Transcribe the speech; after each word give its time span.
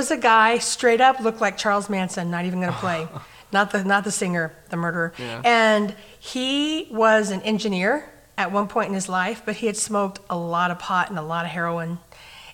was 0.00 0.10
a 0.10 0.16
guy 0.16 0.56
straight 0.56 1.02
up 1.02 1.20
looked 1.20 1.42
like 1.42 1.58
Charles 1.58 1.90
Manson. 1.90 2.30
Not 2.30 2.46
even 2.46 2.58
going 2.58 2.72
to 2.72 2.78
play, 2.78 3.06
not 3.52 3.70
the 3.70 3.84
not 3.84 4.02
the 4.04 4.10
singer, 4.10 4.50
the 4.70 4.76
murderer. 4.78 5.12
Yeah. 5.18 5.42
And 5.44 5.94
he 6.18 6.88
was 6.90 7.30
an 7.30 7.42
engineer 7.42 8.10
at 8.38 8.50
one 8.50 8.66
point 8.66 8.88
in 8.88 8.94
his 8.94 9.10
life, 9.10 9.42
but 9.44 9.56
he 9.56 9.66
had 9.66 9.76
smoked 9.76 10.20
a 10.30 10.38
lot 10.38 10.70
of 10.70 10.78
pot 10.78 11.10
and 11.10 11.18
a 11.18 11.22
lot 11.22 11.44
of 11.44 11.50
heroin, 11.50 11.98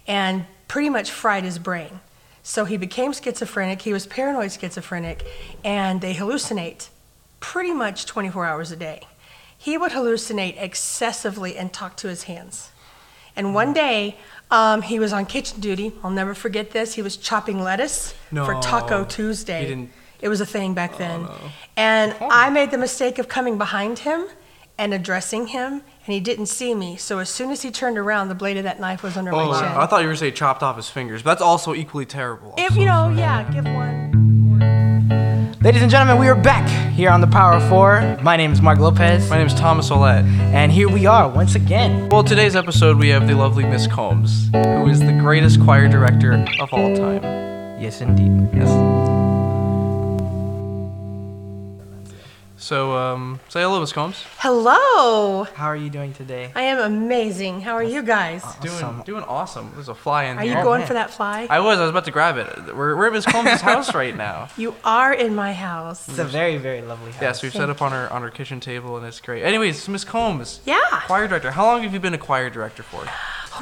and 0.09 0.45
pretty 0.67 0.91
much 0.91 1.13
fried 1.13 1.45
his 1.45 1.61
brain. 1.61 2.01
So 2.43 2.65
he 2.65 2.77
became 2.77 3.13
schizophrenic. 3.13 3.83
He 3.83 3.93
was 3.93 4.07
paranoid 4.07 4.51
schizophrenic, 4.51 5.25
and 5.65 6.01
they 6.01 6.15
hallucinate 6.15 6.89
pretty 7.39 7.73
much 7.73 8.07
24 8.07 8.45
hours 8.45 8.73
a 8.73 8.77
day. 8.77 9.03
He 9.57 9.79
would 9.79 9.93
hallucinate 9.93 10.61
excessively 10.61 11.57
and 11.57 11.73
talk 11.73 11.97
to 11.99 12.09
his 12.09 12.25
hands. 12.25 12.71
And 13.37 13.55
one 13.55 13.71
mm. 13.71 13.75
day, 13.75 14.17
um, 14.51 14.83
he 14.83 14.99
was 14.99 15.13
on 15.13 15.27
kitchen 15.27 15.61
duty. 15.61 15.93
I'll 16.03 16.11
never 16.11 16.35
forget 16.35 16.71
this. 16.71 16.95
He 16.95 17.03
was 17.03 17.17
chopping 17.17 17.63
lettuce 17.63 18.13
for 18.31 18.35
No. 18.55 18.61
Taco 18.61 19.05
Tuesday. 19.05 19.61
He 19.61 19.67
didn't- 19.67 19.91
It 20.21 20.29
was 20.29 20.41
a 20.41 20.47
thing 20.47 20.73
back 20.75 20.97
then. 20.99 21.27
And 21.77 22.15
I 22.21 22.49
made 22.51 22.71
the 22.71 22.79
mistake 22.79 23.19
of 23.19 23.29
coming 23.29 23.59
behind 23.59 24.01
him 24.01 24.27
and 24.79 24.93
addressing 24.95 25.49
him, 25.49 25.73
and 25.73 25.83
he 26.15 26.21
didn't 26.21 26.47
see 26.47 26.75
me. 26.75 26.97
So 26.97 27.19
as 27.19 27.29
soon 27.31 27.51
as 27.51 27.63
he 27.63 27.71
turned 27.71 27.99
around, 27.99 28.29
the 28.29 28.35
blade 28.35 28.57
of 28.57 28.65
that 28.65 28.79
knife 28.81 29.03
was 29.03 29.17
under 29.17 29.33
Oh, 29.35 29.49
my 29.49 29.61
chin. 29.61 29.69
I 29.69 29.87
thought 29.87 30.03
you 30.03 30.09
were 30.09 30.17
saying 30.17 30.35
chopped 30.35 30.63
off 30.63 30.77
his 30.77 30.89
fingers, 30.89 31.23
but 31.23 31.31
that's 31.33 31.43
also 31.43 31.75
equally 31.75 32.07
terrible. 32.07 32.55
if 32.59 32.77
you 32.77 32.85
know, 32.87 33.11
yeah, 33.17 33.43
give 33.53 33.65
one. 33.65 34.16
Ladies 35.67 35.83
and 35.83 35.91
gentlemen, 35.91 36.19
we 36.21 36.29
are 36.29 36.37
back 36.37 36.69
here 36.93 37.11
on 37.11 37.21
the 37.21 37.27
Power 37.27 37.59
Four. 37.69 38.17
My 38.23 38.37
name 38.37 38.53
is 38.53 38.63
Mark 38.63 38.79
Lopez, 38.79 39.29
My 39.29 39.39
name 39.39 39.49
is 39.49 39.55
Thomas 39.55 39.91
Olette. 39.91 40.25
and 40.55 40.71
here 40.71 40.89
we 40.89 41.07
are 41.07 41.29
once 41.29 41.57
again. 41.57 42.09
Well, 42.09 42.23
today's 42.23 42.55
episode 42.55 42.99
we 42.99 43.09
have 43.09 43.27
the 43.27 43.35
lovely 43.35 43.65
Miss 43.65 43.89
Combs, 43.89 44.49
who 44.53 44.87
is 44.87 45.01
the 45.01 45.19
greatest 45.19 45.61
choir 45.61 45.89
director 45.89 46.35
of 46.61 46.73
all 46.73 46.95
time. 46.95 47.21
Yes, 47.83 48.01
indeed. 48.01 48.49
Yes. 48.57 48.69
So, 52.67 52.97
um, 52.97 53.39
say 53.49 53.63
hello, 53.63 53.79
Miss 53.79 53.93
Combs. 53.93 54.25
Hello. 54.39 55.45
How 55.45 55.67
are 55.67 55.77
you 55.77 55.89
doing 55.89 56.13
today? 56.13 56.51
I 56.57 56.63
am 56.63 56.79
amazing. 56.81 57.61
How 57.61 57.75
are 57.75 57.83
you 57.85 58.03
guys? 58.03 58.43
Doing, 58.61 58.75
Awesome. 58.75 59.03
doing 59.03 59.23
awesome. 59.23 59.71
There's 59.75 59.89
a 59.89 59.95
fly 59.95 60.25
in 60.25 60.37
Are 60.37 60.45
you 60.45 60.55
going 60.55 60.81
man. 60.81 60.89
for 60.89 60.95
that 60.95 61.13
fly? 61.13 61.47
I 61.49 61.61
was. 61.61 61.79
I 61.79 61.83
was 61.83 61.91
about 61.91 62.07
to 62.07 62.11
grab 62.11 62.39
it. 62.39 62.75
We're, 62.75 62.97
we're 62.97 63.07
at 63.07 63.13
Miss 63.13 63.25
Combs' 63.25 63.61
house 63.71 63.95
right 63.95 64.17
now. 64.17 64.49
You 64.57 64.75
are 64.83 65.15
in 65.15 65.37
my 65.37 65.53
house. 65.53 66.09
It's 66.09 66.19
a 66.19 66.25
very, 66.25 66.57
very 66.57 66.83
lovely 66.83 67.13
house. 67.13 67.23
Yes, 67.23 67.43
we've 67.45 67.53
set 67.53 67.71
up 67.71 67.81
on 67.83 67.93
our 67.93 68.11
on 68.11 68.25
our 68.25 68.31
kitchen 68.31 68.59
table, 68.59 68.97
and 68.97 69.07
it's 69.07 69.21
great. 69.21 69.45
Anyways, 69.45 69.89
Miss 69.89 70.03
Combs, 70.03 70.59
Yeah. 70.65 70.81
choir 71.07 71.29
director. 71.29 71.53
How 71.53 71.67
long 71.67 71.85
have 71.85 71.95
you 71.95 72.01
been 72.01 72.15
a 72.15 72.19
choir 72.19 72.51
director 72.51 72.83
for? 72.83 73.05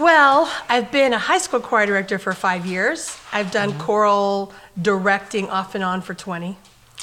Well, 0.02 0.50
I've 0.70 0.90
been 0.90 1.12
a 1.12 1.18
high 1.18 1.36
school 1.38 1.60
choir 1.60 1.84
director 1.84 2.18
for 2.18 2.32
five 2.32 2.64
years. 2.64 3.14
I've 3.34 3.50
done 3.50 3.72
Mm-hmm. 3.72 3.80
choral 3.80 4.52
directing 4.80 5.50
off 5.50 5.74
and 5.74 5.84
on 5.84 6.00
for 6.00 6.14
20. 6.14 6.56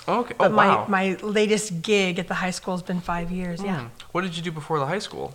Okay. 0.07 0.33
But 0.37 0.51
oh 0.51 0.55
wow. 0.55 0.85
my, 0.87 1.13
my 1.13 1.17
latest 1.21 1.81
gig 1.81 2.19
at 2.19 2.27
the 2.27 2.33
high 2.33 2.51
school 2.51 2.73
has 2.73 2.81
been 2.81 3.01
five 3.01 3.31
years, 3.31 3.63
yeah. 3.63 3.81
Hmm. 3.81 3.87
What 4.11 4.21
did 4.21 4.35
you 4.35 4.43
do 4.43 4.51
before 4.51 4.79
the 4.79 4.85
high 4.85 4.99
school? 4.99 5.33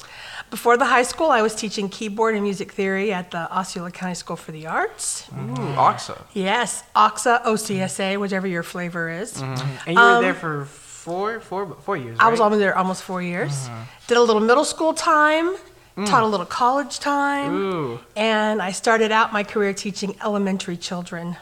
Before 0.50 0.77
the 0.77 0.84
high 0.84 1.03
school, 1.03 1.31
I 1.31 1.42
was 1.42 1.55
teaching 1.55 1.89
keyboard 1.89 2.34
and 2.34 2.42
music 2.42 2.72
theory 2.72 3.12
at 3.12 3.31
the 3.31 3.50
Osceola 3.56 3.91
County 3.91 4.14
School 4.14 4.37
for 4.37 4.53
the 4.53 4.67
Arts. 4.67 5.28
Ooh, 5.33 5.55
Oxa. 5.77 6.22
Yes, 6.34 6.83
OXA, 6.94 7.42
OCSA, 7.44 8.19
whichever 8.20 8.47
your 8.47 8.62
flavor 8.62 9.09
is. 9.09 9.41
And 9.41 9.61
you 9.87 9.94
were 9.94 10.20
there 10.20 10.34
for 10.34 10.67
four, 11.06 11.41
four, 11.41 11.77
four 11.83 11.97
years. 11.97 12.19
Um, 12.19 12.27
I 12.27 12.31
was 12.31 12.41
almost 12.41 12.59
there 12.59 12.77
almost 12.77 13.03
four 13.05 13.22
years. 13.22 13.69
Did 14.09 14.17
a 14.17 14.22
little 14.22 14.42
middle 14.42 14.64
school 14.64 14.92
time, 14.92 15.56
taught 16.05 16.22
a 16.25 16.27
little 16.27 16.47
college 16.47 16.98
time, 16.98 17.55
Ooh. 17.55 18.00
and 18.17 18.61
I 18.61 18.72
started 18.72 19.12
out 19.12 19.33
my 19.33 19.44
career 19.44 19.72
teaching 19.72 20.17
elementary 20.22 20.77
children. 20.77 21.37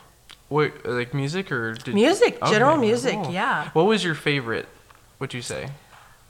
Wait, 0.50 0.84
like 0.86 1.14
music 1.14 1.50
or 1.50 1.74
did 1.74 1.94
Music, 1.94 2.38
general 2.46 2.72
Okay, 2.72 2.80
music, 2.82 3.14
cool. 3.22 3.32
yeah. 3.32 3.70
What 3.70 3.84
was 3.86 4.04
your 4.04 4.14
favorite? 4.14 4.68
Would 5.18 5.32
you 5.34 5.42
say 5.42 5.70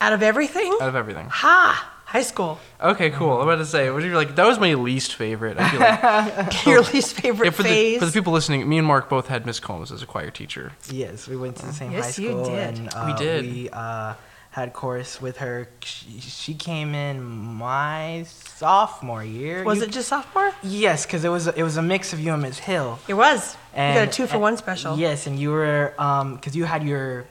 Out 0.01 0.13
of 0.13 0.23
everything, 0.23 0.73
out 0.81 0.89
of 0.89 0.95
everything? 0.97 1.27
ha, 1.31 1.91
high 2.05 2.23
school. 2.23 2.59
Okay, 2.81 3.11
cool. 3.11 3.33
I'm 3.41 3.49
about 3.49 3.57
to 3.57 3.67
say, 3.67 3.91
what 3.91 4.03
you 4.05 4.15
like? 4.15 4.37
That 4.37 4.47
was 4.47 4.59
my 4.61 4.75
least 4.75 5.15
favorite. 5.17 5.59
I 5.59 5.69
feel 5.71 5.81
like 5.81 6.67
Your 6.67 6.83
least 6.83 7.21
favorite 7.21 7.47
Yeah, 7.47 7.51
for 7.51 7.63
the 7.65 7.69
phase. 7.71 7.99
for 7.99 8.07
the 8.07 8.13
people 8.13 8.33
listening, 8.33 8.69
me 8.69 8.79
and 8.79 8.87
Mark 8.87 9.09
both 9.09 9.27
had 9.27 9.45
Miss 9.47 9.59
Combs 9.59 9.91
as 9.91 10.03
a 10.03 10.07
choir 10.07 10.31
teacher. 10.31 10.73
Yes, 10.91 11.27
we 11.27 11.37
went 11.37 11.57
to 11.57 11.67
the 11.67 11.73
same 11.73 11.91
Yes, 11.91 12.17
high 12.17 12.23
you 12.23 12.31
school. 12.31 12.45
did. 12.45 12.79
And, 12.79 12.89
uh, 12.95 13.03
We 13.07 13.15
did. 13.15 13.45
We 13.45 13.69
uh, 13.71 14.15
had 14.55 14.73
chorus 14.73 15.21
with 15.21 15.39
her. 15.39 15.69
She, 15.83 16.21
she 16.21 16.55
came 16.55 16.95
in 16.95 17.21
my 17.21 18.25
sophomore 18.29 19.25
year. 19.25 19.65
was 19.65 19.79
You- 19.79 19.85
it 19.87 19.91
just 19.91 20.09
sophomore? 20.09 20.53
Yes, 20.63 21.05
because 21.05 21.25
it 21.25 21.29
was 21.29 21.49
a, 21.49 21.59
it 21.59 21.65
was 21.65 21.77
a 21.77 21.83
mix 21.83 22.13
of 22.13 22.21
you 22.21 22.33
and 22.33 22.41
Ms. 22.41 22.61
Hill. 22.61 23.01
It 23.09 23.15
was. 23.15 23.57
And, 23.75 23.95
you 23.97 24.01
got 24.05 24.09
a 24.09 24.13
two 24.13 24.27
for 24.29 24.35
and- 24.35 24.43
one 24.43 24.57
special. 24.57 24.97
Yes, 24.97 25.27
and 25.27 25.39
you 25.41 25.51
were 25.51 25.93
um 25.99 26.37
because 26.37 26.55
you 26.55 26.65
had 26.67 26.85
your 26.85 27.25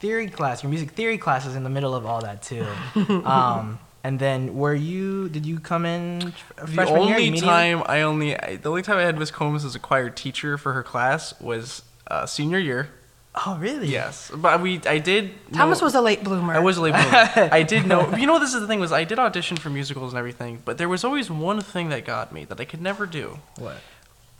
theory 0.00 0.26
class, 0.28 0.64
your 0.64 0.70
music 0.70 0.90
theory 0.90 1.18
classes 1.18 1.54
in 1.54 1.62
the 1.62 1.70
middle 1.70 1.94
of 1.94 2.04
all 2.04 2.20
that 2.22 2.42
too. 2.42 2.66
um, 3.24 3.78
and 4.02 4.18
then 4.18 4.56
were 4.56 4.74
you? 4.74 5.28
Did 5.28 5.46
you 5.46 5.60
come 5.60 5.86
in 5.86 6.22
f- 6.28 6.52
The 6.56 6.66
freshman 6.66 7.02
year 7.04 7.16
only 7.16 7.40
time 7.40 7.84
I 7.86 8.00
only 8.02 8.36
I, 8.36 8.56
the 8.56 8.70
only 8.70 8.82
time 8.82 8.96
I 8.98 9.02
had 9.02 9.16
Miss 9.16 9.30
Combs 9.30 9.64
as 9.64 9.76
a 9.76 9.78
choir 9.78 10.10
teacher 10.10 10.58
for 10.58 10.72
her 10.72 10.82
class 10.82 11.38
was 11.40 11.82
uh, 12.08 12.26
senior 12.26 12.58
year. 12.58 12.88
Oh 13.34 13.56
really? 13.60 13.86
Yes, 13.88 14.30
but 14.34 14.60
we 14.60 14.80
I 14.86 14.98
did. 14.98 15.30
Thomas 15.52 15.80
know- 15.80 15.84
was 15.84 15.94
a 15.94 16.00
late 16.00 16.24
bloomer. 16.24 16.52
I 16.52 16.58
was 16.58 16.76
a 16.78 16.82
late 16.82 16.94
bloomer. 16.94 17.48
I 17.54 17.62
did 17.62 17.86
know. 17.86 18.14
You 18.16 18.26
know, 18.26 18.38
this 18.40 18.52
is 18.54 18.60
the 18.60 18.66
thing 18.66 18.80
was 18.80 18.90
I 18.92 19.04
did 19.04 19.18
audition 19.20 19.56
for 19.56 19.70
musicals 19.70 20.12
and 20.12 20.18
everything, 20.18 20.62
but 20.64 20.78
there 20.78 20.88
was 20.88 21.04
always 21.04 21.30
one 21.30 21.60
thing 21.60 21.90
that 21.90 22.04
got 22.04 22.32
me 22.32 22.44
that 22.46 22.60
I 22.60 22.64
could 22.64 22.80
never 22.82 23.06
do. 23.06 23.38
What? 23.56 23.76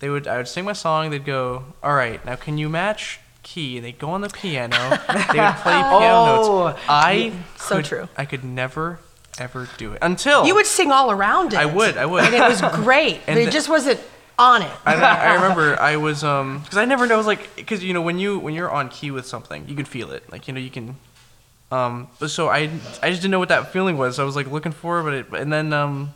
They 0.01 0.09
would 0.09 0.27
I 0.27 0.39
would 0.39 0.49
sing 0.49 0.65
my 0.65 0.73
song. 0.73 1.11
They'd 1.11 1.25
go, 1.25 1.65
"All 1.85 1.95
right, 1.95 2.25
now 2.27 2.35
can 2.35 2.59
you 2.59 2.69
match 2.69 3.21
key?" 3.45 3.77
And 3.77 3.85
they'd 3.87 3.99
go 3.99 4.11
on 4.11 4.23
the 4.23 4.29
piano. 4.29 4.77
they 4.77 5.39
would 5.39 5.55
play 5.63 5.63
piano 5.63 6.41
Oh, 6.43 6.67
notes. 6.71 6.81
I 6.89 7.33
So 7.59 7.77
could- 7.77 7.85
true. 7.85 8.09
I 8.17 8.25
could 8.25 8.43
never 8.45 8.99
ever 9.39 9.69
do 9.79 9.93
it 9.93 9.99
until 10.03 10.45
You 10.47 10.55
would 10.57 10.67
sing 10.67 10.91
all 10.91 11.11
around 11.13 11.53
it. 11.55 11.59
I 11.61 11.65
would. 11.65 11.97
I 11.97 12.05
would. 12.07 12.25
And 12.25 12.35
it 12.35 12.43
was 12.43 12.61
great. 12.83 13.21
And 13.29 13.39
it 13.39 13.45
the- 13.47 13.51
just 13.53 13.69
wasn't 13.69 14.01
on 14.41 14.63
it. 14.63 14.73
I, 14.87 14.95
I 14.95 15.35
remember 15.35 15.79
I 15.81 15.97
was 15.97 16.25
um 16.25 16.61
because 16.61 16.79
I 16.79 16.87
never 16.87 17.07
know 17.07 17.21
like 17.21 17.55
because 17.57 17.85
you 17.85 17.93
know 17.93 18.01
when 18.01 18.19
you 18.19 18.39
when 18.39 18.55
you're 18.55 18.71
on 18.71 18.89
key 18.89 19.11
with 19.11 19.27
something 19.27 19.69
you 19.69 19.77
can 19.77 19.85
feel 19.85 20.11
it. 20.11 20.31
Like 20.33 20.49
you 20.49 20.55
know 20.55 20.61
you 20.61 20.71
can 20.71 20.97
um 21.71 22.09
but 22.19 22.31
so 22.31 22.49
I 22.49 22.71
I 23.03 23.11
just 23.11 23.21
didn't 23.21 23.31
know 23.31 23.39
what 23.39 23.51
that 23.51 23.73
feeling 23.73 23.99
was. 23.99 24.17
So 24.17 24.23
I 24.23 24.27
was 24.27 24.37
like 24.37 24.51
looking 24.51 24.73
for 24.73 25.01
it 25.01 25.05
but 25.05 25.13
it 25.13 25.43
and 25.43 25.53
then 25.53 25.73
um 25.73 26.15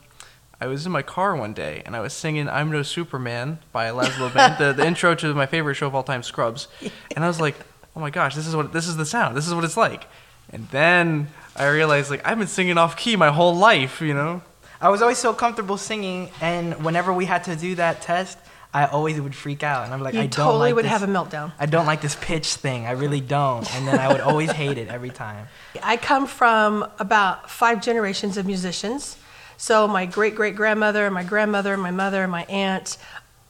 I 0.61 0.67
was 0.67 0.87
in 0.87 0.93
my 0.93 1.03
car 1.03 1.37
one 1.37 1.53
day 1.53 1.83
and 1.84 1.95
I 1.95 2.01
was 2.01 2.15
singing 2.15 2.49
I'm 2.49 2.73
No 2.73 2.83
Superman 2.83 3.59
by 3.73 3.91
Lazlo 3.91 4.33
Bane 4.33 4.57
the, 4.59 4.73
the 4.73 4.87
intro 4.87 5.15
to 5.17 5.34
my 5.34 5.47
favorite 5.47 5.75
show 5.75 5.87
of 5.87 5.95
all 5.95 6.03
time 6.03 6.23
Scrubs. 6.23 6.69
And 7.15 7.25
I 7.25 7.29
was 7.29 7.41
like 7.41 7.57
oh 7.95 8.01
my 8.01 8.11
gosh 8.11 8.34
this 8.34 8.47
is 8.47 8.57
what 8.57 8.73
this 8.73 8.89
is 8.89 8.97
the 8.97 9.07
sound. 9.07 9.37
This 9.37 9.47
is 9.47 9.55
what 9.55 9.65
it's 9.65 9.77
like. 9.77 10.07
And 10.51 10.67
then 10.71 11.29
I 11.57 11.67
realized 11.69 12.11
like 12.11 12.27
I've 12.27 12.39
been 12.39 12.47
singing 12.47 12.79
off 12.79 12.97
key 12.97 13.17
my 13.17 13.31
whole 13.31 13.55
life 13.55 14.01
you 14.01 14.15
know 14.15 14.43
I 14.84 14.91
was 14.91 15.00
always 15.00 15.17
so 15.17 15.33
comfortable 15.33 15.78
singing, 15.78 16.28
and 16.43 16.84
whenever 16.84 17.11
we 17.11 17.25
had 17.25 17.45
to 17.45 17.56
do 17.56 17.75
that 17.77 18.03
test, 18.03 18.37
I 18.75 18.84
always 18.84 19.19
would 19.19 19.34
freak 19.34 19.62
out, 19.62 19.87
and 19.87 19.95
I'm 19.95 20.03
like, 20.03 20.12
You 20.12 20.21
I 20.21 20.27
don't 20.27 20.45
totally 20.45 20.69
like 20.72 20.75
would 20.75 20.84
this. 20.84 20.93
have 20.93 21.03
a 21.03 21.06
meltdown. 21.06 21.53
I 21.59 21.65
don't 21.65 21.87
like 21.87 22.03
this 22.03 22.19
pitch 22.21 22.56
thing. 22.56 22.84
I 22.84 22.91
really 22.91 23.22
don't. 23.22 23.67
And 23.77 23.89
then 23.89 23.99
I 23.99 24.09
would 24.12 24.21
always 24.21 24.50
hate 24.53 24.77
it 24.77 24.89
every 24.89 25.09
time. 25.09 25.47
I 25.83 25.97
come 25.97 26.27
from 26.27 26.87
about 26.99 27.50
five 27.50 27.81
generations 27.81 28.37
of 28.37 28.45
musicians. 28.45 29.17
So 29.56 29.89
my 29.89 30.05
great 30.05 30.34
great 30.34 30.55
grandmother, 30.55 31.11
my 31.11 31.25
grandmother, 31.25 31.78
my 31.78 31.91
mother, 31.91 32.28
my 32.28 32.45
aunt. 32.51 32.99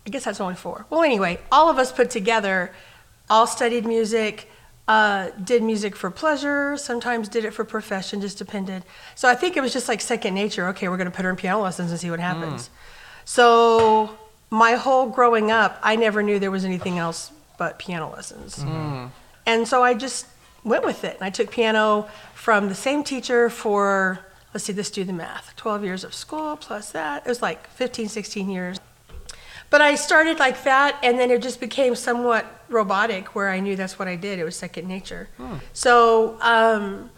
I 0.07 0.11
guess 0.11 0.27
that's 0.27 0.41
only 0.41 0.55
four. 0.55 0.87
Well, 0.89 1.03
anyway, 1.03 1.41
all 1.51 1.69
of 1.69 1.79
us 1.79 1.91
put 1.91 2.11
together, 2.11 2.71
all 3.29 3.49
studied 3.49 3.87
music, 3.87 4.49
uh, 4.87 5.31
did 5.43 5.63
music 5.63 5.97
for 5.97 6.11
pleasure, 6.11 6.77
sometimes 6.77 7.29
did 7.29 7.45
it 7.45 7.53
for 7.55 7.65
profession, 7.65 8.21
just 8.21 8.37
depended. 8.39 8.83
So 9.15 9.29
I 9.29 9.35
think 9.35 9.57
it 9.57 9.61
was 9.63 9.73
just 9.73 9.89
like 9.89 10.01
second 10.01 10.35
nature. 10.35 10.69
Okay, 10.69 10.89
we're 10.89 10.97
going 10.99 11.11
to 11.11 11.15
put 11.17 11.25
her 11.25 11.31
in 11.31 11.37
piano 11.37 11.63
lessons 11.63 11.91
and 11.91 11.99
see 11.99 12.11
what 12.11 12.21
happens. 12.21 12.69
So 13.25 14.17
my 14.51 14.73
whole 14.73 15.07
growing 15.09 15.51
up, 15.51 15.79
I 15.83 15.97
never 15.97 16.23
knew 16.23 16.39
there 16.39 16.51
was 16.51 16.65
anything 16.65 16.99
else 16.99 17.33
but 17.57 17.79
piano 17.79 18.11
lessons. 18.13 18.59
And 19.47 19.67
so 19.67 19.83
I 19.83 19.95
just 19.95 20.27
went 20.65 20.85
with 20.85 21.05
it. 21.05 21.15
And 21.17 21.25
I 21.25 21.31
took 21.31 21.51
piano 21.51 22.09
from 22.35 22.69
the 22.69 22.75
same 22.75 23.05
teacher 23.05 23.49
for, 23.49 24.21
let's 24.53 24.65
see, 24.65 24.73
let's 24.75 24.91
do 24.91 25.05
the 25.05 25.13
math 25.13 25.55
12 25.57 25.85
years 25.85 26.05
of 26.05 26.13
school 26.15 26.57
plus 26.57 26.91
that. 26.93 27.25
It 27.25 27.29
was 27.29 27.41
like 27.43 27.67
15, 27.69 28.09
16 28.09 28.51
years. 28.51 28.81
But 29.75 29.81
I 29.83 29.97
started 29.97 30.39
like 30.39 30.63
that, 30.63 31.01
and 31.03 31.19
then 31.19 31.33
it 31.33 31.43
just 31.43 31.59
became 31.59 31.97
somewhat 31.97 32.47
robotic 32.69 33.35
where 33.35 33.51
I 33.51 33.59
knew 33.59 33.75
that's 33.75 33.99
what 33.99 34.07
I 34.07 34.15
did. 34.15 34.39
It 34.39 34.45
was 34.45 34.55
second 34.55 34.87
nature. 34.87 35.29
So, 35.73 36.39
um, 36.43 37.11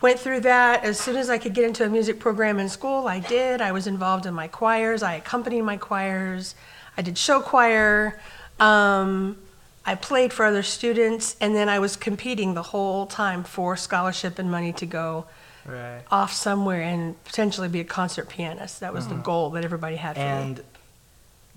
went 0.00 0.18
through 0.18 0.40
that. 0.40 0.82
As 0.82 0.98
soon 0.98 1.14
as 1.14 1.30
I 1.30 1.38
could 1.38 1.54
get 1.54 1.64
into 1.64 1.84
a 1.84 1.88
music 1.88 2.18
program 2.18 2.58
in 2.58 2.68
school, 2.68 3.06
I 3.06 3.20
did. 3.20 3.60
I 3.60 3.70
was 3.70 3.86
involved 3.86 4.26
in 4.26 4.34
my 4.34 4.48
choirs, 4.48 5.04
I 5.04 5.14
accompanied 5.14 5.62
my 5.62 5.76
choirs, 5.76 6.56
I 6.96 7.02
did 7.02 7.16
show 7.16 7.40
choir. 7.40 8.18
Um, 8.58 9.38
I 9.86 9.94
played 9.94 10.32
for 10.32 10.44
other 10.44 10.64
students, 10.64 11.36
and 11.40 11.54
then 11.54 11.68
I 11.68 11.78
was 11.78 11.94
competing 11.94 12.54
the 12.54 12.64
whole 12.64 13.06
time 13.06 13.44
for 13.44 13.76
scholarship 13.76 14.40
and 14.40 14.50
money 14.50 14.72
to 14.72 14.86
go 14.86 15.26
Right. 15.64 16.02
off 16.10 16.32
somewhere 16.32 16.82
and 16.82 17.22
potentially 17.22 17.68
be 17.68 17.78
a 17.78 17.84
concert 17.84 18.28
pianist. 18.28 18.80
That 18.80 18.92
was 18.92 19.06
the 19.06 19.14
goal 19.14 19.50
that 19.50 19.64
everybody 19.64 19.94
had 19.94 20.16
for 20.16 20.22
me. 20.22 20.62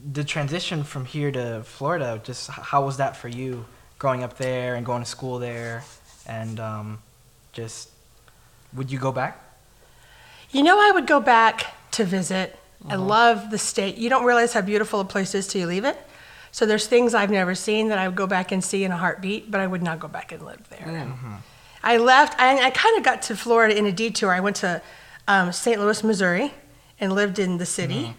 And 0.06 0.14
the 0.14 0.24
transition 0.24 0.84
from 0.84 1.06
here 1.06 1.32
to 1.32 1.64
Florida, 1.64 2.22
just 2.24 2.50
how 2.50 2.86
was 2.86 2.98
that 2.98 3.18
for 3.18 3.28
you, 3.28 3.66
growing 3.98 4.24
up 4.24 4.38
there 4.38 4.76
and 4.76 4.86
going 4.86 5.04
to 5.04 5.10
school 5.10 5.40
there, 5.40 5.84
and 6.28 6.60
um, 6.60 7.00
just 7.54 7.90
would 8.74 8.92
you 8.92 9.00
go 9.00 9.12
back? 9.12 9.42
You 10.52 10.64
know, 10.64 10.80
I 10.80 10.92
would 10.92 11.08
go 11.08 11.20
back 11.20 11.66
to 11.92 12.04
visit. 12.04 12.58
I 12.88 12.96
love 12.96 13.50
the 13.50 13.58
state. 13.58 13.98
You 13.98 14.10
don't 14.10 14.26
realize 14.26 14.54
how 14.54 14.62
beautiful 14.62 15.00
a 15.00 15.06
place 15.06 15.34
is 15.34 15.48
till 15.48 15.62
you 15.62 15.68
leave 15.68 15.86
it. 15.86 15.98
So 16.52 16.66
there's 16.66 16.88
things 16.88 17.14
I've 17.14 17.32
never 17.32 17.56
seen 17.56 17.88
that 17.90 17.98
I 17.98 18.08
would 18.08 18.16
go 18.16 18.28
back 18.28 18.52
and 18.52 18.64
see 18.64 18.84
in 18.84 18.92
a 18.92 18.98
heartbeat, 18.98 19.50
but 19.50 19.60
I 19.60 19.68
would 19.68 19.82
not 19.82 20.00
go 20.00 20.08
back 20.08 20.32
and 20.32 20.46
live 20.46 20.70
there. 20.70 20.84
I 21.84 21.98
left. 21.98 22.40
I, 22.40 22.68
I 22.68 22.70
kind 22.70 22.98
of 22.98 23.04
got 23.04 23.24
to 23.24 23.36
Florida 23.36 23.76
in 23.78 23.86
a 23.86 23.92
detour. 23.92 24.32
I 24.32 24.40
went 24.40 24.56
to 24.58 24.82
um, 25.28 25.52
St. 25.52 25.80
Louis, 25.80 26.04
Missouri, 26.04 26.54
and 27.00 27.14
lived 27.14 27.40
in 27.40 27.58
the 27.58 27.66
city. 27.66 28.16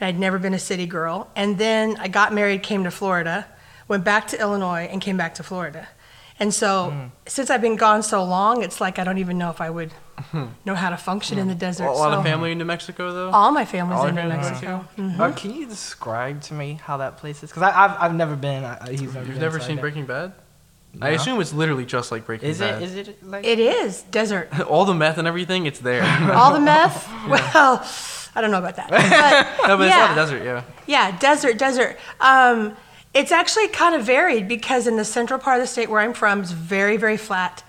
And 0.00 0.08
I'd 0.08 0.18
never 0.18 0.38
been 0.38 0.54
a 0.54 0.58
city 0.58 0.86
girl. 0.86 1.30
And 1.36 1.58
then 1.58 1.96
I 1.98 2.08
got 2.08 2.32
married, 2.32 2.62
came 2.62 2.84
to 2.84 2.90
Florida, 2.90 3.46
went 3.86 4.02
back 4.04 4.28
to 4.28 4.40
Illinois, 4.40 4.88
and 4.90 5.00
came 5.00 5.16
back 5.18 5.34
to 5.34 5.42
Florida. 5.42 5.88
And 6.38 6.54
so, 6.54 7.10
since 7.26 7.50
I've 7.50 7.60
been 7.60 7.76
gone 7.76 8.02
so 8.02 8.24
long, 8.24 8.62
it's 8.62 8.80
like 8.80 8.98
I 8.98 9.04
don't 9.04 9.18
even 9.18 9.36
know 9.36 9.50
if 9.50 9.60
I 9.60 9.68
would 9.68 9.92
know 10.64 10.74
how 10.74 10.88
to 10.88 10.96
function 10.96 11.38
in 11.38 11.48
the 11.48 11.54
desert. 11.54 11.84
a 11.84 11.92
lot 11.92 12.12
so. 12.12 12.18
of 12.18 12.24
family 12.24 12.52
in 12.52 12.56
New 12.58 12.64
Mexico 12.64 13.12
though. 13.12 13.28
All 13.30 13.52
my 13.52 13.66
family's 13.66 13.98
All 14.00 14.06
in 14.06 14.14
New 14.14 14.22
family's 14.22 14.46
in 14.46 14.52
Mexico. 14.52 14.88
Mexico? 14.96 15.22
Uh, 15.24 15.32
can 15.32 15.50
you 15.52 15.66
describe 15.66 16.40
to 16.42 16.54
me 16.54 16.80
how 16.82 16.96
that 16.96 17.18
place 17.18 17.42
is? 17.42 17.50
Because 17.50 17.64
I've 17.64 17.90
I've 18.00 18.14
never 18.14 18.36
been. 18.36 18.64
I, 18.64 18.78
I- 18.86 18.90
he's 18.92 19.02
never 19.02 19.18
You've 19.18 19.28
been, 19.34 19.38
never 19.38 19.60
so 19.60 19.66
seen 19.66 19.76
don't- 19.76 19.82
Breaking 19.82 20.06
Bad? 20.06 20.32
I 21.00 21.10
assume 21.10 21.40
it's 21.40 21.52
literally 21.52 21.84
just 21.86 22.10
like 22.10 22.24
Breaking 22.26 22.48
Is 22.48 22.58
Bad. 22.58 22.82
Is 22.82 22.94
it? 22.96 22.98
Is 23.00 23.08
it 23.08 23.22
like? 23.26 23.44
It 23.46 23.58
is 23.60 24.02
desert. 24.04 24.48
All 24.68 24.86
the 24.86 24.94
meth 24.94 25.18
and 25.18 25.28
everything, 25.28 25.66
it's 25.66 25.78
there. 25.78 26.02
All 26.32 26.54
the 26.54 26.60
meth. 26.60 27.06
Well, 27.28 27.86
I 28.34 28.40
don't 28.40 28.50
know 28.50 28.58
about 28.58 28.76
that. 28.76 28.90
But, 29.60 29.68
no, 29.68 29.76
but 29.76 29.86
it's 29.88 29.96
not 29.96 30.10
yeah. 30.10 30.12
a 30.12 30.14
desert, 30.14 30.44
yeah. 30.44 30.62
Yeah, 30.86 31.18
desert, 31.18 31.58
desert. 31.58 31.98
Um, 32.20 32.76
it's 33.12 33.32
actually 33.32 33.68
kind 33.68 33.94
of 33.94 34.04
varied 34.04 34.46
because 34.48 34.86
in 34.86 34.96
the 34.96 35.04
central 35.04 35.38
part 35.40 35.56
of 35.58 35.62
the 35.62 35.66
state 35.66 35.90
where 35.90 36.00
I'm 36.00 36.14
from, 36.14 36.40
it's 36.42 36.52
very, 36.52 36.96
very 36.96 37.16
flat, 37.16 37.64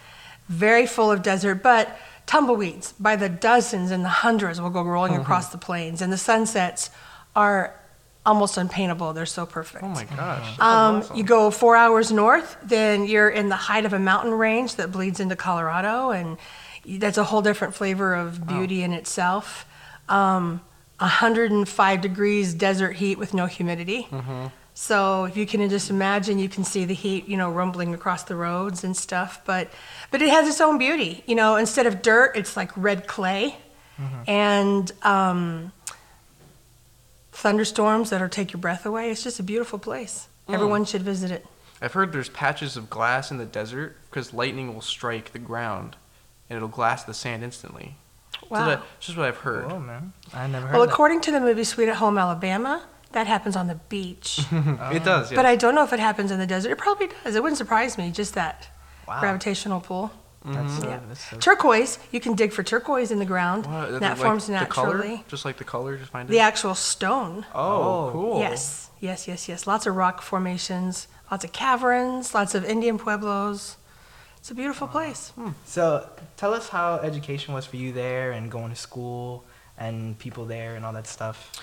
very 0.50 0.86
full 0.86 1.12
of 1.12 1.22
desert, 1.24 1.56
but 1.64 1.98
tumbleweeds 2.28 2.94
by 2.94 3.16
the 3.16 3.28
dozens 3.28 3.92
and 3.92 4.06
the 4.06 4.10
hundreds 4.10 4.62
will 4.62 4.70
go 4.70 4.84
rolling 4.84 5.14
Mm-hmm. 5.14 5.22
across 5.22 5.50
the 5.50 5.58
plains, 5.58 6.02
and 6.02 6.14
the 6.14 6.18
sunsets 6.18 6.92
are 7.36 7.74
almost 8.24 8.56
unpaintable. 8.56 9.14
They're 9.14 9.26
so 9.26 9.48
perfect. 9.48 9.84
Oh 9.84 9.88
my 9.90 10.04
gosh. 10.04 10.60
Um, 10.60 11.04
You 11.16 11.24
go 11.24 11.50
four 11.50 11.76
hours 11.76 12.12
north, 12.12 12.56
then 12.64 13.06
you're 13.06 13.30
in 13.30 13.50
the 13.50 13.56
height 13.56 13.84
of 13.86 13.94
a 13.94 14.00
mountain 14.00 14.34
range 14.34 14.76
that 14.76 14.92
bleeds 14.92 15.20
into 15.20 15.36
Colorado, 15.36 16.12
and 16.12 16.38
that's 16.86 17.18
a 17.18 17.24
whole 17.24 17.42
different 17.42 17.74
flavor 17.74 18.14
of 18.14 18.46
beauty 18.48 18.84
in 18.84 18.94
itself. 18.94 19.66
Um, 20.12 20.62
105 21.00 22.02
degrees 22.02 22.54
desert 22.54 22.94
heat 22.98 23.18
with 23.18 23.34
no 23.34 23.48
humidity. 23.48 24.08
So 24.74 25.26
if 25.26 25.36
you 25.36 25.46
can 25.46 25.68
just 25.70 25.90
imagine, 25.90 26.38
you 26.40 26.48
can 26.48 26.64
see 26.64 26.86
the 26.86 26.94
heat, 26.94 27.28
you 27.28 27.38
know, 27.38 27.50
rumbling 27.52 27.94
across 27.94 28.24
the 28.24 28.36
roads 28.36 28.84
and 28.84 28.96
stuff. 28.96 29.42
But 29.46 29.70
but 30.12 30.22
it 30.22 30.30
has 30.30 30.48
its 30.48 30.62
own 30.62 30.78
beauty. 30.78 31.24
You 31.26 31.36
know, 31.36 31.56
instead 31.56 31.88
of 31.88 32.02
dirt, 32.02 32.38
it's 32.38 32.56
like 32.56 32.72
red 32.78 33.08
clay, 33.08 33.56
and 34.28 34.92
um, 35.04 35.72
thunderstorms 37.32 38.10
that'll 38.12 38.30
take 38.30 38.54
your 38.54 38.62
breath 38.62 38.86
away. 38.86 39.12
It's 39.12 39.24
just 39.24 39.40
a 39.40 39.44
beautiful 39.44 39.80
place. 39.80 40.28
Everyone 40.50 40.86
should 40.86 41.02
visit 41.04 41.32
it. 41.32 41.46
I've 41.82 41.94
heard 41.94 42.12
there's 42.12 42.30
patches 42.30 42.78
of 42.78 42.90
glass 42.90 43.32
in 43.32 43.38
the 43.38 43.46
desert 43.46 43.98
because 44.10 44.34
lightning 44.34 44.74
will 44.74 44.82
strike 44.82 45.32
the 45.34 45.40
ground 45.40 45.96
and 46.50 46.58
it'll 46.58 46.68
glass 46.70 47.04
the 47.04 47.14
sand 47.14 47.44
instantly. 47.44 47.96
So 48.52 48.58
Wow. 48.60 48.66
that- 48.68 48.82
it's 48.98 49.06
just 49.08 49.18
what 49.18 49.28
I've 49.28 49.38
heard. 49.38 49.72
Oh 49.72 49.80
man, 49.80 50.12
I 50.34 50.46
never 50.48 50.68
heard. 50.68 50.76
well, 50.76 50.86
that. 50.86 50.92
according 50.92 51.22
to 51.22 51.32
the 51.32 51.40
movie 51.40 51.64
Sweet 51.64 51.88
at 51.88 51.96
Home 51.96 52.18
Alabama, 52.18 52.84
that 53.14 53.26
happens 53.26 53.56
on 53.56 53.68
the 53.68 53.76
beach. 53.76 54.42
It 54.92 55.06
does, 55.06 55.32
yeah. 55.32 55.36
But 55.38 55.46
I 55.46 55.56
don't 55.56 55.74
know 55.74 55.84
if 55.84 55.94
it 55.94 56.00
happens 56.02 56.32
in 56.32 56.40
the 56.40 56.46
desert. 56.48 56.72
It 56.72 56.78
probably 56.78 57.08
does. 57.24 57.36
It 57.36 57.42
wouldn't 57.44 57.58
surprise 57.58 57.98
me, 57.98 58.12
just 58.12 58.34
that 58.34 58.68
Wow. 59.08 59.22
gravitational 59.22 59.80
pull. 59.80 60.12
That's, 60.44 60.84
uh, 60.84 60.88
Yeah. 60.88 61.00
that's 61.08 61.30
so 61.30 61.38
Turquoise, 61.38 61.98
you 62.12 62.20
can 62.20 62.34
dig 62.34 62.52
for 62.52 62.64
turquoise 62.64 63.10
in 63.12 63.20
the 63.20 63.26
ground. 63.26 63.68
What, 63.68 64.00
that 64.02 64.18
like 64.18 64.18
forms 64.18 64.48
the 64.48 64.54
color? 64.66 64.98
naturally. 64.98 65.24
Just 65.30 65.46
like 65.46 65.58
the 65.58 65.64
color, 65.64 65.96
just 65.98 66.12
find 66.12 66.28
it. 66.28 66.32
The 66.32 66.40
actual 66.40 66.74
stone. 66.76 67.46
Oh, 67.54 67.62
Oh. 67.62 68.10
cool. 68.12 68.40
Yes, 68.40 68.90
yes, 69.00 69.28
yes, 69.30 69.48
yes. 69.48 69.66
Lots 69.68 69.86
of 69.86 69.96
rock 69.96 70.22
formations, 70.22 71.08
lots 71.30 71.46
of 71.46 71.52
caverns, 71.54 72.34
lots 72.34 72.54
of 72.56 72.66
Indian 72.66 72.98
pueblos. 72.98 73.78
It's 74.42 74.50
a 74.50 74.56
beautiful 74.56 74.88
place. 74.88 75.32
So 75.66 76.10
tell 76.36 76.52
us 76.56 76.68
how 76.68 76.96
education 76.96 77.54
was 77.54 77.68
for 77.68 77.78
you 77.78 77.92
there 77.94 78.32
and 78.32 78.50
going 78.50 78.72
to 78.72 78.76
school 78.76 79.46
and 79.78 80.18
people 80.18 80.46
there 80.46 80.76
and 80.76 80.84
all 80.84 80.94
that 80.94 81.06
stuff. 81.06 81.62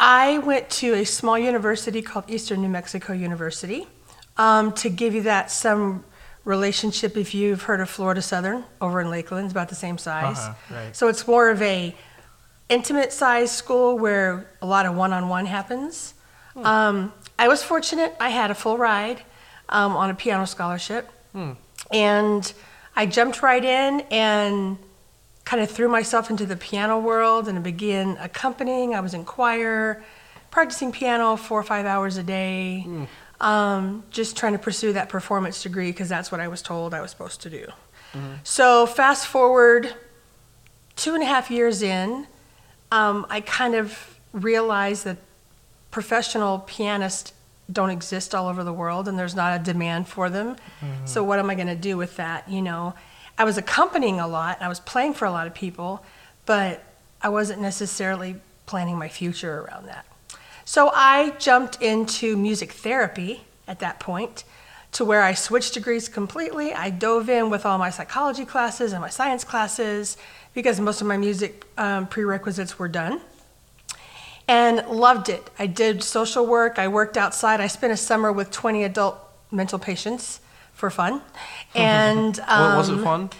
I 0.00 0.38
went 0.38 0.70
to 0.70 0.94
a 0.94 1.04
small 1.04 1.38
university 1.38 2.00
called 2.00 2.24
Eastern 2.28 2.62
New 2.62 2.70
Mexico 2.70 3.12
University. 3.12 3.86
Um, 4.38 4.72
to 4.72 4.88
give 4.88 5.14
you 5.14 5.22
that 5.22 5.50
some 5.50 6.04
relationship, 6.46 7.14
if 7.14 7.34
you've 7.34 7.62
heard 7.64 7.80
of 7.80 7.90
Florida 7.90 8.22
Southern 8.22 8.64
over 8.80 9.02
in 9.02 9.10
Lakeland, 9.10 9.44
it's 9.44 9.52
about 9.52 9.68
the 9.68 9.74
same 9.74 9.98
size. 9.98 10.38
Uh-huh, 10.38 10.74
right. 10.74 10.96
So 10.96 11.08
it's 11.08 11.26
more 11.26 11.50
of 11.50 11.60
a 11.60 11.94
intimate 12.70 13.12
size 13.12 13.52
school 13.52 13.98
where 13.98 14.50
a 14.62 14.66
lot 14.66 14.86
of 14.86 14.94
one-on-one 14.94 15.44
happens. 15.44 16.14
Um, 16.56 17.12
I 17.38 17.48
was 17.48 17.62
fortunate; 17.62 18.16
I 18.18 18.30
had 18.30 18.50
a 18.50 18.54
full 18.54 18.78
ride 18.78 19.20
um, 19.68 19.94
on 19.94 20.08
a 20.08 20.14
piano 20.14 20.46
scholarship, 20.46 21.10
and 21.92 22.52
I 22.94 23.06
jumped 23.06 23.42
right 23.42 23.64
in 23.64 24.00
and 24.10 24.78
kind 25.44 25.62
of 25.62 25.70
threw 25.70 25.88
myself 25.88 26.30
into 26.30 26.46
the 26.46 26.56
piano 26.56 26.98
world 26.98 27.46
and 27.48 27.62
began 27.62 28.16
accompanying. 28.18 28.94
I 28.94 29.00
was 29.00 29.14
in 29.14 29.24
choir, 29.24 30.02
practicing 30.50 30.90
piano 30.92 31.36
four 31.36 31.60
or 31.60 31.62
five 31.62 31.86
hours 31.86 32.16
a 32.16 32.22
day, 32.22 32.86
um, 33.40 34.02
just 34.10 34.36
trying 34.36 34.52
to 34.54 34.58
pursue 34.58 34.92
that 34.94 35.08
performance 35.08 35.62
degree 35.62 35.92
because 35.92 36.08
that's 36.08 36.32
what 36.32 36.40
I 36.40 36.48
was 36.48 36.62
told 36.62 36.94
I 36.94 37.00
was 37.00 37.10
supposed 37.10 37.42
to 37.42 37.50
do. 37.50 37.66
So 38.44 38.86
fast 38.86 39.26
forward 39.26 39.94
two 40.96 41.12
and 41.12 41.22
a 41.22 41.26
half 41.26 41.50
years 41.50 41.82
in, 41.82 42.26
um, 42.90 43.26
I 43.28 43.42
kind 43.42 43.74
of 43.74 44.18
realized 44.32 45.04
that 45.04 45.18
professional 45.90 46.60
pianists 46.60 47.32
don't 47.70 47.90
exist 47.90 48.34
all 48.34 48.48
over 48.48 48.62
the 48.62 48.72
world 48.72 49.08
and 49.08 49.18
there's 49.18 49.34
not 49.34 49.60
a 49.60 49.62
demand 49.62 50.06
for 50.06 50.30
them. 50.30 50.56
So 51.04 51.24
what 51.24 51.38
am 51.38 51.50
I 51.50 51.54
going 51.54 51.66
to 51.66 51.74
do 51.74 51.96
with 51.96 52.16
that? 52.16 52.48
You 52.48 52.62
know, 52.62 52.94
I 53.38 53.44
was 53.44 53.58
accompanying 53.58 54.20
a 54.20 54.28
lot, 54.28 54.58
I 54.60 54.68
was 54.68 54.80
playing 54.80 55.14
for 55.14 55.24
a 55.24 55.30
lot 55.30 55.46
of 55.46 55.54
people, 55.54 56.04
but 56.46 56.82
I 57.20 57.28
wasn't 57.28 57.60
necessarily 57.60 58.36
planning 58.66 58.98
my 58.98 59.08
future 59.08 59.60
around 59.60 59.86
that. 59.86 60.06
So 60.64 60.90
I 60.94 61.30
jumped 61.38 61.82
into 61.82 62.36
music 62.36 62.72
therapy 62.72 63.42
at 63.68 63.80
that 63.80 64.00
point 64.00 64.44
to 64.92 65.04
where 65.04 65.22
I 65.22 65.34
switched 65.34 65.74
degrees 65.74 66.08
completely. 66.08 66.72
I 66.72 66.90
dove 66.90 67.28
in 67.28 67.50
with 67.50 67.66
all 67.66 67.78
my 67.78 67.90
psychology 67.90 68.44
classes 68.44 68.92
and 68.92 69.00
my 69.00 69.10
science 69.10 69.44
classes 69.44 70.16
because 70.54 70.80
most 70.80 71.00
of 71.00 71.06
my 71.06 71.16
music 71.16 71.64
um, 71.76 72.06
prerequisites 72.06 72.78
were 72.78 72.88
done 72.88 73.20
and 74.48 74.86
loved 74.88 75.28
it. 75.28 75.50
I 75.58 75.66
did 75.66 76.02
social 76.02 76.46
work, 76.46 76.78
I 76.78 76.88
worked 76.88 77.16
outside. 77.16 77.60
I 77.60 77.66
spent 77.66 77.92
a 77.92 77.96
summer 77.96 78.32
with 78.32 78.50
20 78.50 78.84
adult 78.84 79.18
mental 79.50 79.78
patients 79.78 80.40
for 80.72 80.90
fun. 80.90 81.20
And 81.74 82.38
Wa- 82.38 82.76
was 82.78 82.88
it 82.88 82.94
um, 82.94 83.04
fun? 83.04 83.30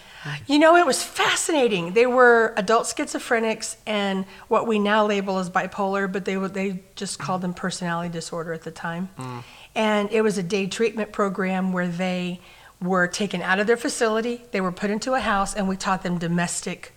you 0.46 0.58
know, 0.58 0.76
it 0.76 0.84
was 0.84 1.02
fascinating. 1.02 1.94
They 1.94 2.04
were 2.04 2.52
adult 2.58 2.84
schizophrenics 2.86 3.76
and 3.86 4.26
what 4.48 4.66
we 4.66 4.78
now 4.78 5.06
label 5.06 5.38
as 5.38 5.48
bipolar, 5.48 6.10
but 6.10 6.26
they 6.26 6.36
would 6.36 6.52
they 6.52 6.82
just 6.96 7.18
called 7.18 7.40
them 7.40 7.54
personality 7.54 8.12
disorder 8.12 8.52
at 8.52 8.62
the 8.62 8.70
time. 8.70 9.08
And 9.74 10.10
it 10.10 10.20
was 10.20 10.36
a 10.36 10.42
day 10.42 10.66
treatment 10.66 11.12
program 11.12 11.72
where 11.72 11.88
they 11.88 12.40
were 12.82 13.06
taken 13.06 13.40
out 13.40 13.58
of 13.58 13.66
their 13.66 13.76
facility, 13.76 14.42
they 14.50 14.60
were 14.60 14.72
put 14.72 14.90
into 14.90 15.14
a 15.14 15.20
house, 15.20 15.54
and 15.54 15.66
we 15.66 15.76
taught 15.76 16.02
them 16.02 16.18
domestic 16.18 16.92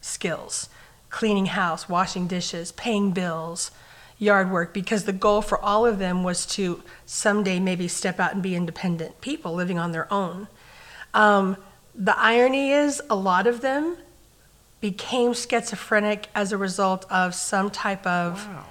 skills 0.00 0.68
cleaning 1.10 1.46
house, 1.46 1.88
washing 1.88 2.26
dishes, 2.26 2.72
paying 2.72 3.12
bills, 3.12 3.70
yard 4.18 4.50
work, 4.50 4.72
because 4.72 5.04
the 5.04 5.12
goal 5.12 5.42
for 5.42 5.58
all 5.62 5.86
of 5.86 5.98
them 5.98 6.22
was 6.24 6.46
to 6.46 6.82
someday 7.04 7.58
maybe 7.60 7.88
step 7.88 8.18
out 8.20 8.32
and 8.34 8.42
be 8.42 8.54
independent 8.56 9.20
people 9.20 9.54
living 9.54 9.78
on 9.78 9.92
their 9.92 10.12
own. 10.12 10.48
Um, 11.14 11.56
the 11.94 12.18
irony 12.18 12.72
is, 12.72 13.00
a 13.08 13.16
lot 13.16 13.46
of 13.46 13.60
them 13.60 13.96
became 14.80 15.32
schizophrenic 15.32 16.28
as 16.34 16.52
a 16.52 16.56
result 16.58 17.06
of 17.10 17.34
some 17.34 17.70
type 17.70 18.06
of 18.06 18.46
Wow. 18.46 18.64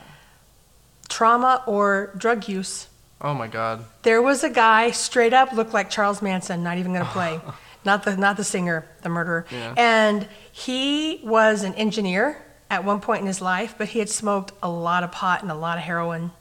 trauma 1.09 1.63
or 1.65 2.11
drug 2.17 2.47
use. 2.47 2.87
Oh 3.21 3.33
my 3.33 3.47
god. 3.47 3.85
There 4.03 4.21
was 4.21 4.43
a 4.43 4.49
guy 4.49 4.91
straight 4.91 5.33
up 5.33 5.51
looked 5.53 5.73
like 5.73 5.89
Charles 5.89 6.21
Manson, 6.21 6.61
not 6.63 6.77
even 6.77 6.93
going 6.93 7.05
to 7.05 7.11
play. 7.11 7.39
not 7.85 8.03
the 8.03 8.17
not 8.17 8.37
the 8.37 8.43
singer, 8.43 8.85
the 9.01 9.09
murderer. 9.09 9.45
Yeah. 9.51 9.73
And 9.77 10.27
he 10.51 11.21
was 11.23 11.63
an 11.63 11.73
engineer 11.75 12.41
at 12.69 12.83
one 12.83 12.99
point 12.99 13.21
in 13.21 13.27
his 13.27 13.41
life, 13.41 13.75
but 13.77 13.89
he 13.89 13.99
had 13.99 14.09
smoked 14.09 14.51
a 14.63 14.69
lot 14.69 15.03
of 15.03 15.11
pot 15.11 15.41
and 15.43 15.51
a 15.51 15.55
lot 15.55 15.77
of 15.77 15.83
heroin 15.83 16.31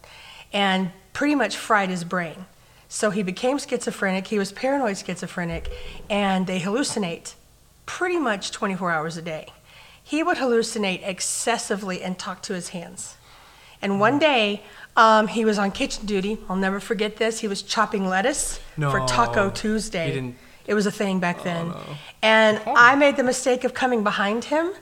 and 0.52 0.90
pretty 1.12 1.34
much 1.34 1.56
fried 1.56 1.90
his 1.90 2.02
brain. 2.04 2.46
So 2.88 3.10
he 3.10 3.22
became 3.22 3.58
schizophrenic, 3.58 4.28
he 4.28 4.38
was 4.38 4.52
paranoid 4.52 4.96
schizophrenic, 4.98 5.70
and 6.08 6.46
they 6.46 6.60
hallucinate 6.60 7.34
pretty 7.86 8.18
much 8.18 8.50
24 8.52 8.90
hours 8.90 9.16
a 9.16 9.22
day. 9.22 9.48
He 10.02 10.22
would 10.22 10.36
hallucinate 10.38 11.06
excessively 11.06 12.02
and 12.02 12.18
talk 12.18 12.42
to 12.42 12.54
his 12.54 12.68
hands. 12.70 13.16
And 13.82 14.00
one 14.00 14.18
day, 14.18 14.62
um, 14.96 15.26
he 15.28 15.44
was 15.44 15.58
on 15.58 15.72
kitchen 15.72 16.06
duty. 16.06 16.38
I'll 16.48 16.56
never 16.56 16.78
forget 16.80 17.16
this. 17.16 17.40
He 17.40 17.48
was 17.48 17.62
chopping 17.62 18.06
lettuce 18.08 18.60
for 18.76 19.00
Taco 19.06 19.50
Tuesday. 19.50 20.06
He 20.06 20.12
didn't- 20.12 20.36
It 20.66 20.74
was 20.74 20.86
a 20.86 20.90
thing 20.90 21.20
back 21.20 21.38
oh, 21.40 21.44
then. 21.44 21.74
And 22.22 22.60
oh. 22.66 22.74
I 22.76 22.96
made 22.96 23.16
the 23.16 23.22
mistake 23.22 23.64
of 23.64 23.74
coming 23.74 24.02
behind 24.02 24.44
him 24.44 24.72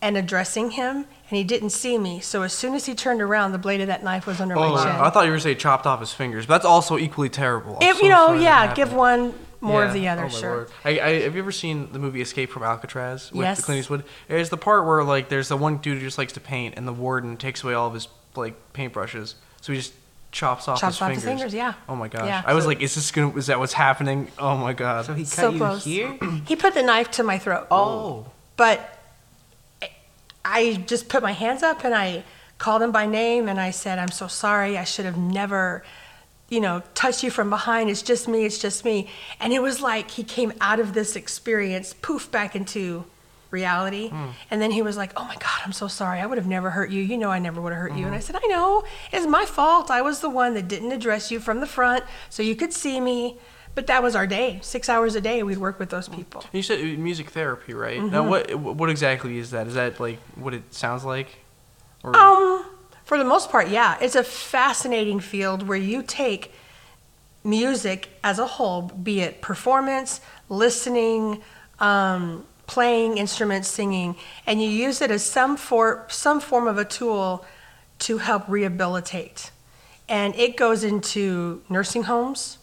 and 0.00 0.16
addressing 0.16 0.72
him, 0.72 0.96
and 0.96 1.06
he 1.30 1.44
didn't 1.44 1.70
see 1.70 1.96
me. 1.96 2.20
So 2.20 2.42
as 2.42 2.52
soon 2.52 2.74
as 2.74 2.86
he 2.86 2.94
turned 2.94 3.22
around, 3.22 3.52
the 3.52 3.58
blade 3.58 3.80
of 3.80 3.86
that 3.86 4.02
knife 4.02 4.26
was 4.26 4.40
under 4.40 4.56
Oh, 4.56 4.74
my 4.74 4.82
chin. 4.82 4.90
I 4.90 5.10
thought 5.10 5.26
you 5.26 5.30
were 5.30 5.38
saying 5.38 5.58
chopped 5.58 5.86
off 5.86 6.00
his 6.00 6.12
fingers, 6.12 6.46
but 6.46 6.54
that's 6.54 6.66
also 6.66 6.98
equally 6.98 7.28
terrible. 7.28 7.78
If, 7.80 7.98
so 7.98 8.02
you 8.02 8.08
know, 8.08 8.34
yeah, 8.34 8.74
give 8.74 8.92
one 8.92 9.32
more 9.60 9.84
of 9.84 9.92
the 9.92 10.08
other, 10.08 10.24
Oh, 10.24 10.28
sure. 10.28 10.68
I, 10.84 10.98
I, 10.98 11.08
have 11.20 11.36
you 11.36 11.40
ever 11.40 11.52
seen 11.52 11.92
the 11.92 12.00
movie 12.00 12.20
Escape 12.20 12.50
from 12.50 12.64
Alcatraz 12.64 13.30
with 13.30 13.42
Yes. 13.42 13.64
Clint 13.64 13.78
Eastwood? 13.78 14.02
There's 14.26 14.50
the 14.50 14.56
part 14.56 14.84
where 14.86 15.04
like 15.04 15.28
there's 15.28 15.48
the 15.48 15.56
one 15.56 15.78
dude 15.78 15.98
who 15.98 16.04
just 16.04 16.18
likes 16.18 16.32
to 16.32 16.40
paint, 16.40 16.74
and 16.76 16.86
the 16.86 16.92
warden 16.92 17.36
takes 17.36 17.62
away 17.62 17.74
all 17.74 17.86
of 17.86 17.94
his 17.94 18.08
like 18.34 18.54
paintbrushes, 18.72 19.34
so 19.60 19.72
he 19.72 19.78
just 19.78 19.92
chops 20.32 20.66
off 20.66 20.80
Chops 20.80 20.96
his 20.96 21.02
off 21.02 21.08
fingers. 21.10 21.22
his 21.24 21.30
fingers, 21.32 21.54
yeah. 21.54 21.74
Oh 21.88 21.94
my 21.94 22.08
gosh. 22.08 22.24
Yeah. 22.26 22.42
I 22.44 22.54
was 22.54 22.66
like, 22.66 22.80
is 22.80 22.94
this 22.94 23.10
gonna? 23.12 23.36
Is 23.36 23.46
that 23.46 23.58
what's 23.60 23.74
happening? 23.74 24.28
Oh 24.38 24.56
my 24.56 24.72
god. 24.72 25.04
So 25.04 25.14
he 25.14 25.22
cut 25.24 25.30
So 25.32 25.50
you 25.50 25.58
close. 25.58 25.84
here? 25.84 26.18
He 26.46 26.56
put 26.56 26.74
the 26.74 26.82
knife 26.82 27.10
to 27.12 27.22
my 27.22 27.38
throat. 27.38 27.66
Oh. 27.70 28.26
But 28.56 28.98
I 30.44 30.82
just 30.86 31.08
put 31.08 31.22
my 31.22 31.32
hands 31.32 31.62
up 31.62 31.84
and 31.84 31.94
I 31.94 32.24
called 32.58 32.82
him 32.82 32.92
by 32.92 33.06
name 33.06 33.48
and 33.48 33.60
I 33.60 33.70
said, 33.70 33.98
I'm 33.98 34.10
so 34.10 34.26
sorry. 34.26 34.76
I 34.76 34.84
should 34.84 35.04
have 35.04 35.16
never, 35.16 35.84
you 36.48 36.60
know, 36.60 36.82
touched 36.94 37.22
you 37.22 37.30
from 37.30 37.48
behind. 37.50 37.90
It's 37.90 38.02
just 38.02 38.28
me. 38.28 38.44
It's 38.44 38.58
just 38.58 38.84
me. 38.84 39.08
And 39.40 39.52
it 39.52 39.62
was 39.62 39.80
like 39.80 40.10
he 40.12 40.24
came 40.24 40.52
out 40.60 40.80
of 40.80 40.92
this 40.94 41.14
experience, 41.16 41.94
poof, 41.94 42.30
back 42.30 42.54
into 42.56 43.04
reality. 43.52 44.10
And 44.50 44.60
then 44.60 44.70
he 44.70 44.82
was 44.82 44.96
like, 44.96 45.12
Oh 45.16 45.24
my 45.24 45.36
God, 45.36 45.60
I'm 45.64 45.72
so 45.72 45.86
sorry. 45.86 46.18
I 46.20 46.26
would 46.26 46.38
have 46.38 46.46
never 46.48 46.70
hurt 46.70 46.90
you. 46.90 47.02
You 47.02 47.18
know, 47.18 47.30
I 47.30 47.38
never 47.38 47.60
would 47.60 47.72
have 47.72 47.80
hurt 47.82 47.94
you. 47.94 48.06
And 48.06 48.14
I 48.14 48.18
said, 48.18 48.36
I 48.42 48.46
know. 48.48 48.82
It's 49.12 49.26
my 49.26 49.44
fault. 49.44 49.90
I 49.90 50.02
was 50.02 50.20
the 50.20 50.30
one 50.30 50.54
that 50.54 50.66
didn't 50.68 50.92
address 50.92 51.30
you 51.30 51.38
from 51.38 51.60
the 51.60 51.66
front 51.66 52.04
so 52.30 52.42
you 52.42 52.56
could 52.56 52.72
see 52.72 53.00
me. 53.00 53.36
But 53.74 53.86
that 53.86 54.02
was 54.02 54.14
our 54.14 54.26
day. 54.26 54.58
Six 54.62 54.88
hours 54.90 55.14
a 55.14 55.20
day, 55.20 55.42
we'd 55.42 55.56
work 55.58 55.78
with 55.78 55.88
those 55.88 56.06
people. 56.06 56.44
You 56.52 56.62
said 56.62 56.78
uh, 56.80 56.84
music 56.98 57.30
therapy, 57.30 57.72
right? 57.72 57.98
Mm-hmm. 57.98 58.10
Now, 58.10 58.28
what 58.28 58.54
what 58.54 58.90
exactly 58.90 59.38
is 59.38 59.50
that? 59.52 59.66
Is 59.66 59.74
that 59.74 59.98
like 59.98 60.18
what 60.34 60.52
it 60.52 60.74
sounds 60.74 61.04
like? 61.04 61.38
Or, 62.02 62.14
Um, 62.14 62.66
for 63.04 63.16
the 63.16 63.24
most 63.24 63.50
part, 63.50 63.68
yeah. 63.68 63.96
It's 64.00 64.14
a 64.14 64.24
fascinating 64.24 65.20
field 65.20 65.66
where 65.66 65.78
you 65.78 66.02
take 66.02 66.52
music 67.44 68.10
as 68.22 68.38
a 68.38 68.46
whole, 68.46 68.82
be 68.82 69.20
it 69.20 69.40
performance, 69.40 70.20
listening, 70.48 71.42
um, 71.80 72.44
playing 72.72 73.18
instruments, 73.18 73.68
singing, 73.68 74.16
and 74.46 74.62
you 74.62 74.66
use 74.66 75.02
it 75.02 75.10
as 75.10 75.22
some 75.22 75.58
for 75.58 76.06
some 76.08 76.40
form 76.40 76.66
of 76.66 76.78
a 76.78 76.86
tool 76.86 77.44
to 77.98 78.16
help 78.16 78.48
rehabilitate. 78.48 79.50
And 80.08 80.34
it 80.36 80.56
goes 80.56 80.82
into 80.82 81.62
nursing 81.68 82.04
homes. 82.04 82.56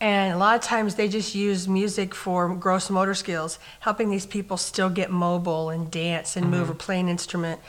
And 0.00 0.32
a 0.32 0.38
lot 0.38 0.56
of 0.56 0.62
times 0.62 0.94
they 0.94 1.08
just 1.08 1.34
use 1.34 1.68
music 1.68 2.14
for 2.14 2.54
gross 2.54 2.88
motor 2.88 3.12
skills, 3.12 3.58
helping 3.80 4.08
these 4.08 4.24
people 4.24 4.56
still 4.56 4.88
get 4.88 5.10
mobile 5.10 5.68
and 5.68 5.90
dance 5.90 6.36
and 6.36 6.50
move 6.50 6.70
or 6.70 6.74
play 6.74 6.98
an 6.98 7.10
instrument. 7.10 7.60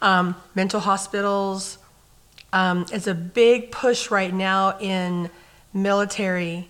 Um, 0.00 0.36
mental 0.54 0.78
hospitals. 0.78 1.78
Um, 2.52 2.86
it's 2.92 3.08
a 3.08 3.14
big 3.14 3.72
push 3.72 4.08
right 4.08 4.32
now 4.32 4.78
in 4.78 5.30
military 5.72 6.68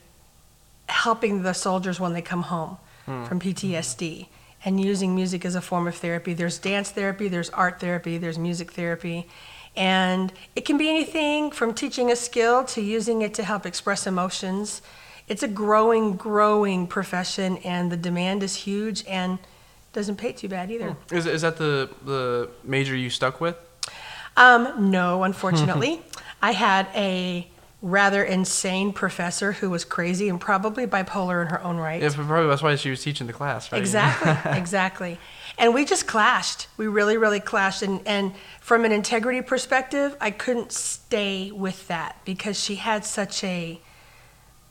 helping 0.89 1.43
the 1.43 1.53
soldiers 1.53 2.01
when 2.01 2.15
they 2.15 2.23
come 2.23 2.45
home 2.45 2.79
from 3.05 3.39
PTSD 3.39 4.29
and 4.65 4.81
using 4.81 5.15
music 5.15 5.45
as 5.45 5.55
a 5.55 5.61
form 5.61 5.87
of 5.87 5.95
therapy. 5.95 6.35
There's 6.35 6.59
dance 6.59 6.91
therapy, 6.91 7.29
there's 7.29 7.51
art 7.51 7.81
therapy, 7.81 8.19
there's 8.19 8.39
music 8.39 8.73
therapy. 8.73 9.29
And 9.77 10.33
it 10.55 10.65
can 10.65 10.79
be 10.79 10.89
anything 10.89 11.51
from 11.51 11.75
teaching 11.75 12.11
a 12.11 12.17
skill 12.17 12.65
to 12.65 12.81
using 12.81 13.23
it 13.23 13.35
to 13.35 13.43
help 13.43 13.67
express 13.67 14.07
emotions. 14.07 14.83
It's 15.27 15.43
a 15.43 15.49
growing, 15.49 16.17
growing 16.17 16.87
profession, 16.87 17.59
and 17.59 17.91
the 17.91 17.97
demand 17.97 18.43
is 18.43 18.55
huge 18.55 19.05
and 19.07 19.39
doesn't 19.93 20.17
pay 20.17 20.33
too 20.33 20.49
bad 20.49 20.71
either. 20.71 20.97
is 21.11 21.27
is 21.27 21.43
that 21.43 21.57
the 21.57 21.89
the 22.05 22.51
major 22.63 22.97
you 22.97 23.11
stuck 23.11 23.41
with? 23.41 23.57
Um, 24.37 24.91
no, 24.91 25.23
unfortunately. 25.23 26.03
I 26.43 26.53
had 26.53 26.89
a 26.95 27.49
rather 27.85 28.25
insane 28.25 28.95
professor 28.95 29.53
who 29.53 29.69
was 29.69 29.85
crazy 29.85 30.31
and 30.31 30.41
probably 30.41 30.87
bipolar 30.87 31.43
in 31.43 31.49
her 31.49 31.63
own 31.63 31.77
right. 31.77 32.01
Yeah, 32.01 32.09
probably 32.15 32.49
that's 32.49 32.63
why 32.63 32.77
she 32.77 32.89
was 32.89 33.03
teaching 33.03 33.27
the 33.27 33.35
class, 33.35 33.71
right? 33.71 33.79
Exactly, 33.79 34.53
exactly. 34.59 35.19
And 35.59 35.75
we 35.75 35.85
just 35.85 36.07
clashed. 36.07 36.67
We 36.79 36.87
really, 36.87 37.19
really 37.19 37.41
clashed. 37.41 37.83
And, 37.83 38.01
and 38.07 38.33
from 38.59 38.87
an 38.87 38.93
integrity 38.93 39.43
perspective, 39.43 40.17
I 40.19 40.31
couldn't 40.31 40.73
stay 40.73 41.51
with 41.51 41.87
that 41.89 42.17
because 42.25 42.59
she 42.59 42.77
had 42.77 43.05
such 43.05 43.45
a 43.45 43.79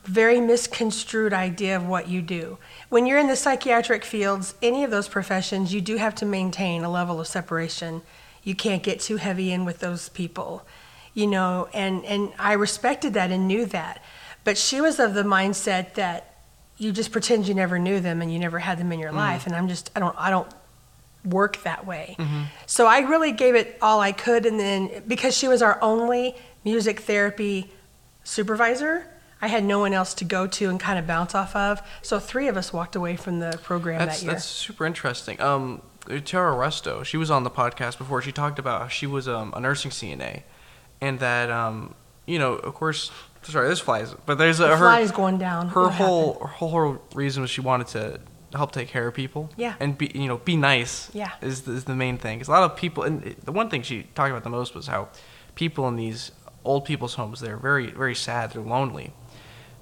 very 0.05 0.41
misconstrued 0.41 1.33
idea 1.33 1.77
of 1.77 1.85
what 1.85 2.07
you 2.07 2.19
do. 2.19 2.57
When 2.89 3.05
you're 3.05 3.19
in 3.19 3.27
the 3.27 3.35
psychiatric 3.35 4.03
fields, 4.03 4.55
any 4.63 4.83
of 4.83 4.89
those 4.89 5.07
professions, 5.07 5.71
you 5.71 5.81
do 5.81 5.97
have 5.97 6.15
to 6.15 6.25
maintain 6.25 6.83
a 6.83 6.89
level 6.89 7.19
of 7.21 7.27
separation. 7.27 8.01
You 8.41 8.55
can't 8.55 8.81
get 8.81 8.99
too 8.99 9.17
heavy 9.17 9.51
in 9.51 9.65
with 9.65 9.79
those 9.81 10.09
people, 10.09 10.65
you 11.13 11.27
know, 11.27 11.67
and, 11.73 12.03
and 12.05 12.31
I 12.39 12.53
respected 12.53 13.13
that 13.13 13.31
and 13.31 13.47
knew 13.47 13.65
that. 13.67 14.03
But 14.43 14.57
she 14.57 14.81
was 14.81 14.99
of 14.99 15.13
the 15.13 15.23
mindset 15.23 15.93
that 15.93 16.35
you 16.77 16.91
just 16.91 17.11
pretend 17.11 17.47
you 17.47 17.53
never 17.53 17.79
knew 17.79 17.99
them 17.99 18.21
and 18.21 18.31
you 18.33 18.39
never 18.39 18.59
had 18.59 18.77
them 18.77 18.91
in 18.91 18.99
your 18.99 19.11
life. 19.11 19.45
And 19.45 19.55
I'm 19.55 19.67
just, 19.67 19.91
I 19.95 19.99
don't, 19.99 20.15
I 20.17 20.29
don't 20.29 20.51
work 21.23 21.63
that 21.63 21.85
way. 21.85 22.17
So 22.65 22.87
I 22.87 22.99
really 22.99 23.31
gave 23.31 23.55
it 23.55 23.77
all 23.81 24.01
I 24.01 24.11
could. 24.11 24.45
And 24.45 24.59
then 24.59 25.03
because 25.07 25.37
she 25.37 25.47
was 25.47 25.61
our 25.61 25.81
only 25.81 26.35
music 26.65 27.01
therapy 27.01 27.71
supervisor, 28.23 29.07
I 29.41 29.47
had 29.47 29.63
no 29.63 29.79
one 29.79 29.93
else 29.93 30.13
to 30.15 30.25
go 30.25 30.47
to 30.47 30.69
and 30.69 30.79
kind 30.79 30.97
of 30.97 31.05
bounce 31.05 31.35
off 31.35 31.55
of. 31.55 31.81
So 32.01 32.19
three 32.19 32.47
of 32.47 32.57
us 32.57 32.73
walked 32.73 32.95
away 32.95 33.15
from 33.15 33.39
the 33.39 33.59
program 33.63 33.99
That's 33.99 34.19
that 34.19 34.25
year. 34.25 34.33
that's 34.33 34.45
super 34.45 34.85
interesting. 34.85 35.39
Um, 35.39 35.81
Tara 36.25 36.53
Resto, 36.53 37.05
she 37.05 37.17
was 37.17 37.31
on 37.31 37.43
the 37.43 37.51
podcast 37.51 37.97
before. 37.97 38.21
She 38.21 38.31
talked 38.31 38.59
about 38.59 38.91
she 38.91 39.07
was 39.07 39.27
um, 39.27 39.53
a 39.55 39.59
nursing 39.59 39.91
CNA, 39.91 40.43
and 41.03 41.19
that 41.19 41.49
um, 41.51 41.93
you 42.25 42.39
know, 42.39 42.53
of 42.53 42.73
course, 42.73 43.11
sorry, 43.43 43.67
this 43.67 43.79
flies, 43.79 44.15
but 44.25 44.37
there's 44.37 44.59
a 44.59 44.63
the 44.63 44.77
her 44.77 44.85
fly 44.85 45.01
is 45.01 45.11
going 45.11 45.37
down. 45.37 45.69
her 45.69 45.83
What 45.83 45.93
whole 45.93 46.33
happened? 46.33 46.49
her 46.49 46.55
whole 46.55 47.01
reason 47.13 47.41
was 47.41 47.51
she 47.51 47.61
wanted 47.61 47.87
to 47.87 48.19
help 48.53 48.71
take 48.71 48.87
care 48.87 49.07
of 49.07 49.13
people. 49.13 49.49
Yeah. 49.57 49.75
And 49.79 49.97
be 49.97 50.11
you 50.13 50.27
know 50.27 50.37
be 50.37 50.55
nice. 50.55 51.09
Yeah. 51.13 51.31
Is 51.41 51.63
the, 51.63 51.73
is 51.73 51.83
the 51.83 51.95
main 51.95 52.17
thing. 52.17 52.37
Because 52.37 52.47
a 52.47 52.51
lot 52.51 52.63
of 52.63 52.77
people, 52.77 53.03
and 53.03 53.35
the 53.43 53.51
one 53.51 53.69
thing 53.69 53.81
she 53.81 54.03
talked 54.15 54.31
about 54.31 54.43
the 54.43 54.49
most 54.49 54.75
was 54.75 54.87
how 54.87 55.09
people 55.55 55.87
in 55.87 55.95
these 55.95 56.31
old 56.63 56.85
people's 56.85 57.15
homes 57.15 57.41
they're 57.41 57.57
very 57.57 57.87
very 57.91 58.15
sad, 58.15 58.51
they're 58.51 58.61
lonely. 58.61 59.13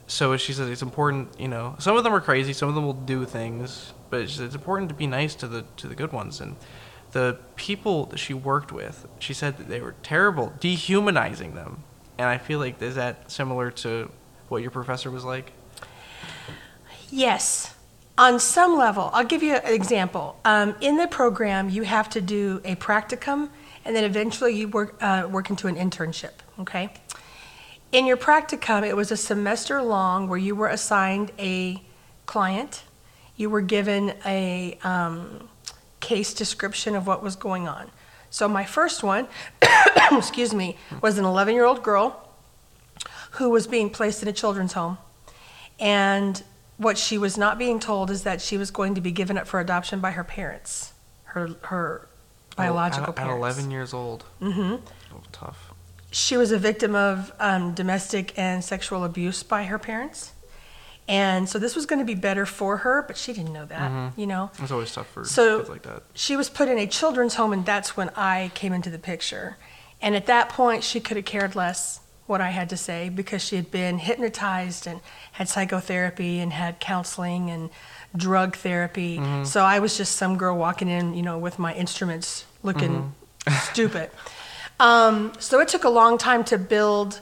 So 0.07 0.35
she 0.35 0.51
says 0.51 0.67
it's 0.67 0.81
important, 0.81 1.39
you 1.39 1.47
know. 1.47 1.75
Some 1.79 1.95
of 1.95 2.03
them 2.03 2.13
are 2.13 2.19
crazy. 2.19 2.51
Some 2.53 2.67
of 2.67 2.75
them 2.75 2.85
will 2.85 3.01
do 3.15 3.25
things, 3.25 3.93
but 4.09 4.21
it's 4.21 4.39
important 4.39 4.89
to 4.89 4.95
be 4.95 5.07
nice 5.07 5.35
to 5.35 5.47
the 5.47 5.63
to 5.77 5.87
the 5.87 5.95
good 5.95 6.11
ones. 6.11 6.41
And 6.41 6.55
the 7.12 7.38
people 7.56 8.06
that 8.08 8.18
she 8.18 8.34
worked 8.34 8.72
with, 8.72 9.08
she 9.20 9.34
said 9.34 9.58
that 9.58 9.68
they 9.68 9.82
were 9.82 9.96
terrible, 10.03 10.53
dehumanizing 10.60 11.56
them. 11.56 11.84
And 12.18 12.27
I 12.27 12.38
feel 12.38 12.60
like 12.60 12.82
is 12.82 12.96
that 12.96 13.32
similar 13.32 13.72
to 13.72 14.12
what 14.50 14.62
your 14.62 14.72
professor 14.72 15.10
was 15.10 15.24
like? 15.24 15.51
Yes. 17.10 17.75
On 18.18 18.39
some 18.39 18.77
level, 18.77 19.10
I'll 19.13 19.25
give 19.25 19.41
you 19.41 19.56
an 19.56 19.74
example. 19.74 20.38
Um, 20.46 20.75
in 20.82 20.98
the 20.98 21.08
program, 21.08 21.70
you 21.70 21.84
have 21.84 22.10
to 22.12 22.22
do 22.22 22.62
a 22.63 22.75
practicum, 22.75 23.50
and 23.84 23.96
then 23.96 24.03
eventually 24.03 24.53
you 24.53 24.68
work 24.68 25.01
uh, 25.01 25.27
work 25.32 25.50
into 25.50 25.68
an 25.68 25.75
internship. 25.75 26.34
Okay. 26.60 26.89
In 27.91 28.06
your 28.06 28.18
practicum, 28.18 28.88
it 28.88 28.96
was 28.96 29.12
a 29.12 29.18
semester 29.18 29.82
long 29.82 30.27
where 30.27 30.38
you 30.38 30.56
were 30.56 30.68
assigned 30.68 31.32
a 31.39 31.82
client. 32.25 32.84
You 33.36 33.50
were 33.50 33.62
given 33.62 34.13
a 34.25 34.77
um, 34.84 35.50
case 36.12 36.34
description 36.34 36.94
of 36.94 37.08
what 37.08 37.24
was 37.24 37.38
going 37.38 37.70
on. 37.70 37.89
So 38.30 38.48
my 38.50 38.65
first 38.65 39.01
one, 39.01 39.27
excuse 40.12 40.53
me, 40.53 40.77
was 41.01 41.18
an 41.18 41.24
11 41.24 41.56
year 41.56 41.63
old 41.63 41.84
girl 41.84 42.27
who 43.32 43.50
was 43.50 43.65
being 43.65 43.89
placed 43.89 44.22
in 44.22 44.27
a 44.27 44.34
children's 44.34 44.74
home. 44.74 44.98
And 45.80 46.44
what 46.75 46.98
she 46.98 47.18
was 47.18 47.38
not 47.38 47.58
being 47.58 47.80
told 47.80 48.12
is 48.12 48.24
that 48.24 48.41
she 48.41 48.58
was 48.58 48.72
going 48.72 48.96
to 48.96 49.01
be 49.01 49.12
given 49.12 49.38
up 49.38 49.48
for 49.48 49.62
adoption 49.62 50.01
by 50.01 50.12
her 50.12 50.25
parents, 50.25 50.91
her 51.24 51.56
her 51.62 52.10
biological 52.58 53.13
at, 53.13 53.20
at 53.20 53.27
parents. 53.27 53.58
11 53.58 53.72
years 53.72 53.94
old. 53.94 54.25
Mm-hmm. 54.41 54.86
Oh, 55.15 55.24
tough. 55.32 55.72
She 56.12 56.36
was 56.36 56.51
a 56.51 56.60
victim 56.60 56.94
of 56.94 57.32
um, 57.39 57.74
domestic 57.74 58.38
and 58.38 58.62
sexual 58.62 59.06
abuse 59.06 59.44
by 59.44 59.63
her 59.63 59.80
parents, 59.80 60.34
and 61.12 61.48
so 61.50 61.60
this 61.60 61.75
was 61.75 61.86
going 61.86 62.00
to 62.00 62.06
be 62.06 62.15
better 62.15 62.46
for 62.46 62.77
her, 62.77 63.03
but 63.06 63.18
she 63.18 63.34
didn't 63.34 63.51
know 63.53 63.65
that. 63.65 63.91
Mhm. 63.91 64.13
You 64.15 64.27
know, 64.27 64.50
It's 64.60 64.72
always 64.72 64.91
tough 64.94 65.08
for 65.13 65.25
So- 65.25 65.58
kids 65.60 65.70
like 65.70 65.82
that. 65.84 66.03
she 66.13 66.38
was 66.38 66.50
put 66.50 66.70
in 66.70 66.77
a 66.80 66.88
children's 66.88 67.36
home, 67.36 67.51
and 67.53 67.65
that's 67.65 67.98
when 67.98 68.10
I 68.15 68.51
came 68.53 68.72
into 68.72 68.89
the 68.89 68.98
picture. 69.00 69.58
And 70.01 70.15
at 70.15 70.25
that 70.27 70.48
point, 70.50 70.84
she 70.84 71.00
could 71.00 71.18
have 71.18 71.25
cared 71.25 71.53
less 71.56 72.00
what 72.27 72.39
I 72.39 72.51
had 72.51 72.70
to 72.70 72.77
say 72.77 73.10
because 73.10 73.41
she 73.44 73.58
had 73.58 73.70
been 73.72 73.98
hypnotized 74.00 74.88
and 74.88 75.01
had 75.34 75.50
psychotherapy 75.50 76.39
and 76.39 76.53
had 76.53 76.80
counseling 76.80 77.50
and 77.50 77.70
drug 78.15 78.56
therapy. 78.56 79.18
Mm-hmm. 79.20 79.44
So 79.44 79.63
I 79.65 79.80
was 79.80 79.98
just 79.98 80.15
some 80.15 80.38
girl 80.38 80.56
walking 80.56 80.88
in, 80.88 81.13
you 81.13 81.22
know, 81.24 81.38
with 81.38 81.60
my 81.60 81.74
instruments 81.74 82.46
looking 82.63 83.13
Mm-hmm. 83.46 83.58
stupid. 83.72 84.12
Um, 84.80 85.34
so 85.39 85.60
it 85.60 85.68
took 85.68 85.84
a 85.84 85.89
long 85.89 86.18
time 86.18 86.44
to 86.46 86.58
build 86.58 87.20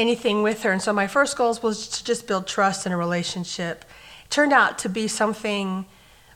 anything 0.00 0.42
with 0.42 0.62
her. 0.62 0.72
And 0.72 0.82
so 0.82 0.92
my 0.92 1.06
first 1.06 1.36
goals 1.36 1.62
was 1.62 1.86
to 1.88 2.04
just 2.04 2.26
build 2.26 2.46
trust 2.46 2.86
in 2.86 2.92
a 2.92 2.96
relationship. 2.96 3.84
It 4.24 4.30
turned 4.30 4.52
out 4.52 4.78
to 4.80 4.88
be 4.88 5.06
something 5.08 5.86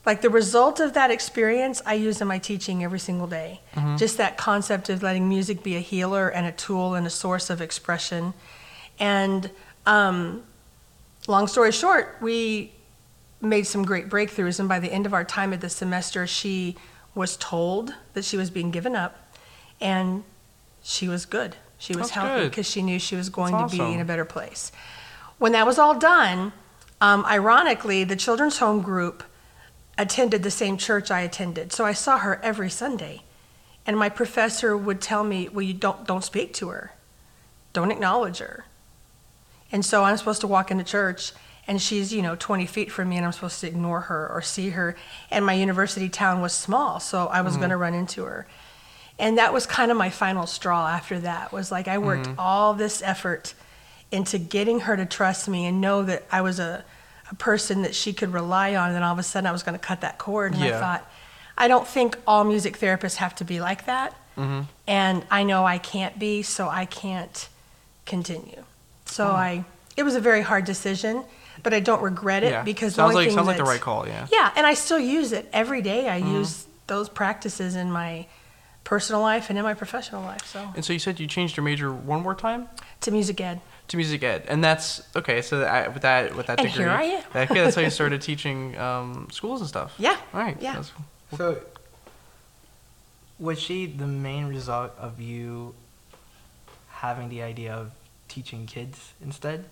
like 0.07 0.21
the 0.21 0.31
result 0.31 0.81
of 0.81 0.93
that 0.93 1.11
experience 1.11 1.81
I 1.87 1.95
use 1.95 2.21
in 2.21 2.29
my 2.29 2.39
teaching 2.39 2.85
every 2.85 2.99
single 2.99 3.27
day. 3.27 3.61
Just 3.97 4.19
that 4.19 4.37
concept 4.37 4.91
of 4.91 5.03
letting 5.03 5.29
music 5.29 5.63
be 5.63 5.77
a 5.77 5.81
healer 5.81 6.29
and 6.29 6.47
a 6.47 6.53
tool 6.53 6.95
and 6.95 7.07
a 7.07 7.11
source 7.11 7.49
of 7.49 7.63
expression. 7.63 8.35
And 8.99 9.51
um, 9.87 10.43
long 11.27 11.47
story 11.47 11.73
short, 11.73 12.19
we 12.21 12.73
made 13.41 13.67
some 13.67 13.85
great 13.85 14.11
breakthroughs. 14.11 14.61
And 14.61 14.69
by 14.69 14.79
the 14.79 14.93
end 14.93 15.07
of 15.07 15.15
our 15.15 15.25
time 15.25 15.55
at 15.55 15.63
the 15.63 15.71
semester, 15.71 16.27
she 16.27 16.77
was 17.15 17.37
told 17.39 17.95
that 18.13 18.25
she 18.25 18.37
was 18.37 18.51
being 18.51 18.71
given 18.71 18.95
up, 18.95 19.35
and 19.81 20.25
she 20.83 21.09
was 21.09 21.25
good. 21.25 21.57
She 21.79 21.93
was 21.95 22.09
That's 22.09 22.11
healthy 22.11 22.43
good. 22.43 22.51
because 22.51 22.69
she 22.69 22.83
knew 22.83 22.99
she 22.99 23.17
was 23.17 23.29
going 23.29 23.53
That's 23.53 23.73
to 23.73 23.79
be 23.79 23.93
in 23.93 24.01
a 24.01 24.05
better 24.05 24.25
place. 24.25 24.73
When 25.39 25.53
that 25.53 25.67
was 25.67 25.79
all 25.79 25.99
done, 25.99 26.53
um, 27.01 27.25
ironically, 27.27 28.05
the 28.05 28.17
children's 28.17 28.59
home 28.59 28.81
group 28.81 29.25
attended 29.99 30.43
the 30.43 30.51
same 30.51 30.77
church 30.77 31.11
I 31.11 31.21
attended, 31.21 31.73
so 31.73 31.85
I 31.85 31.93
saw 31.93 32.19
her 32.19 32.41
every 32.43 32.71
Sunday. 32.71 33.23
And 33.87 33.99
my 33.99 34.09
professor 34.09 34.77
would 34.77 35.01
tell 35.01 35.25
me, 35.25 35.49
"Well, 35.49 35.63
you 35.63 35.75
don't 35.75 36.07
don't 36.07 36.25
speak 36.25 36.55
to 36.55 36.69
her, 36.69 36.93
don't 37.73 37.91
acknowledge 37.91 38.39
her." 38.39 38.65
And 39.71 39.85
so 39.85 40.05
I'm 40.05 40.17
supposed 40.17 40.41
to 40.41 40.47
walk 40.47 40.71
into 40.71 40.85
church 40.85 41.33
and 41.67 41.81
she's, 41.81 42.13
you 42.13 42.23
know, 42.23 42.37
20 42.37 42.67
feet 42.67 42.93
from 42.93 43.09
me 43.09 43.17
and 43.17 43.25
I'm 43.25 43.33
supposed 43.33 43.61
to 43.61 43.67
ignore 43.67 44.03
her 44.03 44.29
or 44.31 44.43
see 44.43 44.71
her. 44.71 44.97
And 45.31 45.45
my 45.45 45.55
university 45.55 46.09
town 46.09 46.41
was 46.41 46.53
small, 46.53 47.01
so 47.01 47.27
I 47.27 47.41
was 47.41 47.57
going 47.57 47.71
to 47.71 47.77
run 47.77 47.95
into 47.95 48.25
her. 48.25 48.47
And 49.19 49.39
that 49.39 49.53
was 49.53 49.67
kind 49.67 49.91
of 49.91 49.97
my 49.97 50.11
final 50.11 50.47
straw 50.47 50.89
after 50.89 51.21
that 51.21 51.53
was 51.53 51.71
like 51.71 51.87
I 51.87 51.99
worked 51.99 52.27
mm-hmm. 52.27 52.41
all 52.41 52.75
this 52.75 53.01
effort 53.03 53.55
into 54.11 54.39
getting 54.39 54.81
her 54.81 54.97
to 54.97 55.07
trust 55.07 55.49
me 55.49 55.67
and 55.67 55.81
know 55.81 56.03
that 56.03 56.25
I 56.31 56.41
was 56.41 56.59
a, 56.59 56.85
a 57.31 57.35
person 57.37 57.83
that 57.83 57.95
she 57.95 58.13
could 58.13 58.33
rely 58.33 58.75
on. 58.75 58.89
And 58.89 58.97
then 58.97 59.03
all 59.03 59.13
of 59.13 59.19
a 59.19 59.23
sudden 59.23 59.47
I 59.47 59.53
was 59.53 59.63
going 59.63 59.79
to 59.79 59.85
cut 59.85 60.01
that 60.01 60.19
cord. 60.19 60.53
And 60.53 60.63
Yeah. 60.63 60.77
I 60.77 60.81
thought, 60.81 61.11
I 61.57 61.69
don't 61.69 61.87
think 61.87 62.17
all 62.27 62.45
music 62.45 62.79
therapists 62.79 63.17
have 63.17 63.35
to 63.37 63.45
be 63.45 63.61
like 63.61 63.87
that. 63.87 64.13
Mm-hmm. 64.37 64.63
And 64.89 65.25
I 65.31 65.45
know 65.45 65.65
I 65.65 65.79
can't 65.79 66.19
be, 66.19 66.43
so 66.43 66.69
I 66.69 66.85
can't 66.85 67.49
continue. 68.07 68.65
So 69.07 69.29
hmm. 69.29 69.37
I, 69.37 69.65
it 69.97 70.03
was 70.03 70.17
a 70.17 70.21
very 70.21 70.43
hard 70.43 70.65
decision, 70.65 71.25
but 71.63 71.73
I 71.73 71.79
don't 71.81 72.03
regret 72.03 72.43
it 72.43 72.51
yeah. 72.51 72.63
because 72.63 72.95
the 72.95 73.03
sounds 73.03 73.15
only 73.15 73.27
like 73.27 73.35
sounds 73.35 73.47
like 73.47 73.57
the 73.57 73.65
right 73.65 73.81
call. 73.81 74.09
Yeah. 74.09 74.27
Yeah, 74.33 74.51
and 74.57 74.67
I 74.67 74.75
still 74.75 74.99
use 74.99 75.31
it 75.33 75.49
every 75.53 75.83
day. 75.83 76.09
I 76.09 76.21
Mm-hmm. 76.21 76.35
use 76.35 76.67
those 76.89 77.09
practices 77.09 77.77
in 77.77 77.93
my 77.93 78.27
personal 78.85 79.23
life 79.23 79.49
and 79.51 79.59
in 79.59 79.65
my 79.65 79.75
professional 79.75 80.23
life. 80.23 80.45
So 80.47 80.69
And 80.77 80.85
so 80.85 80.93
you 80.93 80.99
said 80.99 81.19
you 81.19 81.27
changed 81.27 81.57
your 81.57 81.65
major 81.65 81.93
one 81.93 82.23
more 82.23 82.35
time 82.35 82.69
to 83.01 83.11
music 83.11 83.41
ed. 83.41 83.61
to 83.89 83.97
music 83.97 84.23
ed, 84.23 84.45
and 84.49 84.63
that's 84.63 85.03
okay. 85.17 85.41
So 85.43 85.59
that, 85.61 85.93
with 85.95 86.03
that 86.03 86.35
with 86.37 86.47
that 86.47 86.59
And 86.61 86.69
degree, 86.69 86.85
here 86.85 86.93
I 86.93 87.03
am. 87.05 87.23
that- 87.33 87.51
okay, 87.51 87.63
that's 87.65 87.77
how 87.77 87.83
you 87.83 87.91
started 88.01 88.21
teaching 88.23 88.77
um, 88.79 89.29
schools 89.31 89.61
and 89.61 89.69
stuff. 89.69 89.95
Yeah, 89.99 90.17
All 90.33 90.41
right. 90.41 90.57
yeah. 90.61 90.75
that's- 90.75 90.93
So, 91.37 91.61
was 93.39 93.59
she 93.61 93.87
the 93.87 94.07
main 94.07 94.47
result 94.47 94.93
of 94.99 95.21
you 95.21 95.75
having 96.89 97.29
the 97.29 97.43
idea 97.43 97.75
of 97.75 97.91
teaching 98.29 98.67
kids 98.67 99.13
instead 99.23 99.65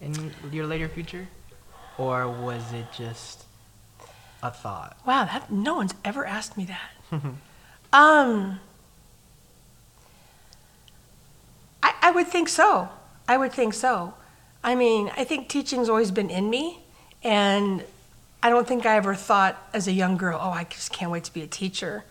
in 0.00 0.32
your 0.50 0.66
later 0.66 0.88
future? 0.88 1.28
Or 1.96 2.28
was 2.28 2.72
it 2.72 2.86
just 2.92 3.44
a 4.42 4.50
thought? 4.50 4.96
Wow, 5.06 5.24
that 5.26 5.50
no 5.52 5.74
one's 5.76 5.94
ever 6.04 6.24
asked 6.26 6.56
me 6.56 6.64
that. 6.66 6.90
um, 7.94 8.58
I, 11.80 11.94
I 12.02 12.10
would 12.10 12.26
think 12.26 12.48
so. 12.48 12.88
I 13.28 13.36
would 13.36 13.52
think 13.52 13.72
so. 13.72 14.14
I 14.64 14.74
mean, 14.74 15.12
I 15.16 15.22
think 15.22 15.48
teaching's 15.48 15.88
always 15.88 16.10
been 16.10 16.28
in 16.28 16.50
me, 16.50 16.80
and 17.22 17.84
I 18.42 18.50
don't 18.50 18.66
think 18.66 18.84
I 18.84 18.96
ever 18.96 19.14
thought 19.14 19.56
as 19.72 19.86
a 19.86 19.92
young 19.92 20.16
girl, 20.16 20.38
oh, 20.42 20.50
I 20.50 20.64
just 20.64 20.92
can't 20.92 21.10
wait 21.10 21.22
to 21.24 21.32
be 21.32 21.42
a 21.42 21.46
teacher. 21.46 22.04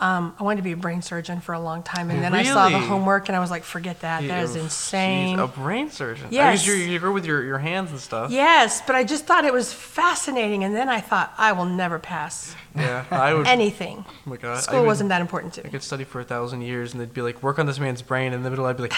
Um, 0.00 0.34
I 0.40 0.42
wanted 0.42 0.56
to 0.56 0.62
be 0.64 0.72
a 0.72 0.76
brain 0.76 1.02
surgeon 1.02 1.40
for 1.40 1.52
a 1.54 1.60
long 1.60 1.84
time, 1.84 2.10
and 2.10 2.20
then 2.22 2.34
I 2.34 2.42
saw 2.42 2.68
the 2.68 2.74
Really? 2.74 2.88
homework, 2.88 3.28
and 3.28 3.36
I 3.36 3.38
was 3.40 3.50
like, 3.50 3.62
forget 3.62 4.00
that. 4.00 4.26
That 4.26 4.42
is 4.42 4.56
Jeez, 4.56 4.62
insane. 4.64 5.38
a 5.38 5.46
brain 5.46 5.88
surgeon. 5.88 6.26
Yes. 6.30 6.62
Because 6.64 6.66
you 6.66 6.84
you 6.92 6.98
go 6.98 7.12
with 7.12 7.24
your, 7.24 7.44
your 7.44 7.58
hands 7.58 7.92
and 7.92 8.00
stuff. 8.00 8.32
Yes, 8.32 8.82
but 8.86 8.96
I 8.96 9.04
just 9.04 9.24
thought 9.24 9.44
it 9.44 9.52
was 9.52 9.72
fascinating, 9.72 10.64
and 10.64 10.74
then 10.74 10.88
I 10.88 11.00
thought 11.00 11.32
I 11.38 11.52
will 11.52 11.64
never 11.64 12.00
pass 12.00 12.56
Yeah. 12.74 13.04
I 13.10 13.34
would. 13.34 13.46
anything. 13.46 14.04
oh 14.08 14.12
my 14.26 14.36
God. 14.36 14.56
I 14.56 14.60
School 14.60 14.80
would- 14.80 14.86
wasn't 14.86 15.10
that 15.10 15.20
important 15.20 15.54
to 15.54 15.60
me. 15.60 15.66
I 15.66 15.68
me. 15.68 15.72
could 15.72 15.82
study 15.84 16.02
for 16.04 16.20
a 16.20 16.24
thousand 16.24 16.62
years, 16.62 16.92
and 16.92 17.00
they'd 17.00 17.14
be 17.14 17.22
like, 17.22 17.40
work 17.42 17.60
on 17.60 17.66
this 17.66 17.78
man's 17.78 18.02
brain. 18.02 18.26
And 18.26 18.36
in 18.36 18.42
the 18.42 18.50
middle, 18.50 18.66
I'd 18.66 18.76
be 18.76 18.82
like, 18.82 18.94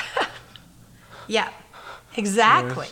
Yeah, 1.29 1.51
exactly. 2.17 2.89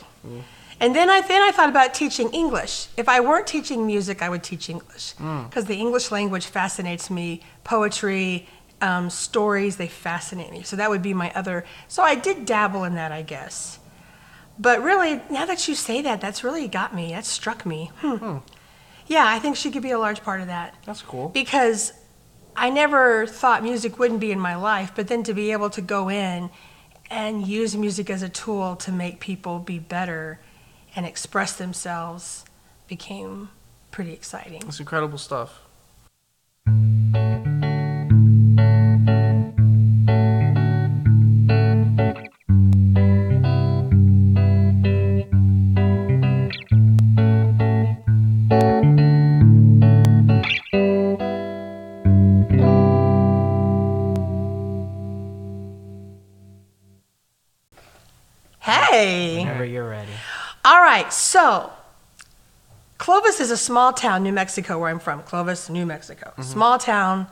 And 0.79 0.95
then 0.95 1.09
I 1.09 1.21
then 1.21 1.41
I 1.41 1.51
thought 1.51 1.69
about 1.69 1.93
teaching 1.93 2.29
English. 2.31 2.87
If 2.97 3.07
I 3.07 3.19
weren't 3.21 3.47
teaching 3.47 3.85
music, 3.87 4.21
I 4.21 4.29
would 4.29 4.43
teach 4.43 4.69
English 4.69 5.13
Hmm. 5.13 5.43
because 5.43 5.65
the 5.65 5.75
English 5.75 6.11
language 6.11 6.45
fascinates 6.47 7.09
me. 7.09 7.41
Poetry, 7.63 8.47
um, 8.81 9.09
stories, 9.09 9.77
they 9.77 9.87
fascinate 9.87 10.51
me. 10.51 10.63
So 10.63 10.75
that 10.75 10.89
would 10.89 11.01
be 11.01 11.13
my 11.13 11.31
other. 11.33 11.63
So 11.87 12.03
I 12.03 12.15
did 12.15 12.45
dabble 12.45 12.83
in 12.83 12.95
that, 12.95 13.11
I 13.11 13.21
guess. 13.21 13.79
But 14.59 14.81
really, 14.83 15.21
now 15.29 15.45
that 15.45 15.67
you 15.67 15.75
say 15.75 16.01
that, 16.01 16.21
that's 16.21 16.43
really 16.43 16.67
got 16.67 16.93
me. 16.95 17.11
That 17.11 17.25
struck 17.25 17.65
me. 17.65 17.91
Hmm. 18.01 18.37
Yeah, 19.07 19.25
I 19.27 19.39
think 19.39 19.55
she 19.55 19.71
could 19.71 19.83
be 19.83 19.91
a 19.91 19.99
large 19.99 20.23
part 20.23 20.41
of 20.41 20.47
that 20.47 20.73
that's 20.85 21.01
cool. 21.03 21.29
because 21.29 21.93
I 22.55 22.69
never 22.69 23.27
thought 23.27 23.61
music 23.63 23.99
wouldn't 23.99 24.19
be 24.19 24.31
in 24.31 24.39
my 24.39 24.55
life, 24.55 24.91
but 24.95 25.07
then 25.07 25.23
to 25.23 25.33
be 25.33 25.51
able 25.51 25.69
to 25.71 25.81
go 25.81 26.09
in 26.09 26.49
and 27.11 27.45
use 27.45 27.75
music 27.77 28.09
as 28.09 28.23
a 28.23 28.29
tool 28.29 28.75
to 28.77 28.91
make 28.91 29.19
people 29.19 29.59
be 29.59 29.77
better 29.77 30.39
and 30.95 31.05
express 31.05 31.53
themselves 31.53 32.45
became 32.87 33.49
pretty 33.91 34.13
exciting. 34.13 34.61
It's 34.67 34.79
incredible 34.79 35.17
stuff. 35.17 35.61
All 60.65 60.81
right, 60.81 61.13
so 61.13 61.71
Clovis 62.97 63.39
is 63.39 63.51
a 63.51 63.57
small 63.57 63.93
town, 63.93 64.23
New 64.23 64.33
Mexico, 64.33 64.79
where 64.79 64.89
I'm 64.89 64.97
from. 64.97 65.21
Clovis, 65.21 65.69
New 65.69 65.85
Mexico. 65.85 66.33
Small 66.41 66.79
town. 66.79 67.27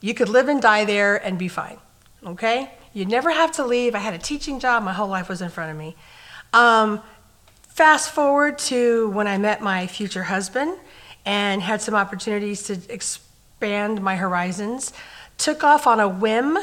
You 0.00 0.14
could 0.14 0.28
live 0.28 0.48
and 0.48 0.62
die 0.62 0.84
there 0.84 1.16
and 1.16 1.36
be 1.36 1.48
fine. 1.48 1.78
Okay? 2.24 2.70
You'd 2.92 3.08
never 3.08 3.30
have 3.30 3.50
to 3.52 3.66
leave. 3.66 3.96
I 3.96 3.98
had 3.98 4.14
a 4.14 4.18
teaching 4.18 4.60
job, 4.60 4.84
my 4.84 4.92
whole 4.92 5.08
life 5.08 5.28
was 5.28 5.42
in 5.42 5.48
front 5.48 5.72
of 5.72 5.76
me. 5.76 5.96
Um, 6.52 7.02
fast 7.62 8.12
forward 8.12 8.58
to 8.58 9.10
when 9.10 9.26
I 9.26 9.36
met 9.36 9.60
my 9.60 9.88
future 9.88 10.22
husband 10.22 10.78
and 11.26 11.60
had 11.60 11.82
some 11.82 11.96
opportunities 11.96 12.62
to 12.64 12.78
expand 12.88 14.00
my 14.00 14.14
horizons. 14.14 14.92
Took 15.38 15.64
off 15.64 15.88
on 15.88 15.98
a 15.98 16.08
whim 16.08 16.56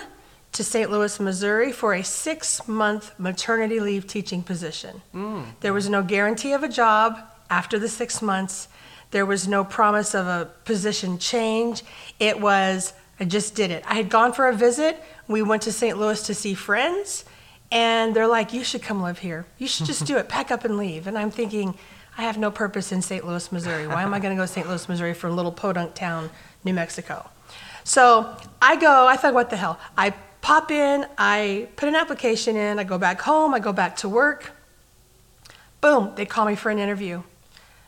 to 0.54 0.64
St. 0.64 0.92
Louis, 0.92 1.20
Missouri 1.20 1.72
for 1.72 1.94
a 1.94 2.04
six 2.04 2.68
month 2.68 3.18
maternity 3.18 3.80
leave 3.80 4.08
teaching 4.08 4.44
position. 4.44 5.02
Mm. 5.14 5.46
There 5.62 5.74
was 5.74 5.90
no 5.90 6.04
guarantee 6.04 6.54
of 6.54 6.64
a 6.64 6.68
job 6.68 7.18
after 7.50 7.80
the 7.80 7.88
six 7.88 8.22
months. 8.22 8.68
There 9.12 9.26
was 9.26 9.48
no 9.48 9.64
promise 9.64 10.14
of 10.14 10.28
a 10.28 10.50
position 10.66 11.18
change. 11.18 11.84
It 12.20 12.40
was, 12.40 12.94
I 13.20 13.26
just 13.26 13.56
did 13.56 13.72
it. 13.72 13.84
I 13.88 13.96
had 13.96 14.10
gone 14.10 14.34
for 14.34 14.48
a 14.48 14.54
visit. 14.54 15.02
We 15.28 15.42
went 15.42 15.62
to 15.64 15.72
St. 15.72 15.98
Louis 15.98 16.26
to 16.28 16.34
see 16.34 16.54
friends, 16.54 17.26
and 17.72 18.16
they're 18.16 18.28
like, 18.28 18.54
You 18.54 18.64
should 18.64 18.82
come 18.82 19.02
live 19.02 19.20
here. 19.20 19.46
You 19.58 19.68
should 19.68 19.86
just 19.86 20.06
do 20.06 20.18
it. 20.18 20.28
Pack 20.28 20.52
up 20.52 20.66
and 20.66 20.78
leave. 20.78 21.08
And 21.08 21.18
I'm 21.18 21.32
thinking, 21.32 21.78
I 22.18 22.24
have 22.24 22.38
no 22.38 22.52
purpose 22.52 22.92
in 22.92 23.02
St. 23.02 23.26
Louis, 23.26 23.52
Missouri. 23.52 23.88
Why 23.88 24.04
am 24.04 24.14
I 24.14 24.20
going 24.20 24.36
to 24.36 24.40
go 24.40 24.46
to 24.46 24.52
St. 24.52 24.68
Louis, 24.68 24.88
Missouri 24.90 25.14
for 25.14 25.28
a 25.28 25.32
little 25.32 25.52
podunk 25.52 25.94
town, 25.94 26.30
New 26.66 26.74
Mexico? 26.74 27.30
So 27.84 28.36
I 28.62 28.76
go, 28.76 29.08
I 29.08 29.16
thought, 29.16 29.34
what 29.34 29.50
the 29.50 29.56
hell? 29.56 29.80
I 29.98 30.14
pop 30.42 30.72
in, 30.72 31.06
I 31.18 31.68
put 31.76 31.88
an 31.88 31.96
application 31.96 32.56
in, 32.56 32.80
I 32.80 32.84
go 32.84 32.98
back 32.98 33.22
home, 33.22 33.54
I 33.54 33.60
go 33.60 33.72
back 33.72 33.96
to 33.98 34.10
work. 34.10 34.52
Boom, 35.80 36.14
they 36.16 36.26
call 36.26 36.46
me 36.46 36.56
for 36.56 36.70
an 36.70 36.80
interview. 36.80 37.24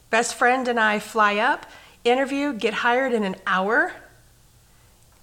Best 0.10 0.36
friend 0.36 0.68
and 0.68 0.80
I 0.80 1.00
fly 1.00 1.38
up, 1.38 1.66
interview, 2.04 2.54
get 2.54 2.74
hired 2.74 3.14
in 3.14 3.24
an 3.24 3.36
hour, 3.46 3.94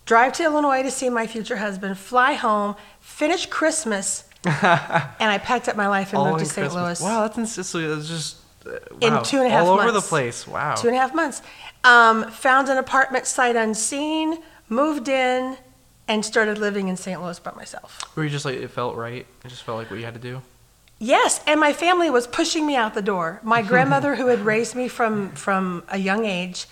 drive 0.04 0.32
to 0.34 0.44
Illinois 0.44 0.82
to 0.82 0.90
see 0.90 1.08
my 1.08 1.26
future 1.26 1.56
husband, 1.56 1.98
fly 1.98 2.34
home, 2.34 2.74
finish 3.00 3.46
Christmas, 3.46 4.24
and 4.44 4.54
I 5.20 5.38
packed 5.38 5.68
up 5.68 5.76
my 5.76 5.88
life 5.88 6.10
and 6.10 6.18
All 6.18 6.30
moved 6.30 6.38
to 6.38 6.44
in 6.44 6.70
St. 6.70 6.74
Louis. 6.74 7.00
Wow, 7.00 7.22
that's 7.22 7.36
in 7.36 7.46
Sicily. 7.46 7.86
That's 7.86 8.08
just 8.08 8.38
uh, 8.66 8.78
In 9.00 9.14
wow. 9.14 9.22
two 9.22 9.36
and 9.38 9.46
a 9.46 9.50
half 9.50 9.66
all 9.66 9.78
over 9.78 9.92
the 9.92 10.00
place. 10.00 10.48
Wow. 10.48 10.74
Two 10.76 10.88
and 10.88 10.96
a 10.96 11.00
half 11.00 11.14
months. 11.14 11.42
Um, 11.84 12.30
found 12.30 12.68
an 12.68 12.78
apartment 12.78 13.26
sight 13.26 13.54
unseen, 13.54 14.38
moved 14.68 15.08
in, 15.08 15.58
and 16.11 16.25
started 16.25 16.59
living 16.59 16.88
in 16.88 16.96
St. 16.96 17.23
Louis 17.23 17.38
by 17.38 17.53
myself. 17.53 18.03
Were 18.16 18.25
you 18.25 18.31
just 18.31 18.44
like 18.44 18.57
it 18.57 18.68
felt 18.68 18.96
right? 18.96 19.25
It 19.44 19.49
just 19.49 19.62
felt 19.62 19.79
like 19.79 19.90
what 19.90 20.01
you 20.01 20.05
had 20.05 20.14
to 20.14 20.20
do. 20.20 20.42
Yes, 20.99 21.40
and 21.46 21.61
my 21.61 21.73
family 21.73 22.11
was 22.11 22.27
pushing 22.27 22.66
me 22.66 22.75
out 22.75 22.94
the 22.94 23.01
door. 23.01 23.40
My 23.44 23.62
grandmother, 23.70 24.16
who 24.16 24.27
had 24.27 24.40
raised 24.40 24.75
me 24.75 24.88
from 24.88 25.31
from 25.33 25.85
a 25.88 25.99
young 25.99 26.25
age, 26.25 26.66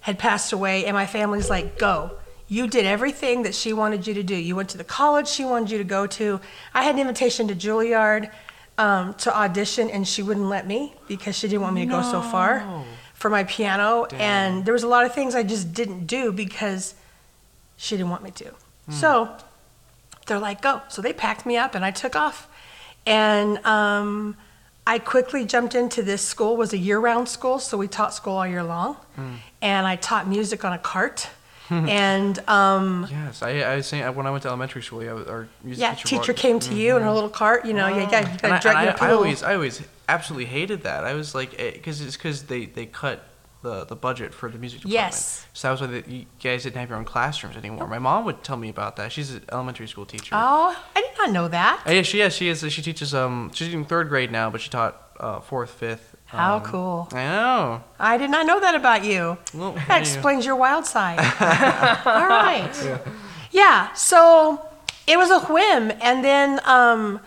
had 0.00 0.18
passed 0.18 0.52
away, 0.52 0.86
and 0.86 0.94
my 0.94 1.06
family's 1.06 1.48
like, 1.48 1.78
"Go! 1.78 2.18
You 2.48 2.66
did 2.66 2.84
everything 2.84 3.44
that 3.44 3.54
she 3.54 3.72
wanted 3.72 4.08
you 4.08 4.14
to 4.14 4.24
do. 4.24 4.34
You 4.34 4.56
went 4.56 4.70
to 4.70 4.78
the 4.78 4.90
college 4.98 5.28
she 5.28 5.44
wanted 5.44 5.70
you 5.70 5.78
to 5.78 5.84
go 5.84 6.08
to. 6.08 6.40
I 6.74 6.82
had 6.82 6.96
an 6.96 7.00
invitation 7.00 7.46
to 7.46 7.54
Juilliard 7.54 8.28
um, 8.76 9.14
to 9.14 9.34
audition, 9.34 9.88
and 9.88 10.06
she 10.06 10.20
wouldn't 10.24 10.46
let 10.46 10.66
me 10.66 10.94
because 11.06 11.38
she 11.38 11.46
didn't 11.46 11.62
want 11.62 11.76
me 11.76 11.82
to 11.86 11.90
go 11.90 12.02
so 12.02 12.20
far 12.20 12.84
for 13.14 13.30
my 13.30 13.44
piano. 13.44 14.06
Damn. 14.08 14.20
And 14.20 14.64
there 14.64 14.74
was 14.74 14.82
a 14.82 14.88
lot 14.88 15.06
of 15.06 15.14
things 15.14 15.36
I 15.36 15.44
just 15.44 15.72
didn't 15.72 16.06
do 16.08 16.32
because 16.32 16.96
she 17.76 17.96
didn't 17.96 18.10
want 18.10 18.24
me 18.24 18.32
to. 18.32 18.52
So 18.90 19.36
they're 20.26 20.38
like, 20.38 20.62
go. 20.62 20.82
So 20.88 21.02
they 21.02 21.12
packed 21.12 21.46
me 21.46 21.56
up 21.56 21.74
and 21.74 21.84
I 21.84 21.90
took 21.90 22.16
off. 22.16 22.48
And 23.06 23.64
um, 23.64 24.36
I 24.86 24.98
quickly 24.98 25.44
jumped 25.44 25.74
into 25.74 26.02
this 26.02 26.22
school, 26.22 26.56
was 26.56 26.72
a 26.72 26.78
year-round 26.78 27.28
school, 27.28 27.58
so 27.58 27.78
we 27.78 27.88
taught 27.88 28.12
school 28.14 28.34
all 28.34 28.46
year 28.46 28.62
long. 28.62 28.96
And 29.62 29.86
I 29.86 29.96
taught 29.96 30.26
music 30.28 30.64
on 30.64 30.72
a 30.72 30.78
cart. 30.78 31.28
and 31.70 32.36
um, 32.48 33.06
Yes, 33.08 33.42
I 33.42 33.60
I 33.60 33.76
was 33.76 33.86
saying 33.86 34.14
when 34.16 34.26
I 34.26 34.32
went 34.32 34.42
to 34.42 34.48
elementary 34.48 34.82
school, 34.82 35.04
yeah, 35.04 35.12
our 35.12 35.46
music 35.62 35.80
yeah, 35.80 35.94
teacher. 35.94 36.18
teacher 36.18 36.32
came 36.32 36.58
to 36.58 36.74
you 36.74 36.96
in 36.96 37.04
a 37.04 37.14
little 37.14 37.28
cart. 37.28 37.64
You 37.64 37.74
know, 37.74 37.86
yeah, 37.86 38.10
got 38.10 38.24
you 38.24 38.30
And 38.30 38.40
got 38.42 38.52
I, 38.52 38.56
to 38.56 38.62
drag 38.62 38.76
and 38.76 38.98
your 38.98 39.08
I, 39.08 39.10
I 39.10 39.14
always, 39.14 39.42
I 39.44 39.54
always 39.54 39.82
absolutely 40.08 40.46
hated 40.46 40.82
that. 40.82 41.04
I 41.04 41.14
was 41.14 41.32
like, 41.32 41.56
because 41.56 42.00
it's 42.00 42.16
because 42.16 42.44
they, 42.44 42.66
they 42.66 42.86
cut 42.86 43.24
the, 43.62 43.84
the 43.84 43.96
budget 43.96 44.32
for 44.32 44.48
the 44.50 44.58
music 44.58 44.80
department. 44.80 45.12
Yes. 45.12 45.46
So 45.52 45.68
that 45.68 45.72
was 45.72 45.80
why 45.82 45.86
the, 46.00 46.10
you 46.10 46.26
guys 46.42 46.62
didn't 46.62 46.76
have 46.76 46.88
your 46.88 46.98
own 46.98 47.04
classrooms 47.04 47.56
anymore. 47.56 47.86
My 47.86 47.98
mom 47.98 48.24
would 48.24 48.42
tell 48.42 48.56
me 48.56 48.68
about 48.68 48.96
that. 48.96 49.12
She's 49.12 49.32
an 49.34 49.42
elementary 49.52 49.86
school 49.88 50.06
teacher. 50.06 50.34
Oh, 50.34 50.76
I 50.96 51.00
did 51.00 51.10
not 51.18 51.30
know 51.30 51.48
that. 51.48 51.82
Uh, 51.86 51.90
yeah, 51.92 52.02
she 52.02 52.18
yeah, 52.18 52.28
she 52.30 52.48
is. 52.48 52.60
She 52.72 52.82
teaches 52.82 53.14
um 53.14 53.50
she's 53.54 53.72
in 53.72 53.84
third 53.84 54.08
grade 54.08 54.30
now, 54.32 54.48
but 54.50 54.60
she 54.60 54.70
taught 54.70 55.10
uh, 55.20 55.40
fourth, 55.40 55.70
fifth. 55.70 56.16
How 56.26 56.56
um, 56.56 56.62
cool. 56.62 57.08
I 57.12 57.24
know. 57.24 57.84
I 57.98 58.16
did 58.16 58.30
not 58.30 58.46
know 58.46 58.60
that 58.60 58.74
about 58.74 59.04
you. 59.04 59.36
Well, 59.52 59.72
That 59.72 59.88
there 59.88 59.98
you 59.98 60.04
go. 60.04 60.10
explains 60.10 60.46
your 60.46 60.56
wild 60.56 60.86
side. 60.86 61.18
All 62.06 62.26
right. 62.26 63.00
Yeah. 63.50 63.92
So 63.94 64.64
it 65.06 65.18
was 65.18 65.30
a 65.30 65.40
whim, 65.40 65.92
and 66.00 66.24
then 66.24 66.60
um, 66.64 67.20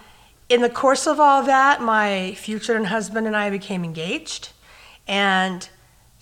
in 0.49 0.61
the 0.61 0.69
course 0.69 1.05
of 1.05 1.19
all 1.19 1.43
that, 1.43 1.81
my 1.81 2.33
future 2.35 2.81
husband 2.85 3.27
and 3.27 3.35
I 3.35 3.49
became 3.49 3.83
engaged, 3.83 4.49
and 5.07 5.67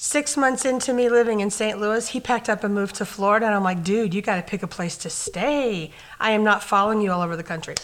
six 0.02 0.36
months 0.36 0.66
into 0.66 0.92
me 0.94 1.08
living 1.10 1.42
in 1.42 1.52
St. 1.52 1.80
Louis, 1.80 2.08
he 2.08 2.20
packed 2.20 2.50
up 2.50 2.64
and 2.64 2.74
moved 2.74 2.96
to 2.96 3.06
Florida, 3.06 3.46
and 3.46 3.54
I'm 3.54 3.64
like, 3.64 3.84
dude, 3.84 4.16
you 4.16 4.24
got 4.24 4.38
to 4.38 4.42
pick 4.42 4.64
a 4.64 4.68
place 4.68 4.98
to 4.98 5.12
stay. 5.12 5.92
I 6.20 6.32
am 6.32 6.44
not 6.44 6.64
following 6.64 7.02
you 7.02 7.12
all 7.12 7.22
over 7.22 7.38
the 7.38 7.44
country. 7.44 7.76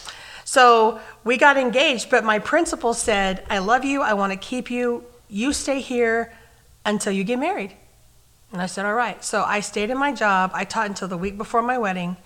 So 0.44 0.98
we 1.22 1.36
got 1.36 1.56
engaged, 1.56 2.10
but 2.10 2.24
my 2.24 2.40
principal 2.40 2.92
said, 2.92 3.46
I 3.48 3.58
love 3.58 3.84
you. 3.84 4.02
I 4.02 4.14
want 4.14 4.32
to 4.32 4.36
keep 4.36 4.68
you. 4.68 5.04
You 5.28 5.52
stay 5.52 5.80
here 5.80 6.32
until 6.84 7.12
you 7.12 7.22
get 7.22 7.38
married. 7.38 7.76
And 8.50 8.60
I 8.60 8.66
said, 8.66 8.84
all 8.84 8.94
right. 8.94 9.22
So 9.22 9.44
I 9.44 9.60
stayed 9.60 9.88
in 9.88 9.96
my 9.96 10.12
job. 10.12 10.50
I 10.52 10.64
taught 10.64 10.88
until 10.88 11.06
the 11.06 11.18
week 11.18 11.38
before 11.38 11.62
my 11.62 11.78
wedding. 11.78 12.16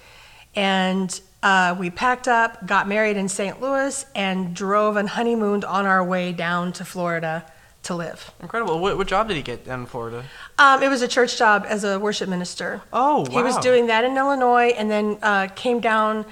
And 0.55 1.21
uh, 1.43 1.77
we 1.79 1.91
packed 1.91 2.29
up, 2.29 2.67
got 2.67 2.89
married 2.89 3.19
in 3.19 3.29
St. 3.29 3.61
Louis, 3.61 4.07
and 4.15 4.57
drove 4.57 4.97
and 4.97 5.11
honeymooned 5.11 5.67
on 5.67 5.85
our 5.85 6.03
way 6.03 6.33
down 6.33 6.73
to 6.75 6.85
Florida 6.87 7.45
to 7.85 7.95
live. 7.95 8.31
Incredible. 8.41 8.79
What, 8.79 8.97
what 8.97 9.07
job 9.09 9.29
did 9.29 9.37
he 9.37 9.43
get 9.43 9.67
down 9.67 9.81
in 9.81 9.87
Florida? 9.87 10.25
Um, 10.59 10.83
it 10.83 10.89
was 10.89 11.03
a 11.03 11.09
church 11.09 11.37
job 11.37 11.65
as 11.69 11.83
a 11.85 11.99
worship 11.99 12.29
minister. 12.29 12.81
Oh, 12.93 13.21
wow. 13.23 13.37
He 13.39 13.43
was 13.43 13.57
doing 13.59 13.87
that 13.89 14.05
in 14.05 14.17
Illinois 14.17 14.69
and 14.77 14.91
then 14.91 15.19
uh, 15.23 15.49
came 15.55 15.81
down 15.81 16.25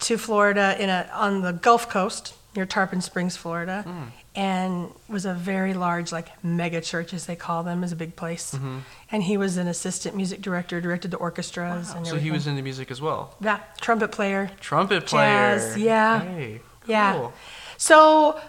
to 0.00 0.18
Florida 0.18 0.76
in 0.78 0.88
a, 0.90 1.08
on 1.14 1.40
the 1.42 1.52
Gulf 1.52 1.88
Coast 1.88 2.34
near 2.54 2.66
Tarpon 2.66 3.00
Springs, 3.00 3.36
Florida, 3.36 3.82
Hmm. 3.82 4.04
and 4.34 4.90
was 5.08 5.24
a 5.24 5.32
very 5.34 5.74
large, 5.74 6.12
like 6.12 6.28
mega 6.44 6.80
church, 6.80 7.12
as 7.14 7.26
they 7.26 7.36
call 7.36 7.62
them, 7.62 7.82
is 7.84 7.92
a 7.92 7.96
big 7.96 8.14
place. 8.16 8.54
Mm-hmm. 8.54 8.78
And 9.10 9.22
he 9.22 9.36
was 9.36 9.56
an 9.56 9.66
assistant 9.68 10.14
music 10.16 10.40
director, 10.42 10.80
directed 10.80 11.10
the 11.10 11.16
orchestras 11.18 11.92
and 11.94 12.06
So 12.06 12.10
everything. 12.12 12.20
he 12.24 12.30
was 12.32 12.46
into 12.46 12.62
music 12.62 12.90
as 12.90 13.00
well. 13.00 13.34
yeah, 13.40 13.60
trumpet 13.80 14.12
player. 14.12 14.50
Trumpet 14.60 15.06
player. 15.06 15.56
Jazz, 15.58 15.78
yeah. 15.78 16.20
Hey, 16.20 16.60
Yeah. 16.86 17.12
cool. 17.14 17.32
So 17.76 18.40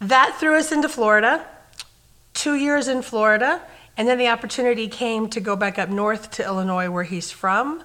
that 0.00 0.36
threw 0.40 0.56
us 0.56 0.72
into 0.72 0.88
Florida. 0.88 1.44
Two 2.42 2.56
years 2.56 2.88
in 2.88 3.02
Florida, 3.02 3.62
and 3.96 4.08
then 4.08 4.18
the 4.18 4.26
opportunity 4.26 4.88
came 4.88 5.28
to 5.28 5.38
go 5.38 5.54
back 5.54 5.78
up 5.78 5.88
north 5.88 6.32
to 6.32 6.44
Illinois, 6.44 6.90
where 6.90 7.04
he's 7.04 7.30
from, 7.30 7.84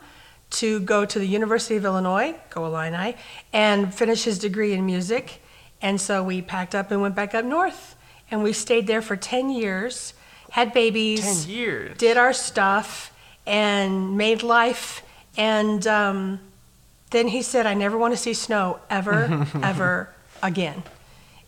to 0.50 0.80
go 0.80 1.06
to 1.06 1.20
the 1.20 1.28
University 1.28 1.76
of 1.76 1.86
Illinois, 1.86 2.34
go 2.50 2.66
Illini, 2.66 3.16
and 3.54 3.94
finish 3.94 4.24
his 4.24 4.40
degree 4.40 4.74
in 4.74 4.84
music. 4.84 5.44
And 5.80 6.02
so 6.02 6.24
we 6.24 6.42
packed 6.42 6.74
up 6.74 6.90
and 6.90 7.04
went 7.04 7.14
back 7.14 7.36
up 7.36 7.46
north, 7.46 7.96
and 8.32 8.42
we 8.42 8.52
stayed 8.52 8.88
there 8.88 9.04
for 9.04 9.16
10 9.16 9.52
years, 9.52 10.16
had 10.50 10.74
babies 10.74 11.44
Ten 11.44 11.56
years. 11.56 11.98
did 12.00 12.18
our 12.18 12.34
stuff 12.34 13.14
and 13.46 14.18
made 14.18 14.42
life 14.42 15.04
and 15.38 15.86
um, 15.86 16.40
then 17.12 17.28
he 17.28 17.44
said 17.44 17.68
i 17.68 17.74
never 17.76 17.96
want 17.98 18.12
to 18.14 18.18
see 18.18 18.34
snow 18.34 18.80
ever 18.90 19.46
ever 19.62 20.14
again 20.42 20.82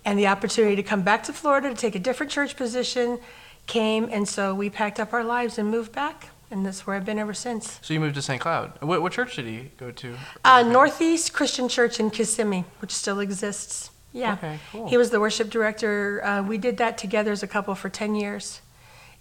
and 0.06 0.18
the 0.18 0.28
opportunity 0.28 0.76
to 0.76 0.84
come 0.84 1.02
back 1.02 1.24
to 1.24 1.34
florida 1.34 1.70
to 1.70 1.76
take 1.76 1.96
a 1.96 2.00
different 2.00 2.32
church 2.32 2.56
position 2.56 3.20
came 3.68 4.10
and 4.12 4.28
so 4.28 4.54
we 4.56 4.70
packed 4.70 5.00
up 5.00 5.14
our 5.14 5.24
lives 5.24 5.58
and 5.58 5.70
moved 5.70 5.92
back 5.92 6.30
and 6.52 6.66
that's 6.66 6.88
where 6.88 6.96
i've 6.96 7.06
been 7.06 7.20
ever 7.20 7.34
since 7.34 7.80
So 7.82 7.94
you 7.94 8.00
moved 8.00 8.16
to 8.16 8.22
St. 8.24 8.42
Cloud. 8.42 8.74
What, 8.82 9.02
what 9.02 9.12
church 9.12 9.36
did 9.36 9.46
he 9.46 9.72
go 9.78 9.92
to? 9.92 10.16
uh, 10.44 10.64
northeast 10.64 11.34
christian 11.34 11.70
church 11.70 12.00
in 12.00 12.10
kissimmee 12.10 12.66
which 12.80 12.92
still 12.92 13.20
exists 13.20 13.92
yeah 14.14 14.34
Okay, 14.34 14.58
cool. 14.72 14.88
he 14.90 14.98
was 14.98 15.12
the 15.12 15.20
worship 15.20 15.50
director 15.52 16.24
uh, 16.26 16.42
we 16.42 16.58
did 16.58 16.78
that 16.78 16.98
together 16.98 17.32
as 17.32 17.44
a 17.44 17.48
couple 17.48 17.76
for 17.76 17.90
10 17.90 18.16
years 18.16 18.62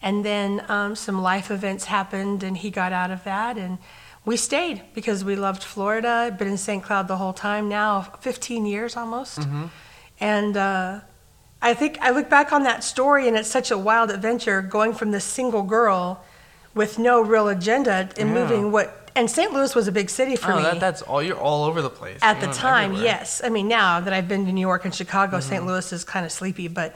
and 0.00 0.24
then 0.24 0.64
um, 0.68 0.94
some 0.96 1.20
life 1.20 1.50
events 1.50 1.84
happened 1.86 2.42
and 2.42 2.56
he 2.58 2.70
got 2.70 2.92
out 2.92 3.10
of 3.10 3.24
that 3.24 3.58
and 3.58 3.76
we 4.24 4.36
stayed 4.36 4.80
because 4.94 5.22
we 5.24 5.36
loved 5.36 5.62
florida 5.62 6.34
been 6.38 6.48
in 6.48 6.56
st 6.56 6.82
cloud 6.82 7.06
the 7.08 7.16
whole 7.18 7.34
time 7.34 7.68
now 7.68 8.00
15 8.20 8.64
years 8.64 8.96
almost 8.96 9.40
and 10.20 10.56
uh, 10.56 11.00
i 11.62 11.74
think 11.74 11.98
i 12.00 12.10
look 12.10 12.28
back 12.28 12.52
on 12.52 12.62
that 12.64 12.82
story 12.84 13.26
and 13.28 13.36
it's 13.36 13.48
such 13.50 13.70
a 13.70 13.78
wild 13.78 14.10
adventure 14.10 14.62
going 14.62 14.92
from 14.92 15.10
this 15.10 15.24
single 15.24 15.62
girl 15.62 16.22
with 16.74 16.98
no 16.98 17.20
real 17.20 17.48
agenda 17.48 18.08
and 18.18 18.28
Yeah. 18.30 18.34
moving 18.34 18.72
what 18.72 19.10
and 19.16 19.28
st 19.30 19.52
louis 19.52 19.74
was 19.74 19.88
a 19.88 19.92
big 19.92 20.10
city 20.10 20.36
for 20.36 20.52
oh, 20.52 20.56
me 20.58 20.62
that, 20.62 20.78
that's 20.80 21.02
all. 21.02 21.20
You're 21.22 21.36
all 21.38 21.64
over 21.64 21.82
the 21.82 21.90
place. 21.90 22.20
at 22.22 22.38
You're 22.40 22.48
the 22.48 22.52
time, 22.54 22.90
everywhere. 22.92 23.04
yes. 23.04 23.40
I 23.42 23.48
mean, 23.48 23.66
now 23.66 23.98
that 23.98 24.12
I've 24.12 24.28
been 24.28 24.46
to 24.46 24.52
New 24.52 24.60
York 24.60 24.84
and 24.84 24.94
Chicago, 24.94 25.38
Mm-hmm. 25.38 25.48
St. 25.48 25.66
Louis 25.66 25.92
is 25.92 26.04
kind 26.04 26.24
of 26.24 26.30
sleepy, 26.30 26.68
but 26.68 26.94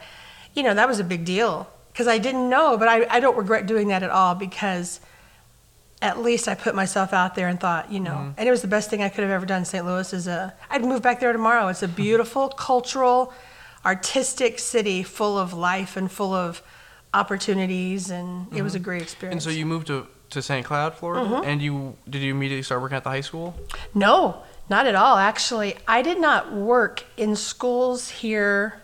you 0.53 0.63
know, 0.63 0.73
that 0.73 0.87
was 0.87 0.99
a 0.99 1.03
big 1.03 1.25
deal 1.25 1.67
because 1.91 2.07
I 2.07 2.19
didn't 2.19 2.47
know, 2.49 2.77
but 2.77 2.87
I, 2.87 3.05
I 3.09 3.19
don't 3.19 3.35
regret 3.35 3.65
doing 3.65 3.89
that 3.89 4.03
at 4.03 4.09
all 4.09 4.35
because 4.35 5.01
at 6.03 6.19
least 6.19 6.47
I 6.47 6.53
put 6.55 6.75
myself 6.75 7.13
out 7.13 7.33
there 7.33 7.47
and 7.47 7.59
thought, 7.59 7.91
you 7.91 7.99
know, 7.99 8.11
Mm-hmm. 8.11 8.31
and 8.37 8.47
it 8.47 8.51
was 8.51 8.61
the 8.61 8.67
best 8.67 8.89
thing 8.89 9.01
I 9.01 9.09
could 9.09 9.23
have 9.23 9.31
ever 9.31 9.45
done 9.45 9.63
St. 9.65 9.85
Louis 9.85 10.11
is 10.13 10.27
a, 10.27 10.53
I'd 10.69 10.83
move 10.83 11.01
back 11.01 11.19
there 11.21 11.31
tomorrow. 11.33 11.67
It's 11.69 11.81
a 11.81 11.87
beautiful, 11.87 12.49
cultural, 12.49 13.33
artistic 13.85 14.59
city 14.59 15.01
full 15.03 15.37
of 15.39 15.53
life 15.53 15.95
and 15.97 16.11
full 16.11 16.33
of 16.33 16.61
opportunities 17.13 18.09
and 18.09 18.51
it 18.53 18.61
was 18.61 18.75
a 18.75 18.79
great 18.79 19.01
experience. 19.01 19.45
And 19.45 19.53
so 19.53 19.57
you 19.57 19.65
moved 19.65 19.87
to, 19.87 20.07
to 20.31 20.41
St. 20.41 20.65
Cloud, 20.65 20.93
Florida, 20.95 21.25
Mm-hmm. 21.25 21.45
and 21.49 21.61
you 21.61 21.95
did 22.09 22.21
you 22.21 22.31
immediately 22.33 22.63
start 22.63 22.81
working 22.81 22.97
at 22.97 23.03
the 23.03 23.09
high 23.09 23.21
school? 23.21 23.55
No, 23.93 24.43
not 24.69 24.85
at 24.87 24.95
all. 24.95 25.17
Actually, 25.17 25.75
I 25.87 26.01
did 26.01 26.19
not 26.19 26.51
work 26.53 27.03
in 27.17 27.35
schools 27.35 28.09
here 28.09 28.81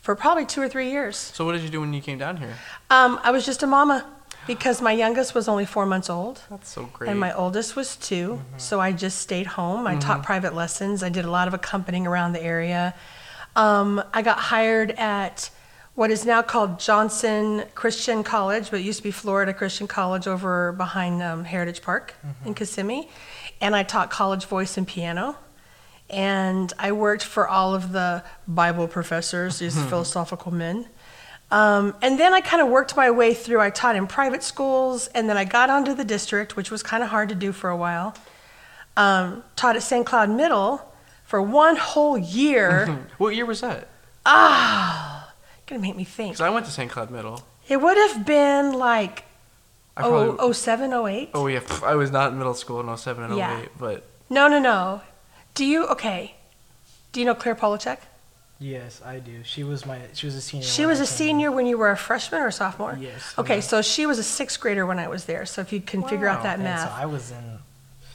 for 0.00 0.14
probably 0.14 0.44
two 0.46 0.60
or 0.60 0.68
three 0.68 0.90
years. 0.90 1.16
So 1.16 1.44
what 1.46 1.52
did 1.52 1.62
you 1.62 1.70
do 1.70 1.80
when 1.80 1.92
you 1.94 2.02
came 2.02 2.18
down 2.18 2.36
here? 2.36 2.54
Um, 2.90 3.18
I 3.22 3.30
was 3.30 3.46
just 3.46 3.62
a 3.62 3.66
mama 3.66 4.04
because 4.46 4.80
my 4.82 4.92
youngest 4.92 5.34
was 5.34 5.48
only 5.48 5.64
four 5.66 5.86
months 5.86 6.08
old 6.10 6.40
That's 6.50 6.68
so 6.70 6.84
great. 6.92 7.10
and 7.10 7.18
my 7.20 7.32
oldest 7.32 7.76
was 7.76 7.96
2 7.96 8.40
So 8.56 8.80
I 8.80 8.92
just 8.92 9.18
stayed 9.18 9.46
home. 9.46 9.86
I 9.86 9.96
taught 9.96 10.22
private 10.22 10.54
lessons. 10.54 11.02
I 11.02 11.08
did 11.08 11.24
a 11.24 11.30
lot 11.30 11.48
of 11.48 11.54
accompanying 11.54 12.06
around 12.06 12.32
the 12.32 12.42
area. 12.42 12.94
Um, 13.56 14.02
I 14.12 14.22
got 14.22 14.38
hired 14.38 14.90
at 14.92 15.50
what 15.94 16.10
is 16.10 16.24
now 16.26 16.42
called 16.42 16.80
Johnson 16.80 17.64
Christian 17.76 18.24
College, 18.24 18.70
but 18.70 18.80
it 18.80 18.82
used 18.82 18.98
to 18.98 19.02
be 19.04 19.12
Florida 19.12 19.54
Christian 19.54 19.86
College 19.86 20.26
over 20.26 20.72
behind 20.72 21.22
um, 21.22 21.44
Heritage 21.44 21.82
Park 21.82 22.14
in 22.44 22.54
Kissimmee. 22.54 23.08
And 23.60 23.76
I 23.76 23.84
taught 23.84 24.10
college 24.10 24.46
voice 24.46 24.76
and 24.76 24.86
piano. 24.88 25.36
And 26.10 26.72
I 26.78 26.92
worked 26.92 27.24
for 27.24 27.48
all 27.48 27.74
of 27.74 27.92
the 27.92 28.24
Bible 28.46 28.88
professors, 28.88 29.60
these 29.60 29.80
philosophical 29.88 30.52
men. 30.52 30.86
Um, 31.54 31.94
and 32.02 32.18
then 32.18 32.34
I 32.34 32.40
kind 32.40 32.60
of 32.60 32.66
worked 32.68 32.96
my 32.96 33.12
way 33.12 33.32
through. 33.32 33.60
I 33.60 33.70
taught 33.70 33.94
in 33.94 34.08
private 34.08 34.42
schools, 34.42 35.06
and 35.14 35.30
then 35.30 35.36
I 35.36 35.44
got 35.44 35.70
onto 35.70 35.94
the 35.94 36.04
district, 36.04 36.56
which 36.56 36.68
was 36.68 36.82
kind 36.82 37.04
of 37.04 37.10
hard 37.10 37.28
to 37.28 37.36
do 37.36 37.52
for 37.52 37.70
a 37.70 37.76
while. 37.76 38.16
Um, 38.96 39.44
taught 39.54 39.76
at 39.76 39.84
St. 39.84 40.04
Cloud 40.04 40.30
Middle 40.30 40.92
for 41.24 41.40
one 41.40 41.76
whole 41.76 42.18
year. 42.18 43.06
what 43.18 43.36
year 43.36 43.46
was 43.46 43.60
that? 43.60 43.86
Ah, 44.26 45.32
gonna 45.68 45.80
make 45.80 45.94
me 45.94 46.02
think. 46.02 46.32
Because 46.32 46.40
I 46.40 46.50
went 46.50 46.66
to 46.66 46.72
St. 46.72 46.90
Cloud 46.90 47.12
Middle. 47.12 47.44
It 47.68 47.80
would 47.80 47.96
have 47.98 48.26
been 48.26 48.72
like 48.72 49.22
I 49.96 50.02
Oh, 50.02 50.10
probably, 50.10 50.36
oh, 50.40 50.50
seven, 50.52 50.92
oh, 50.92 51.06
eight? 51.06 51.30
oh 51.34 51.46
yeah, 51.46 51.60
I 51.84 51.94
was 51.94 52.10
not 52.10 52.32
in 52.32 52.38
middle 52.38 52.54
school 52.54 52.80
in 52.80 52.96
07 52.96 53.22
and 53.22 53.36
Yeah. 53.36 53.60
08, 53.60 53.68
but 53.78 54.04
No, 54.28 54.48
no, 54.48 54.58
no. 54.58 55.02
Do 55.54 55.64
you, 55.64 55.86
okay. 55.86 56.34
Do 57.12 57.20
you 57.20 57.26
know 57.26 57.34
Claire 57.36 57.54
Polachek? 57.54 57.98
Yes, 58.60 59.02
I 59.04 59.18
do. 59.18 59.42
She 59.42 59.64
was 59.64 59.84
my. 59.84 59.98
She 60.14 60.26
was 60.26 60.34
a 60.36 60.40
senior. 60.40 60.64
She 60.66 60.82
when 60.82 60.90
was 60.90 61.00
I 61.00 61.04
a 61.04 61.06
came 61.06 61.16
senior 61.16 61.50
when 61.52 61.66
you 61.66 61.76
were 61.76 61.90
a 61.90 61.96
freshman 61.96 62.40
or 62.40 62.46
a 62.46 62.52
sophomore? 62.52 62.96
Yes. 63.00 63.34
Okay, 63.36 63.56
yeah. 63.56 63.60
so 63.60 63.82
she 63.82 64.06
was 64.06 64.18
a 64.18 64.22
sixth 64.22 64.60
grader 64.60 64.86
when 64.86 64.98
I 64.98 65.08
was 65.08 65.24
there. 65.24 65.44
So 65.44 65.60
if 65.60 65.72
you 65.72 65.80
can 65.80 66.02
figure 66.04 66.28
out 66.28 66.38
Wow. 66.38 66.42
that 66.44 66.54
And 66.54 66.64
math, 66.64 66.88
So 66.88 66.94
I 66.96 67.06
was 67.06 67.30
in. 67.32 67.58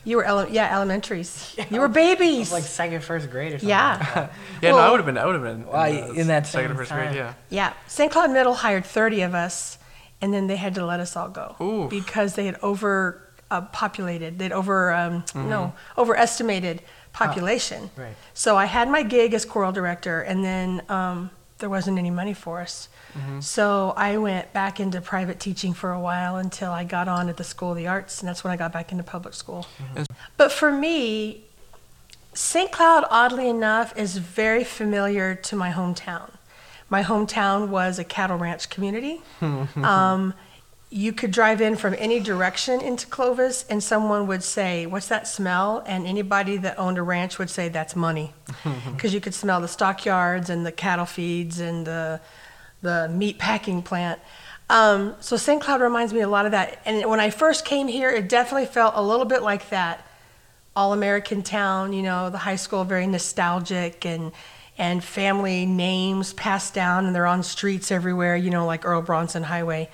you 0.06 0.16
were 0.18 0.24
ele- 0.24 0.50
yeah 0.50 0.74
elementaries. 0.74 1.54
Yeah, 1.58 1.66
you 1.70 1.80
were 1.82 1.86
I 1.86 1.90
was 1.90 1.96
babies. 1.96 2.52
like 2.54 2.64
second, 2.64 3.04
first 3.04 3.30
grade 3.30 3.52
or 3.54 3.60
something. 3.60 3.70
Yeah. 3.70 3.98
like 4.00 4.14
that. 4.16 4.32
yeah, 4.62 4.72
no, 4.72 4.78
I 4.78 4.82
Well- 4.82 4.92
would 4.92 4.98
have 5.00 5.06
been, 5.06 5.18
I 5.18 5.26
would 5.26 5.36
have 5.36 5.44
been 5.44 5.68
Well, 5.68 5.76
I- 5.76 6.02
uh, 6.02 6.12
in 6.14 6.28
that 6.28 6.48
second 6.48 6.72
or 6.72 6.74
same 6.74 6.78
first 6.78 6.92
grade, 6.92 7.08
time. 7.08 7.16
yeah. 7.16 7.34
yeah, 7.50 7.74
St. 7.88 8.12
Cloud 8.12 8.32
Middle 8.32 8.54
hired 8.56 8.86
thirty 8.86 9.22
of 9.22 9.36
us, 9.36 9.78
and 10.22 10.34
then 10.34 10.48
they 10.48 10.56
had 10.56 10.74
to 10.76 10.86
let 10.86 11.02
us 11.02 11.18
all 11.18 11.28
go 11.30 11.56
Oof. 11.62 11.90
because 11.90 12.36
they 12.36 12.46
had 12.46 12.56
over 12.64 13.22
uh, 13.52 13.62
populated. 13.62 14.40
They'd 14.40 14.52
over 14.54 14.94
um, 14.94 15.24
Mm-hmm. 15.24 15.50
no 15.50 15.74
overestimated 15.98 16.82
population. 17.20 17.90
Right. 17.96 18.16
So 18.34 18.56
I 18.58 18.66
had 18.66 18.90
my 18.90 19.04
gig 19.04 19.34
as 19.34 19.46
choral 19.46 19.72
director, 19.72 20.22
and 20.22 20.44
then 20.44 20.82
um, 20.90 21.30
there 21.60 21.70
wasn't 21.70 21.98
any 22.00 22.10
money 22.12 22.34
for 22.34 22.62
us. 22.62 22.90
Mm-hmm. 23.18 23.40
So 23.42 23.94
I 23.98 24.18
went 24.18 24.54
back 24.54 24.80
into 24.80 25.02
private 25.02 25.40
teaching 25.40 25.74
for 25.74 25.92
a 25.92 26.00
while 26.00 26.38
until 26.38 26.72
I 26.72 26.84
got 26.84 27.08
on 27.08 27.30
at 27.30 27.38
the 27.38 27.44
School 27.44 27.72
of 27.72 27.78
the 27.78 27.88
Arts, 27.88 28.22
and 28.22 28.28
that's 28.30 28.44
when 28.44 28.52
I 28.52 28.58
got 28.58 28.72
back 28.72 28.92
into 28.92 29.04
public 29.04 29.34
school. 29.34 29.68
And- 29.96 30.08
But 30.38 30.52
for 30.52 30.72
me, 30.72 31.44
St. 32.34 32.72
Cloud, 32.72 33.04
oddly 33.10 33.50
enough, 33.50 33.96
is 33.98 34.18
very 34.18 34.64
familiar 34.64 35.36
to 35.36 35.56
my 35.56 35.72
hometown. 35.72 36.32
My 36.90 37.04
hometown 37.04 37.68
was 37.68 38.00
a 38.00 38.04
cattle 38.04 38.38
ranch 38.38 38.70
community. 38.70 39.22
um, 39.42 40.34
you 40.90 41.14
could 41.14 41.32
drive 41.32 41.62
in 41.62 41.76
from 41.76 41.96
any 42.00 42.20
direction 42.20 42.82
into 42.82 43.06
Clovis, 43.06 43.64
and 43.70 43.84
someone 43.84 44.26
would 44.28 44.44
say, 44.44 44.86
What's 44.86 45.08
that 45.08 45.28
smell? 45.28 45.84
And 45.86 46.08
anybody 46.08 46.58
that 46.58 46.80
owned 46.80 46.98
a 46.98 47.04
ranch 47.04 47.38
would 47.38 47.50
say, 47.50 47.70
That's 47.70 47.96
money. 47.96 48.34
Because 48.92 49.14
you 49.14 49.22
could 49.22 49.34
smell 49.34 49.62
the 49.62 49.68
stockyards 49.68 50.50
and 50.50 50.66
the 50.66 50.72
cattle 50.72 51.06
feeds 51.06 51.60
and 51.60 51.86
the, 51.86 52.20
the 52.82 53.08
meat 53.10 53.38
packing 53.38 53.82
plant. 53.82 54.20
Um, 54.70 55.16
so 55.20 55.38
St. 55.38 55.62
Cloud 55.62 55.82
reminds 55.82 56.14
me 56.14 56.22
a 56.22 56.28
lot 56.28 56.46
of 56.46 56.52
that. 56.52 56.82
And 56.86 57.10
when 57.10 57.20
I 57.20 57.30
first 57.30 57.66
came 57.66 57.88
here, 57.88 58.10
it 58.10 58.30
definitely 58.30 58.68
felt 58.68 58.94
a 58.96 59.02
little 59.02 59.26
bit 59.26 59.42
like 59.42 59.70
that 59.70 60.06
all 60.76 60.94
American 60.94 61.44
town, 61.44 61.94
you 61.94 62.02
know, 62.02 62.30
the 62.30 62.38
high 62.38 62.56
school 62.56 62.84
very 62.84 63.06
nostalgic 63.08 64.06
and 64.06 64.32
and 64.78 65.04
family 65.04 65.66
names 65.66 66.32
passed 66.32 66.74
down 66.74 67.06
and 67.06 67.14
they're 67.14 67.26
on 67.26 67.44
streets 67.44 67.92
everywhere, 67.92 68.38
you 68.38 68.50
know, 68.50 68.66
like 68.66 68.84
Irlo 68.84 69.06
Bronson 69.06 69.44
Highway. 69.44 69.90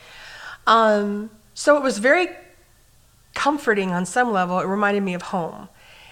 Um, 0.67 1.29
so 1.53 1.77
it 1.77 1.83
was 1.83 1.97
very 1.99 2.29
comforting 3.33 3.91
on 3.91 4.05
some 4.05 4.31
level. 4.31 4.59
It 4.59 4.65
reminded 4.65 5.03
me 5.03 5.13
of 5.13 5.21
home. 5.23 5.69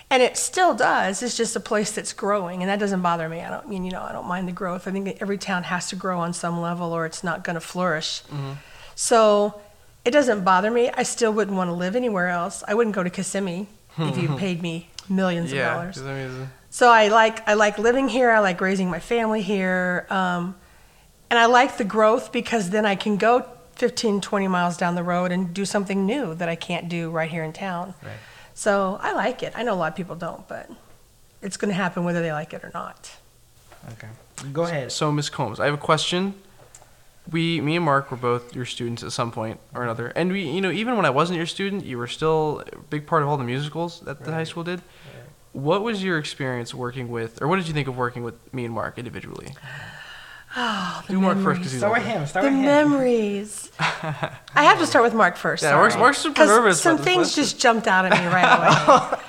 And 0.09 0.21
it 0.21 0.37
still 0.37 0.75
does. 0.75 1.23
It's 1.23 1.35
just 1.35 1.55
a 1.55 1.59
place 1.59 1.91
that's 1.91 2.13
growing, 2.13 2.61
and 2.61 2.69
that 2.69 2.77
doesn't 2.77 3.01
bother 3.01 3.27
me. 3.27 3.41
I 3.41 3.49
don't 3.49 3.67
mean, 3.67 3.83
you 3.83 3.91
know, 3.91 4.01
I 4.03 4.11
don't 4.11 4.27
mind 4.27 4.47
the 4.47 4.51
growth. 4.51 4.87
I 4.87 4.91
think 4.91 5.17
every 5.21 5.39
town 5.39 5.63
has 5.63 5.87
to 5.89 5.95
grow 5.95 6.19
on 6.19 6.33
some 6.33 6.61
level, 6.61 6.91
or 6.93 7.07
it's 7.07 7.23
not 7.23 7.43
going 7.43 7.55
to 7.55 7.59
flourish. 7.59 8.21
So 8.93 9.59
it 10.05 10.11
doesn't 10.11 10.43
bother 10.43 10.69
me. 10.69 10.91
I 10.93 11.01
still 11.03 11.31
wouldn't 11.33 11.57
want 11.57 11.69
to 11.69 11.73
live 11.73 11.95
anywhere 11.95 12.27
else. 12.29 12.63
I 12.67 12.75
wouldn't 12.75 12.95
go 12.95 13.01
to 13.01 13.09
Kissimmee 13.09 13.67
if 13.97 14.17
you 14.17 14.35
paid 14.37 14.61
me 14.61 14.89
millions 15.09 15.51
of 15.51 15.57
Yeah, 15.57 15.73
dollars. 15.73 15.99
I 15.99 16.13
mean, 16.27 16.49
So 16.69 16.89
I 16.91 17.07
like 17.07 17.47
I 17.47 17.55
like 17.55 17.79
living 17.79 18.07
here. 18.07 18.29
I 18.29 18.39
like 18.39 18.61
raising 18.61 18.91
my 18.91 18.99
family 18.99 19.41
here, 19.41 20.05
um, 20.11 20.55
and 21.31 21.39
I 21.39 21.45
like 21.47 21.77
the 21.77 21.83
growth 21.85 22.31
because 22.31 22.69
then 22.69 22.85
I 22.85 22.93
can 22.95 23.17
go 23.17 23.47
15, 23.75 24.21
20 24.21 24.47
miles 24.47 24.77
down 24.77 24.95
the 24.95 25.03
road 25.03 25.31
and 25.31 25.53
do 25.53 25.65
something 25.65 26.05
new 26.05 26.33
that 26.35 26.49
I 26.49 26.55
can't 26.55 26.89
do 26.89 27.09
right 27.09 27.29
here 27.29 27.43
in 27.43 27.53
town. 27.53 27.93
Right. 28.03 28.13
So 28.53 28.99
I 29.01 29.13
like 29.13 29.41
it. 29.43 29.53
I 29.55 29.63
know 29.63 29.73
a 29.73 29.75
lot 29.75 29.91
of 29.91 29.95
people 29.95 30.15
don't, 30.15 30.47
but 30.47 30.69
it's 31.41 31.57
going 31.57 31.69
to 31.69 31.75
happen 31.75 32.03
whether 32.03 32.21
they 32.21 32.31
like 32.31 32.53
it 32.53 32.63
or 32.63 32.71
not. 32.73 33.15
Okay. 33.93 34.07
Go 34.51 34.63
ahead. 34.63 34.91
So, 34.91 35.11
Miss 35.11 35.29
Combs, 35.29 35.59
I 35.59 35.65
have 35.65 35.73
a 35.73 35.77
question. 35.77 36.35
We, 37.31 37.61
me 37.61 37.77
and 37.77 37.85
Mark 37.85 38.11
were 38.11 38.17
both 38.17 38.53
your 38.55 38.65
students 38.65 39.01
at 39.03 39.11
some 39.13 39.31
point 39.31 39.59
or 39.73 39.83
another, 39.83 40.07
and 40.09 40.31
we, 40.31 40.43
you 40.43 40.59
know, 40.59 40.71
even 40.71 40.97
when 40.97 41.05
I 41.05 41.09
wasn't 41.09 41.37
your 41.37 41.45
student, 41.45 41.85
you 41.85 41.97
were 41.97 42.07
still 42.07 42.63
a 42.73 42.77
big 42.89 43.07
part 43.07 43.23
of 43.23 43.29
all 43.29 43.37
the 43.37 43.45
musicals 43.45 44.01
that 44.01 44.25
the 44.25 44.31
high 44.31 44.39
Right. 44.39 44.47
school 44.47 44.63
did. 44.65 44.81
What 45.53 45.83
was 45.83 46.03
your 46.03 46.17
experience 46.17 46.73
working 46.73 47.09
with, 47.09 47.41
or 47.41 47.47
what 47.47 47.55
did 47.57 47.67
you 47.67 47.73
think 47.73 47.87
of 47.87 47.95
working 47.95 48.23
with 48.23 48.35
me 48.53 48.65
and 48.65 48.73
Mark 48.73 48.97
individually? 48.97 49.55
Oh, 50.55 51.03
the 51.07 51.13
Do 51.13 51.19
Mark 51.19 51.35
first 51.37 51.43
memories. 51.45 51.57
because 51.59 51.71
he's 51.71 51.79
Start 51.81 51.93
with 51.93 52.07
older. 52.07 52.19
him. 52.19 52.27
Start 52.27 52.43
The 52.45 52.49
with 52.51 52.59
him. 52.59 52.65
memories. 52.65 53.71
I 53.79 54.63
have 54.63 54.79
to 54.79 54.85
start 54.85 55.03
with 55.03 55.13
Mark 55.13 55.35
first. 55.35 55.63
Yeah, 55.63 55.69
sorry. 55.69 55.79
Mark's- 55.81 55.97
Mark's 55.97 56.17
super 56.19 56.35
'Cause 56.35 56.47
nervous 56.49 56.81
Some 56.81 56.97
things 56.99 57.35
just 57.35 57.59
jumped 57.59 57.87
out 57.87 58.05
at 58.05 58.11
me 58.11 58.27
right 58.27 58.43
away. 58.87 59.19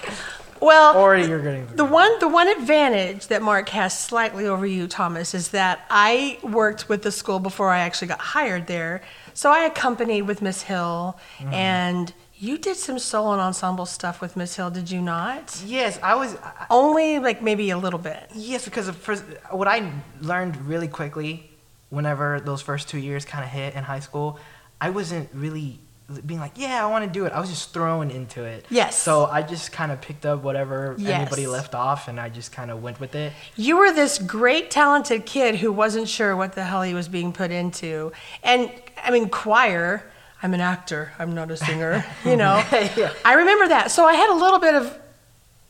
well, 0.60 0.96
Already 0.96 1.26
you're 1.28 1.42
getting. 1.42 1.66
The 1.74 1.84
one, 1.84 2.18
the 2.20 2.28
one 2.28 2.48
advantage 2.48 3.28
that 3.28 3.42
Mark 3.42 3.70
has 3.70 3.98
slightly 3.98 4.46
over 4.46 4.66
you, 4.66 4.86
Thomas, 4.86 5.34
is 5.34 5.48
that 5.48 5.80
I 5.90 6.38
worked 6.42 6.88
with 6.88 7.02
the 7.02 7.12
school 7.12 7.38
before 7.40 7.70
I 7.70 7.80
actually 7.80 8.08
got 8.08 8.20
hired 8.20 8.66
there. 8.66 9.00
So 9.32 9.50
I 9.50 9.60
accompanied 9.60 10.22
with 10.22 10.42
Miss 10.42 10.62
Hill, 10.62 11.18
mm-hmm. 11.38 11.52
and 11.54 12.12
you 12.38 12.58
did 12.58 12.76
some 12.76 12.98
solo 12.98 13.32
and 13.32 13.40
ensemble 13.40 13.86
stuff 13.86 14.20
with 14.20 14.36
Miss 14.36 14.56
Hill, 14.56 14.70
did 14.70 14.90
you 14.90 15.00
not? 15.00 15.62
Yes, 15.66 15.98
I 16.02 16.14
was. 16.16 16.36
I- 16.36 16.66
Only 16.70 17.18
like 17.18 17.42
maybe 17.42 17.70
a 17.70 17.78
little 17.78 17.98
bit. 18.00 18.30
Yes, 18.34 18.64
because 18.64 18.88
of 18.88 18.96
first, 18.96 19.22
what 19.50 19.68
I 19.68 19.90
learned 20.20 20.56
really 20.66 20.88
quickly, 20.88 21.50
whenever 21.90 22.40
those 22.40 22.60
first 22.60 22.88
two 22.88 22.98
years 22.98 23.24
kind 23.24 23.44
of 23.44 23.50
hit 23.50 23.74
in 23.74 23.84
high 23.84 24.00
school, 24.00 24.38
I 24.80 24.90
wasn't 24.90 25.28
really 25.32 25.78
being 26.26 26.38
like, 26.40 26.52
yeah, 26.56 26.84
I 26.84 26.90
want 26.90 27.02
to 27.06 27.10
do 27.10 27.24
it. 27.24 27.32
I 27.32 27.40
was 27.40 27.48
just 27.48 27.72
thrown 27.72 28.10
into 28.10 28.44
it. 28.44 28.66
Yes. 28.68 28.98
So 28.98 29.24
I 29.24 29.40
just 29.40 29.72
kind 29.72 29.90
of 29.90 30.02
picked 30.02 30.26
up 30.26 30.42
whatever 30.42 30.94
Yes. 30.98 31.18
anybody 31.20 31.46
left 31.46 31.74
off, 31.74 32.08
and 32.08 32.20
I 32.20 32.28
just 32.28 32.52
kind 32.52 32.70
of 32.70 32.82
went 32.82 33.00
with 33.00 33.14
it. 33.14 33.32
You 33.56 33.78
were 33.78 33.90
this 33.92 34.18
great, 34.18 34.70
talented 34.70 35.24
kid 35.24 35.56
who 35.56 35.72
wasn't 35.72 36.08
sure 36.08 36.36
what 36.36 36.52
the 36.54 36.64
hell 36.64 36.82
he 36.82 36.92
was 36.92 37.08
being 37.08 37.32
put 37.32 37.50
into. 37.50 38.12
And 38.42 38.70
I 39.02 39.12
mean, 39.12 39.30
choir, 39.30 40.04
I'm 40.44 40.52
an 40.52 40.60
actor, 40.60 41.10
I'm 41.18 41.34
not 41.34 41.50
a 41.50 41.56
singer, 41.56 42.04
you 42.24 42.36
know. 42.36 42.62
Yeah. 42.70 43.14
I 43.24 43.32
remember 43.32 43.68
that. 43.68 43.90
So 43.90 44.04
I 44.04 44.12
had 44.12 44.28
a 44.30 44.38
little 44.38 44.58
bit 44.58 44.74
of 44.74 44.98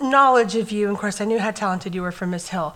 knowledge 0.00 0.56
of 0.56 0.72
you. 0.72 0.88
And 0.88 0.96
of 0.96 1.00
course, 1.00 1.20
I 1.20 1.24
knew 1.26 1.38
how 1.38 1.52
talented 1.52 1.94
you 1.94 2.02
were 2.02 2.10
from 2.10 2.30
Miss 2.30 2.48
Hill. 2.48 2.74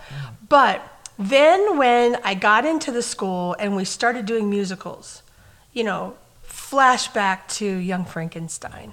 But 0.49 0.81
then 1.19 1.77
when 1.77 2.17
I 2.23 2.35
got 2.35 2.65
into 2.65 2.93
the 2.93 3.03
school 3.03 3.57
and 3.59 3.75
we 3.75 3.85
started 3.85 4.27
doing 4.27 4.49
musicals, 4.49 5.25
you 5.73 5.83
know, 5.83 6.15
flashback 6.47 7.49
to 7.57 7.67
Young 7.67 8.05
Frankenstein. 8.05 8.93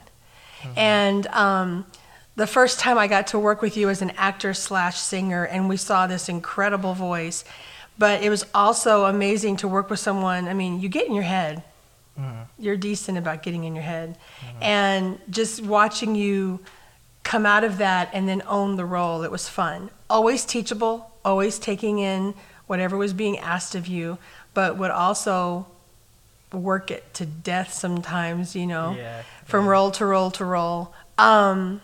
And 0.76 1.28
um, 1.28 1.86
the 2.36 2.48
first 2.48 2.80
time 2.80 2.98
I 2.98 3.06
got 3.06 3.28
to 3.28 3.40
work 3.40 3.62
with 3.62 3.78
you 3.78 3.90
as 3.90 4.02
an 4.02 4.14
actor 4.18 4.56
slash 4.56 4.98
singer, 4.98 5.46
and 5.46 5.70
we 5.70 5.78
saw 5.78 6.08
this 6.08 6.28
incredible 6.28 6.96
voice. 6.96 7.44
But 8.00 8.24
it 8.24 8.32
was 8.32 8.48
also 8.56 9.06
amazing 9.06 9.58
to 9.58 9.68
work 9.68 9.92
with 9.92 10.00
someone. 10.00 10.48
I 10.48 10.56
mean, 10.56 10.82
you 10.82 10.90
get 10.90 11.08
in 11.08 11.14
your 11.14 11.24
head. 11.24 11.62
You're 12.58 12.78
decent 12.78 13.18
about 13.18 13.44
getting 13.44 13.64
in 13.66 13.76
your 13.76 13.84
head. 13.84 14.18
And 14.62 15.20
just 15.30 15.62
watching 15.62 16.16
you 16.16 16.60
come 17.24 17.46
out 17.46 17.64
of 17.64 17.78
that 17.80 18.10
and 18.14 18.28
then 18.30 18.42
own 18.48 18.76
the 18.76 18.86
role, 18.86 19.24
it 19.24 19.32
was 19.32 19.50
fun. 19.50 19.90
Always 20.10 20.46
teachable, 20.46 21.12
always 21.26 21.60
taking 21.60 22.00
in 22.00 22.34
whatever 22.68 22.98
was 22.98 23.14
being 23.14 23.38
asked 23.40 23.76
of 23.76 23.88
you, 23.88 24.18
but 24.54 24.78
would 24.78 24.92
also 24.92 25.68
work 26.54 26.90
it 26.92 27.14
to 27.16 27.26
death 27.26 27.74
sometimes, 27.74 28.56
you 28.56 28.66
know 28.66 28.96
Yeah, 28.98 29.24
from 29.44 29.66
yeah. 29.66 29.72
role 29.72 29.92
to 29.92 30.06
role 30.06 30.32
to 30.32 30.46
role. 30.46 30.94
Um, 31.18 31.82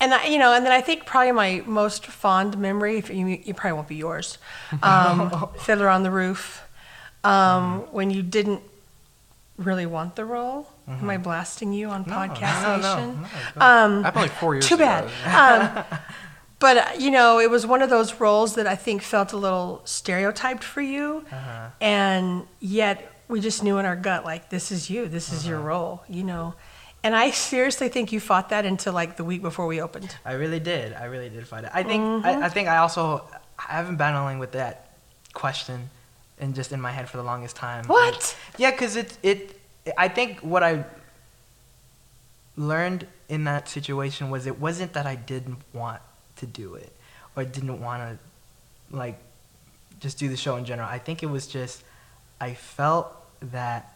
and 0.00 0.12
I, 0.14 0.26
you 0.26 0.38
know, 0.38 0.52
and 0.52 0.64
then 0.64 0.72
I 0.72 0.80
think 0.80 1.06
probably 1.06 1.32
my 1.32 1.62
most 1.66 2.06
fond 2.06 2.58
memory, 2.58 2.98
if 2.98 3.08
you, 3.10 3.26
you 3.26 3.54
probably 3.54 3.72
won't 3.76 3.88
be 3.88 3.96
yours, 3.96 4.38
um, 4.82 5.48
Fiddler 5.58 5.88
on 5.88 6.02
the 6.02 6.10
Roof, 6.10 6.62
um, 7.24 7.80
when 7.90 8.10
you 8.10 8.22
didn't 8.22 8.62
really 9.56 9.86
want 9.86 10.16
the 10.16 10.24
role. 10.24 10.68
Am 10.88 11.08
I 11.08 11.16
blasting 11.16 11.72
you 11.72 11.88
on 11.88 12.04
Podcast 12.04 12.62
no, 12.62 12.76
no, 12.76 12.96
Nation? 12.96 13.24
um, 13.56 14.02
Happened 14.04 14.22
like 14.22 14.32
four 14.32 14.54
years 14.54 14.66
too 14.68 14.74
ago. 14.74 14.84
bad. 14.84 15.84
Um, 15.96 15.98
but 16.60 16.76
uh, 16.76 16.88
you 16.98 17.10
know, 17.10 17.40
it 17.40 17.50
was 17.50 17.66
one 17.66 17.82
of 17.82 17.90
those 17.90 18.14
roles 18.20 18.54
that 18.54 18.66
I 18.66 18.74
think 18.76 19.02
felt 19.02 19.32
a 19.32 19.36
little 19.36 19.82
stereotyped 19.84 20.64
for 20.64 20.80
you, 20.80 21.24
Uh-huh. 21.30 21.68
and 21.80 22.46
yet 22.60 23.10
we 23.28 23.40
just 23.40 23.62
knew 23.62 23.78
in 23.78 23.86
our 23.86 23.96
gut 23.96 24.24
like 24.24 24.50
this 24.50 24.70
is 24.72 24.88
you, 24.90 25.06
this 25.08 25.32
is 25.32 25.46
your 25.46 25.60
role, 25.60 26.02
you 26.08 26.22
know. 26.24 26.54
And 27.02 27.14
I 27.14 27.30
seriously 27.32 27.88
think 27.90 28.12
you 28.12 28.20
fought 28.20 28.48
that 28.48 28.64
until 28.64 28.94
like 28.94 29.16
the 29.16 29.24
week 29.24 29.42
before 29.42 29.66
we 29.66 29.80
opened. 29.82 30.14
I 30.24 30.32
really 30.34 30.60
did. 30.60 30.94
I 30.94 31.04
really 31.04 31.28
did 31.28 31.46
fight 31.46 31.64
it. 31.64 31.70
I 31.74 31.82
think. 31.82 32.02
Mm-hmm. 32.02 32.26
I, 32.42 32.46
I 32.46 32.48
think 32.48 32.68
I 32.68 32.78
also. 32.78 33.24
I've 33.58 33.86
been 33.86 33.96
battling 33.96 34.38
with 34.38 34.52
that 34.52 34.96
question, 35.34 35.90
and 36.38 36.54
just 36.54 36.72
in 36.72 36.80
my 36.80 36.92
head 36.92 37.08
for 37.08 37.16
the 37.16 37.22
longest 37.22 37.56
time. 37.56 37.84
What? 37.86 38.36
Yeah, 38.58 38.70
because 38.70 38.96
it 38.96 39.18
it. 39.22 39.60
I 39.98 40.08
think 40.08 40.40
what 40.40 40.62
I 40.62 40.84
learned 42.56 43.06
in 43.28 43.44
that 43.44 43.68
situation 43.68 44.30
was 44.30 44.46
it 44.46 44.58
wasn't 44.60 44.92
that 44.94 45.06
I 45.06 45.14
didn't 45.14 45.58
want 45.72 46.00
to 46.36 46.46
do 46.46 46.74
it, 46.74 46.92
or 47.36 47.44
didn't 47.44 47.80
want 47.80 48.02
to, 48.02 48.96
like, 48.96 49.18
just 50.00 50.18
do 50.18 50.28
the 50.28 50.36
show 50.36 50.56
in 50.56 50.64
general. 50.64 50.88
I 50.88 50.98
think 50.98 51.22
it 51.22 51.26
was 51.26 51.46
just 51.46 51.82
I 52.40 52.54
felt 52.54 53.14
that 53.40 53.90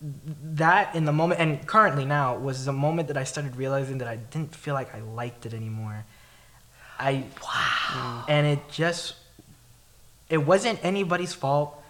that 0.00 0.94
in 0.94 1.04
the 1.06 1.12
moment 1.12 1.40
and 1.40 1.66
currently 1.66 2.04
now 2.04 2.36
was 2.36 2.64
the 2.64 2.72
moment 2.72 3.08
that 3.08 3.16
I 3.16 3.24
started 3.24 3.56
realizing 3.56 3.98
that 3.98 4.08
I 4.08 4.16
didn't 4.16 4.54
feel 4.54 4.74
like 4.74 4.94
I 4.94 5.00
liked 5.00 5.46
it 5.46 5.54
anymore. 5.54 6.04
I 6.98 7.24
wow. 7.42 8.24
And 8.28 8.46
it 8.46 8.60
just 8.70 9.14
it 10.30 10.38
wasn't 10.38 10.78
anybody's 10.82 11.32
fault. 11.34 11.80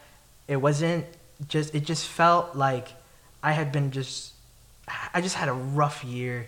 It 0.49 0.57
wasn't 0.57 1.07
just 1.49 1.75
it 1.75 1.85
just 1.85 2.07
felt 2.07 2.55
like 2.57 2.89
I 3.43 3.53
had 3.53 3.73
been 3.73 3.91
just 3.91 4.33
I 5.15 5.21
just 5.21 5.35
had 5.37 5.49
a 5.49 5.53
rough 5.53 6.05
year 6.05 6.47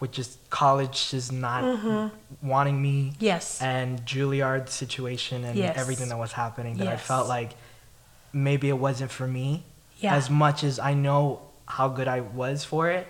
with 0.00 0.10
just 0.12 0.38
college 0.50 1.10
just 1.10 1.32
not 1.32 1.62
Mm-hmm. 1.64 2.48
wanting 2.48 2.80
me. 2.80 3.12
Yes. 3.20 3.60
And 3.62 4.04
Juilliard's 4.04 4.72
situation 4.72 5.44
and 5.44 5.56
Yes. 5.56 5.76
everything 5.78 6.08
that 6.08 6.18
was 6.18 6.32
happening 6.32 6.76
that 6.78 6.88
I 6.88 6.96
felt 6.96 7.28
like 7.28 7.52
maybe 8.32 8.68
it 8.68 8.78
wasn't 8.78 9.10
for 9.10 9.26
me. 9.26 9.64
Yeah. 10.00 10.14
As 10.16 10.28
much 10.28 10.64
as 10.64 10.78
I 10.80 10.94
know 10.94 11.40
how 11.66 11.88
good 11.88 12.08
I 12.08 12.20
was 12.20 12.64
for 12.64 12.90
it, 12.90 13.06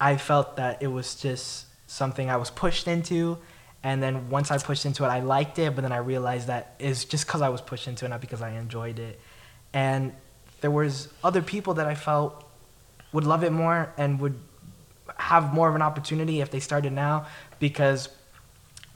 I 0.00 0.16
felt 0.16 0.56
that 0.56 0.82
it 0.82 0.88
was 0.88 1.14
just 1.14 1.66
something 1.86 2.28
I 2.28 2.36
was 2.36 2.50
pushed 2.50 2.88
into. 2.88 3.38
And 3.86 4.02
then 4.02 4.30
once 4.30 4.50
I 4.50 4.58
pushed 4.58 4.84
into 4.84 5.04
it, 5.04 5.06
I 5.06 5.20
liked 5.20 5.60
it. 5.60 5.76
But 5.76 5.82
then 5.82 5.92
I 5.92 5.98
realized 5.98 6.48
that 6.48 6.74
it's 6.80 7.04
just 7.04 7.24
because 7.24 7.40
I 7.40 7.50
was 7.50 7.60
pushed 7.60 7.86
into 7.86 8.04
it, 8.04 8.08
not 8.08 8.20
because 8.20 8.42
I 8.42 8.50
enjoyed 8.50 8.98
it. 8.98 9.20
And 9.72 10.12
there 10.60 10.72
was 10.72 11.08
other 11.22 11.40
people 11.40 11.74
that 11.74 11.86
I 11.86 11.94
felt 11.94 12.44
would 13.12 13.22
love 13.22 13.44
it 13.44 13.52
more 13.52 13.92
and 13.96 14.18
would 14.18 14.40
have 15.18 15.54
more 15.54 15.68
of 15.68 15.76
an 15.76 15.82
opportunity 15.82 16.40
if 16.40 16.50
they 16.50 16.58
started 16.58 16.92
now 16.92 17.26
because 17.60 18.08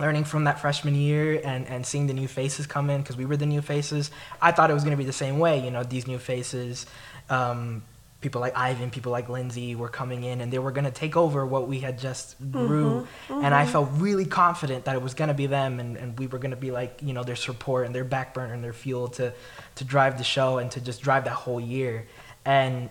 learning 0.00 0.24
from 0.24 0.42
that 0.44 0.58
freshman 0.58 0.96
year 0.96 1.40
and, 1.44 1.68
and 1.68 1.86
seeing 1.86 2.08
the 2.08 2.12
new 2.12 2.26
faces 2.26 2.66
come 2.66 2.90
in 2.90 3.00
because 3.00 3.16
we 3.16 3.24
were 3.24 3.36
the 3.36 3.46
new 3.46 3.62
faces 3.62 4.10
i 4.42 4.50
thought 4.50 4.70
it 4.70 4.74
was 4.74 4.82
going 4.82 4.96
to 4.96 4.98
be 4.98 5.04
the 5.04 5.12
same 5.12 5.38
way 5.38 5.62
you 5.64 5.70
know 5.70 5.82
these 5.82 6.06
new 6.06 6.18
faces 6.18 6.84
um, 7.30 7.82
people 8.20 8.40
like 8.40 8.56
ivan 8.56 8.90
people 8.90 9.10
like 9.10 9.28
lindsay 9.28 9.74
were 9.74 9.88
coming 9.88 10.24
in 10.24 10.40
and 10.40 10.52
they 10.52 10.58
were 10.58 10.70
going 10.72 10.84
to 10.84 10.90
take 10.90 11.16
over 11.16 11.46
what 11.46 11.66
we 11.66 11.80
had 11.80 11.98
just 11.98 12.40
mm-hmm, 12.42 12.66
grew. 12.66 13.08
And 13.28 13.54
i 13.54 13.62
mm-hmm. 13.62 13.72
felt 13.72 13.88
really 13.94 14.26
confident 14.26 14.84
that 14.84 14.94
it 14.94 15.02
was 15.02 15.14
going 15.14 15.28
to 15.28 15.34
be 15.34 15.46
them 15.46 15.80
and, 15.80 15.96
and 15.96 16.18
we 16.18 16.26
were 16.26 16.38
going 16.38 16.50
to 16.50 16.56
be 16.56 16.70
like 16.70 17.00
you 17.02 17.12
know 17.12 17.22
their 17.22 17.36
support 17.36 17.86
and 17.86 17.94
their 17.94 18.04
backburner 18.04 18.52
and 18.52 18.62
their 18.62 18.72
fuel 18.72 19.08
to, 19.08 19.32
to 19.76 19.84
drive 19.84 20.18
the 20.18 20.24
show 20.24 20.58
and 20.58 20.70
to 20.72 20.80
just 20.80 21.02
drive 21.02 21.24
that 21.24 21.30
whole 21.32 21.60
year. 21.60 22.06
And 22.44 22.90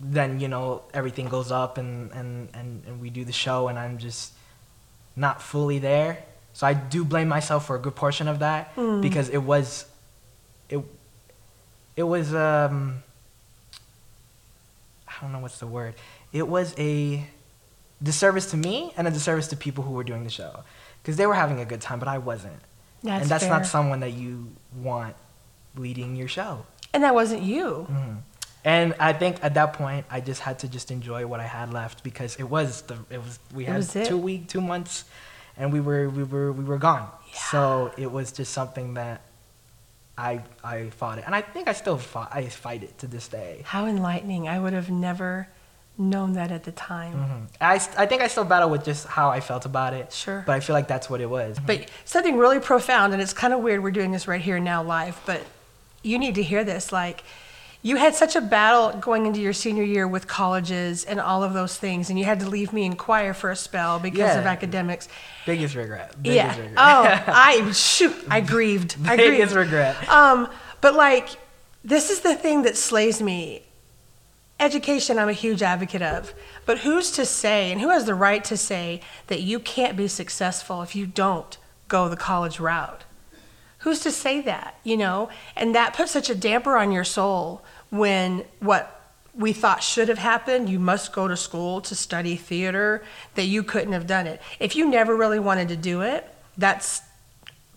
then 0.00 0.40
you 0.40 0.48
know 0.48 0.82
everything 0.94 1.28
goes 1.28 1.50
up 1.50 1.76
and, 1.76 2.10
and, 2.12 2.48
and, 2.54 2.82
and 2.86 3.00
we 3.00 3.10
do 3.10 3.24
the 3.24 3.32
show 3.32 3.68
and 3.68 3.78
i'm 3.78 3.98
just 3.98 4.32
not 5.16 5.42
fully 5.42 5.78
there. 5.78 6.24
So 6.52 6.66
i 6.66 6.72
do 6.72 7.04
blame 7.04 7.28
myself 7.28 7.66
for 7.66 7.76
a 7.76 7.78
good 7.78 7.94
portion 7.94 8.28
of 8.28 8.38
that 8.38 8.74
mm. 8.74 9.02
because 9.02 9.28
it 9.28 9.42
was 9.42 9.84
it 10.70 10.80
it 11.96 12.04
was 12.04 12.34
um 12.34 13.02
i 15.18 15.22
don't 15.22 15.32
know 15.32 15.38
what's 15.40 15.58
the 15.58 15.66
word 15.66 15.94
it 16.32 16.46
was 16.48 16.74
a 16.78 17.24
disservice 18.02 18.46
to 18.50 18.56
me 18.56 18.92
and 18.96 19.06
a 19.08 19.10
disservice 19.10 19.48
to 19.48 19.56
people 19.56 19.82
who 19.84 19.92
were 19.92 20.04
doing 20.04 20.24
the 20.24 20.30
show 20.30 20.62
because 21.02 21.16
they 21.16 21.26
were 21.26 21.34
having 21.34 21.60
a 21.60 21.64
good 21.64 21.80
time 21.80 21.98
but 21.98 22.08
i 22.08 22.18
wasn't 22.18 22.60
That's 23.02 23.22
and 23.22 23.30
that's 23.30 23.44
fair. 23.44 23.52
not 23.52 23.66
someone 23.66 24.00
that 24.00 24.12
you 24.12 24.50
want 24.76 25.14
leading 25.76 26.16
your 26.16 26.28
show 26.28 26.64
And 26.94 27.02
that 27.04 27.14
wasn't 27.14 27.42
you. 27.42 27.86
Mhm. 27.90 28.16
And 28.64 28.94
I 28.98 29.12
think 29.12 29.38
at 29.44 29.54
that 29.54 29.74
point, 29.74 30.04
I 30.10 30.20
just 30.20 30.40
had 30.40 30.58
to 30.60 30.68
just 30.68 30.90
enjoy 30.90 31.26
what 31.26 31.38
I 31.38 31.46
had 31.46 31.72
left 31.72 32.02
because 32.02 32.34
it 32.36 32.48
was 32.56 32.82
the 32.88 32.96
it 33.10 33.20
was 33.22 33.38
we 33.54 33.64
had 33.66 33.76
was 33.76 33.92
two 33.92 34.16
week 34.18 34.48
two 34.48 34.60
months, 34.60 35.04
and 35.56 35.72
we 35.72 35.80
were 35.80 36.08
we 36.08 36.24
were 36.24 36.50
we 36.52 36.64
were 36.64 36.78
gone. 36.78 37.06
Yeah. 37.32 37.38
So 37.52 37.92
it 37.96 38.10
was 38.10 38.32
just 38.32 38.52
something 38.52 38.94
that 38.94 39.20
I 40.18 40.42
I 40.64 40.90
fought 40.90 41.18
it, 41.18 41.24
and 41.26 41.34
I 41.34 41.40
think 41.40 41.68
I 41.68 41.72
still 41.72 41.96
fought 41.96 42.30
I 42.34 42.46
fight 42.48 42.82
it 42.82 42.98
to 42.98 43.06
this 43.06 43.28
day. 43.28 43.62
How 43.64 43.86
enlightening. 43.86 44.48
I 44.48 44.58
would 44.58 44.72
have 44.72 44.90
never 44.90 45.48
known 45.96 46.32
that 46.34 46.50
at 46.52 46.64
the 46.64 46.72
time. 46.72 47.14
Mhm. 47.14 47.56
I 47.60 47.74
I 48.02 48.06
think 48.06 48.22
I 48.22 48.28
still 48.28 48.44
battle 48.44 48.68
with 48.70 48.84
just 48.84 49.06
how 49.06 49.30
I 49.30 49.40
felt 49.40 49.64
about 49.64 49.94
it. 49.94 50.12
Sure. 50.12 50.42
But 50.46 50.54
I 50.56 50.60
feel 50.60 50.74
like 50.74 50.88
that's 50.88 51.08
what 51.08 51.20
it 51.20 51.30
was. 51.30 51.58
But 51.58 51.88
something 52.04 52.36
really 52.36 52.60
profound, 52.60 53.12
and 53.12 53.22
it's 53.22 53.32
kind 53.32 53.52
of 53.54 53.60
weird 53.60 53.82
we're 53.82 53.90
doing 53.92 54.10
this 54.12 54.26
right 54.28 54.40
here 54.40 54.58
now 54.60 54.82
live, 54.82 55.20
but 55.24 55.40
you 56.02 56.18
need 56.18 56.34
to 56.36 56.42
hear 56.42 56.62
this. 56.64 56.92
Like, 56.92 57.22
you 57.82 57.96
had 57.96 58.14
such 58.14 58.34
a 58.36 58.40
battle 58.40 58.98
going 59.00 59.26
into 59.26 59.40
your 59.40 59.52
senior 59.52 59.84
year 59.84 60.06
with 60.08 60.26
colleges 60.26 61.04
and 61.04 61.20
all 61.20 61.42
of 61.44 61.52
those 61.54 61.76
things, 61.78 62.10
and 62.10 62.18
you 62.18 62.24
had 62.24 62.40
to 62.40 62.48
leave 62.48 62.72
me 62.72 62.84
in 62.84 62.96
choir 62.96 63.32
for 63.32 63.50
a 63.50 63.56
spell 63.56 63.98
because 63.98 64.36
of 64.36 64.46
academics. 64.46 65.08
Biggest 65.46 65.74
regret. 65.74 66.14
yeah. 66.24 66.50
Regret. 66.50 66.72
Oh, 66.76 67.24
I 67.32 67.70
shoot, 67.72 68.14
I 68.28 68.40
grieved. 68.40 68.96
I 69.06 69.16
Biggest 69.16 69.52
grieved. 69.54 69.70
regret. 69.70 70.08
Um, 70.08 70.48
but 70.80 70.94
like, 70.94 71.28
this 71.84 72.10
is 72.10 72.20
the 72.20 72.34
thing 72.34 72.62
that 72.62 72.76
slays 72.76 73.22
me. 73.22 73.62
Education, 74.60 75.18
I'm 75.20 75.28
a 75.28 75.32
huge 75.32 75.62
advocate 75.62 76.02
of. 76.02 76.34
But 76.66 76.78
who's 76.80 77.12
to 77.12 77.24
say, 77.24 77.70
and 77.70 77.80
who 77.80 77.90
has 77.90 78.06
the 78.06 78.14
right 78.16 78.42
to 78.44 78.56
say, 78.56 79.00
that 79.28 79.40
you 79.40 79.60
can't 79.60 79.96
be 79.96 80.08
successful 80.08 80.82
if 80.82 80.96
you 80.96 81.06
don't 81.06 81.56
go 81.86 82.08
the 82.08 82.16
college 82.16 82.58
route? 82.58 83.04
Who's 83.78 84.00
to 84.00 84.10
say 84.10 84.40
that, 84.42 84.78
you 84.84 84.96
know? 84.96 85.28
And 85.56 85.74
that 85.74 85.94
puts 85.94 86.10
such 86.10 86.30
a 86.30 86.34
damper 86.34 86.76
on 86.76 86.92
your 86.92 87.04
soul 87.04 87.62
when 87.90 88.44
what 88.60 88.94
we 89.34 89.52
thought 89.52 89.82
should 89.82 90.08
have 90.08 90.18
happened, 90.18 90.68
you 90.68 90.80
must 90.80 91.12
go 91.12 91.28
to 91.28 91.36
school 91.36 91.80
to 91.82 91.94
study 91.94 92.34
theater, 92.34 93.04
that 93.36 93.44
you 93.44 93.62
couldn't 93.62 93.92
have 93.92 94.06
done 94.06 94.26
it. 94.26 94.42
If 94.58 94.74
you 94.74 94.88
never 94.88 95.14
really 95.16 95.38
wanted 95.38 95.68
to 95.68 95.76
do 95.76 96.02
it, 96.02 96.28
that's 96.56 97.02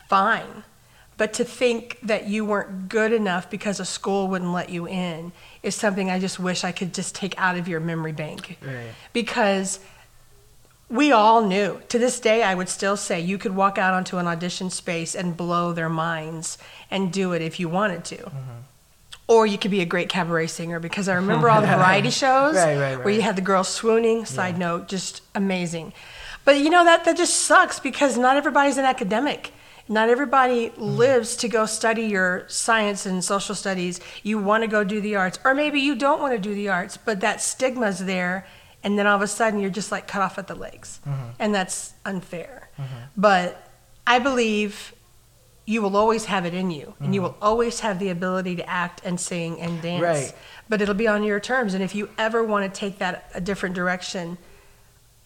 fine. 0.10 0.64
But 1.18 1.34
to 1.34 1.44
think 1.44 2.00
that 2.02 2.28
you 2.28 2.46
weren't 2.46 2.90
good 2.90 3.14
enough 3.14 3.48
because 3.52 3.80
a 3.80 3.86
school 3.86 4.28
wouldn't 4.28 4.52
let 4.52 4.72
you 4.72 4.88
in 4.88 5.32
is 5.62 5.76
something 5.76 6.10
I 6.10 6.18
just 6.18 6.40
wish 6.40 6.64
I 6.64 6.72
could 6.72 6.96
just 6.96 7.14
take 7.14 7.40
out 7.40 7.58
of 7.58 7.68
your 7.68 7.80
memory 7.80 8.12
bank. 8.12 8.58
Right. 8.60 8.88
Because 9.14 9.80
we 10.92 11.12
all 11.12 11.42
knew. 11.44 11.82
To 11.90 11.98
this 11.98 12.20
day, 12.20 12.44
I 12.44 12.54
would 12.54 12.70
still 12.70 12.98
say 12.98 13.20
you 13.20 13.38
could 13.38 13.56
walk 13.56 13.78
out 13.78 13.94
onto 13.94 14.18
an 14.18 14.28
audition 14.28 14.70
space 14.70 15.16
and 15.16 15.36
blow 15.38 15.74
their 15.74 15.90
minds 15.90 16.58
and 16.92 17.12
do 17.14 17.34
it 17.34 17.42
if 17.42 17.60
you 17.60 17.70
wanted 17.70 18.04
to. 18.06 18.18
Mm-hmm. 18.18 18.60
Or 19.28 19.46
you 19.48 19.58
could 19.58 19.72
be 19.72 19.82
a 19.82 19.86
great 19.86 20.10
cabaret 20.10 20.48
singer 20.48 20.80
because 20.80 21.08
I 21.08 21.14
remember 21.16 21.50
all 21.50 21.62
the 21.62 21.68
variety 21.78 22.10
shows 22.10 22.56
Right, 22.56 22.78
right, 22.78 22.96
right. 22.96 23.06
where 23.06 23.14
you 23.14 23.22
had 23.22 23.38
the 23.38 23.42
girls 23.42 23.70
swooning. 23.70 24.26
Side 24.26 24.58
note, 24.58 24.88
just 24.90 25.22
amazing. 25.34 25.94
But 26.44 26.58
you 26.60 26.70
know 26.70 26.84
that 26.84 27.06
that 27.06 27.16
just 27.18 27.36
sucks 27.36 27.80
because 27.80 28.18
not 28.18 28.36
everybody's 28.36 28.78
an 28.78 28.86
academic. 28.86 29.52
Not 29.88 30.10
everybody 30.10 30.70
Mm-hmm. 30.70 30.84
lives 30.84 31.36
to 31.38 31.48
go 31.48 31.66
study 31.66 32.04
your 32.04 32.44
science 32.48 33.06
and 33.06 33.24
social 33.24 33.56
studies. 33.56 34.02
You 34.24 34.38
want 34.40 34.64
to 34.64 34.68
go 34.68 34.84
do 34.84 35.00
the 35.00 35.16
arts, 35.16 35.40
or 35.46 35.54
maybe 35.54 35.80
you 35.80 35.96
don't 35.96 36.20
want 36.22 36.34
to 36.34 36.40
do 36.40 36.54
the 36.54 36.68
arts, 36.70 36.98
but 36.98 37.22
that 37.22 37.40
stigma's 37.42 38.00
there, 38.06 38.46
and 38.84 38.98
then 38.98 39.06
all 39.08 39.15
of 39.15 39.22
a 39.22 39.28
sudden 39.28 39.60
you're 39.60 39.70
just 39.70 39.91
like 39.91 40.08
cut 40.08 40.22
off 40.22 40.38
at 40.38 40.48
the 40.48 40.56
legs, 40.56 41.00
Mm-hmm. 41.08 41.30
and 41.39 41.54
that's 41.56 41.94
unfair. 42.06 42.70
But 43.15 43.67
I 44.08 44.20
believe 44.20 44.94
you 45.67 45.82
will 45.82 45.96
always 45.96 46.26
have 46.26 46.46
it 46.46 46.54
in 46.54 46.72
you, 46.72 46.96
and 47.00 47.13
you 47.13 47.22
will 47.22 47.38
always 47.41 47.82
have 47.82 48.00
the 48.00 48.10
ability 48.10 48.56
to 48.56 48.67
act 48.70 49.02
and 49.06 49.20
sing 49.20 49.62
and 49.62 49.82
dance. 49.82 50.02
Mm-hmm. 50.04 50.04
Right. 50.04 50.34
But 50.67 50.82
it'll 50.82 50.96
be 50.96 51.08
on 51.08 51.24
your 51.24 51.39
terms, 51.39 51.74
and 51.76 51.84
if 51.84 51.94
you 51.94 52.10
ever 52.17 52.44
want 52.44 52.74
to 52.74 52.80
take 52.80 52.98
that 53.00 53.30
a 53.36 53.41
different 53.41 53.76
direction, 53.76 54.38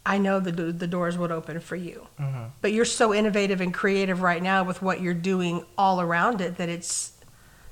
I 0.05 0.17
know 0.17 0.39
the 0.39 0.51
the 0.51 0.87
doors 0.87 1.17
would 1.17 1.31
open 1.31 1.59
for 1.61 1.75
you. 1.75 2.07
Mm-hmm. 2.19 2.43
But 2.61 2.73
you're 2.73 2.85
so 2.85 3.13
innovative 3.13 3.61
and 3.61 3.73
creative 3.73 4.21
right 4.21 4.43
now 4.43 4.63
with 4.63 4.81
what 4.81 5.01
you're 5.01 5.13
doing 5.13 5.65
all 5.77 6.01
around 6.01 6.41
it 6.41 6.57
that 6.57 6.67
it's. 6.69 7.13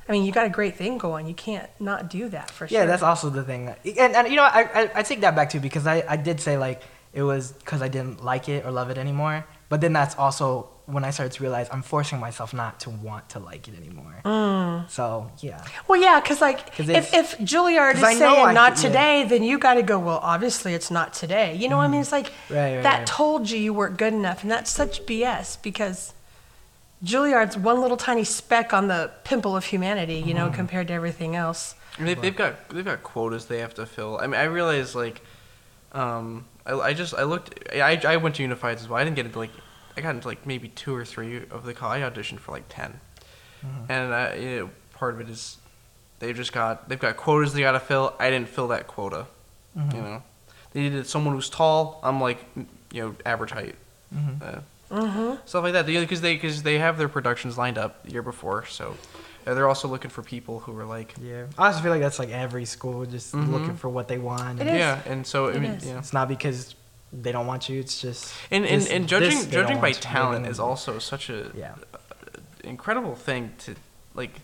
I 0.07 0.11
mean, 0.11 0.23
you 0.25 0.31
got 0.31 0.45
a 0.45 0.49
great 0.49 0.75
thing 0.75 0.97
going. 0.97 1.27
You 1.27 1.33
can't 1.33 1.69
not 1.79 2.09
do 2.09 2.27
that 2.29 2.51
for 2.51 2.67
sure. 2.67 2.77
Yeah, 2.79 2.85
that's 2.85 3.03
also 3.03 3.29
the 3.29 3.43
thing. 3.43 3.73
And, 3.85 4.15
and 4.15 4.27
you 4.27 4.35
know, 4.35 4.43
I, 4.43 4.69
I, 4.73 4.89
I 4.95 5.03
take 5.03 5.21
that 5.21 5.35
back 5.35 5.49
too 5.49 5.59
because 5.59 5.87
I, 5.87 6.03
I 6.07 6.17
did 6.17 6.39
say 6.39 6.57
like 6.57 6.81
it 7.13 7.23
was 7.23 7.51
because 7.53 7.81
I 7.81 7.87
didn't 7.87 8.23
like 8.23 8.49
it 8.49 8.65
or 8.65 8.71
love 8.71 8.89
it 8.89 8.97
anymore. 8.97 9.45
But 9.69 9.81
then 9.81 9.93
that's 9.93 10.15
also 10.17 10.69
when 10.85 11.05
I 11.05 11.11
started 11.11 11.31
to 11.37 11.41
realize 11.41 11.69
I'm 11.71 11.81
forcing 11.81 12.19
myself 12.19 12.53
not 12.53 12.81
to 12.81 12.89
want 12.89 13.29
to 13.29 13.39
like 13.39 13.69
it 13.69 13.75
anymore. 13.77 14.19
Mm. 14.25 14.89
So 14.89 15.31
yeah, 15.39 15.63
Well, 15.87 16.01
yeah, 16.01 16.19
because 16.19 16.41
like 16.41 16.75
'Cause 16.75 16.89
if, 16.89 17.13
if 17.13 17.37
Juilliard 17.37 17.93
is 17.95 18.01
saying 18.01 18.21
I 18.21 18.51
not 18.51 18.73
could- 18.75 18.83
yeah. 18.83 18.89
today, 18.89 19.23
then 19.29 19.43
you 19.43 19.57
got 19.57 19.75
to 19.75 19.83
go. 19.83 19.97
Well, 19.99 20.19
obviously 20.21 20.73
it's 20.73 20.91
not 20.91 21.13
today. 21.13 21.55
You 21.55 21.69
know 21.69 21.77
what 21.77 21.83
I 21.83 21.87
mean? 21.87 22.01
It's 22.01 22.11
like 22.11 22.31
Right, 22.49 22.75
right, 22.75 22.83
that 22.83 22.97
right. 22.99 23.07
told 23.07 23.49
you 23.49 23.57
you 23.57 23.73
weren't 23.73 23.97
good 23.97 24.13
enough, 24.13 24.41
and 24.43 24.51
that's 24.51 24.69
such 24.69 25.05
BS 25.05 25.61
because 25.61 26.13
Juilliard's 27.03 27.57
one 27.57 27.81
little 27.81 27.97
tiny 27.97 28.23
speck 28.23 28.73
on 28.73 28.87
the 28.87 29.11
pimple 29.23 29.55
of 29.57 29.65
humanity, 29.65 30.15
you 30.15 30.25
Mm-hmm. 30.33 30.35
know, 30.35 30.49
compared 30.49 30.87
to 30.87 30.93
everything 30.93 31.35
else. 31.35 31.75
And 31.97 32.07
they, 32.07 32.13
they've 32.15 32.35
got 32.35 32.69
they've 32.69 32.85
got 32.85 33.03
quotas 33.03 33.45
they 33.45 33.59
have 33.59 33.73
to 33.75 33.85
fill. 33.85 34.17
I 34.19 34.27
mean, 34.27 34.39
I 34.39 34.45
realize 34.45 34.95
like, 34.95 35.21
um, 35.91 36.45
I, 36.65 36.73
I 36.73 36.93
just 36.93 37.13
I 37.13 37.23
looked. 37.23 37.59
I, 37.73 37.99
I 38.05 38.17
went 38.17 38.35
to 38.35 38.41
Unified 38.41 38.77
as 38.77 38.87
well. 38.87 38.99
I 38.99 39.03
didn't 39.03 39.15
get 39.15 39.25
into 39.27 39.37
like, 39.39 39.51
I 39.97 40.01
got 40.01 40.15
into 40.15 40.27
like 40.27 40.45
maybe 40.47 40.69
two 40.69 40.95
or 40.95 41.05
three 41.05 41.37
of 41.51 41.65
the 41.65 41.73
call. 41.73 41.91
I 41.91 41.99
auditioned 41.99 42.39
for 42.39 42.51
like 42.51 42.63
10 42.69 42.99
and 43.87 44.11
uh, 44.13 44.31
you 44.37 44.57
know, 44.59 44.69
part 44.93 45.13
of 45.13 45.21
it 45.21 45.29
is 45.29 45.57
they've 46.19 46.35
just 46.35 46.51
got 46.51 46.89
they've 46.89 46.99
got 46.99 47.15
quotas 47.15 47.53
they 47.53 47.61
got 47.61 47.71
to 47.73 47.79
fill. 47.79 48.13
I 48.19 48.29
didn't 48.29 48.49
fill 48.49 48.67
that 48.69 48.87
quota. 48.87 49.27
You 49.75 49.81
know, 50.01 50.23
they 50.73 50.81
needed 50.81 51.07
someone 51.07 51.33
who's 51.35 51.49
tall. 51.49 51.99
I'm 52.03 52.19
like, 52.19 52.43
you 52.91 53.01
know, 53.01 53.15
average 53.25 53.51
height. 53.51 53.75
Uh, 54.41 54.59
Mm-hmm. 54.93 55.35
stuff 55.45 55.63
like 55.63 55.73
that. 55.73 55.85
Because 55.85 56.21
they 56.21 56.35
because 56.35 56.63
they 56.63 56.77
have 56.79 56.97
their 56.97 57.09
productions 57.09 57.57
lined 57.57 57.77
up 57.77 58.03
the 58.05 58.11
year 58.11 58.21
before, 58.21 58.65
so 58.65 58.95
uh, 59.47 59.53
they're 59.53 59.67
also 59.67 59.87
looking 59.87 60.09
for 60.11 60.21
people 60.21 60.59
who 60.59 60.77
are 60.77 60.85
like 60.85 61.13
Yeah, 61.21 61.45
I 61.57 61.67
also 61.67 61.81
feel 61.81 61.91
like 61.91 62.01
that's 62.01 62.19
like 62.19 62.29
every 62.29 62.65
school 62.65 63.05
just 63.05 63.33
Mhm. 63.33 63.51
looking 63.51 63.75
for 63.75 63.89
what 63.89 64.07
they 64.07 64.17
want. 64.19 64.59
And 64.61 64.69
is. 64.69 64.75
yeah, 64.75 65.01
and 65.05 65.25
so 65.25 65.49
I 65.49 65.53
mean, 65.59 65.71
is. 65.71 65.85
you 65.87 65.93
know. 65.93 65.99
It's 65.99 66.13
not 66.13 66.27
because 66.27 66.75
they 67.11 67.31
don't 67.31 67.47
want 67.47 67.69
you. 67.69 67.79
It's 67.79 68.01
just 68.01 68.33
And 68.51 68.65
and, 68.65 68.81
this- 68.81 68.89
and 68.91 69.07
judging 69.07 69.39
they 69.39 69.45
judging 69.51 69.77
by 69.77 69.87
want 69.89 69.95
you. 69.95 70.01
They 70.01 70.07
talent 70.07 70.47
is 70.47 70.59
also 70.59 70.99
such 70.99 71.29
a 71.29 71.51
yeah. 71.55 71.75
incredible 72.63 73.15
thing 73.15 73.53
to 73.59 73.75
like 74.13 74.39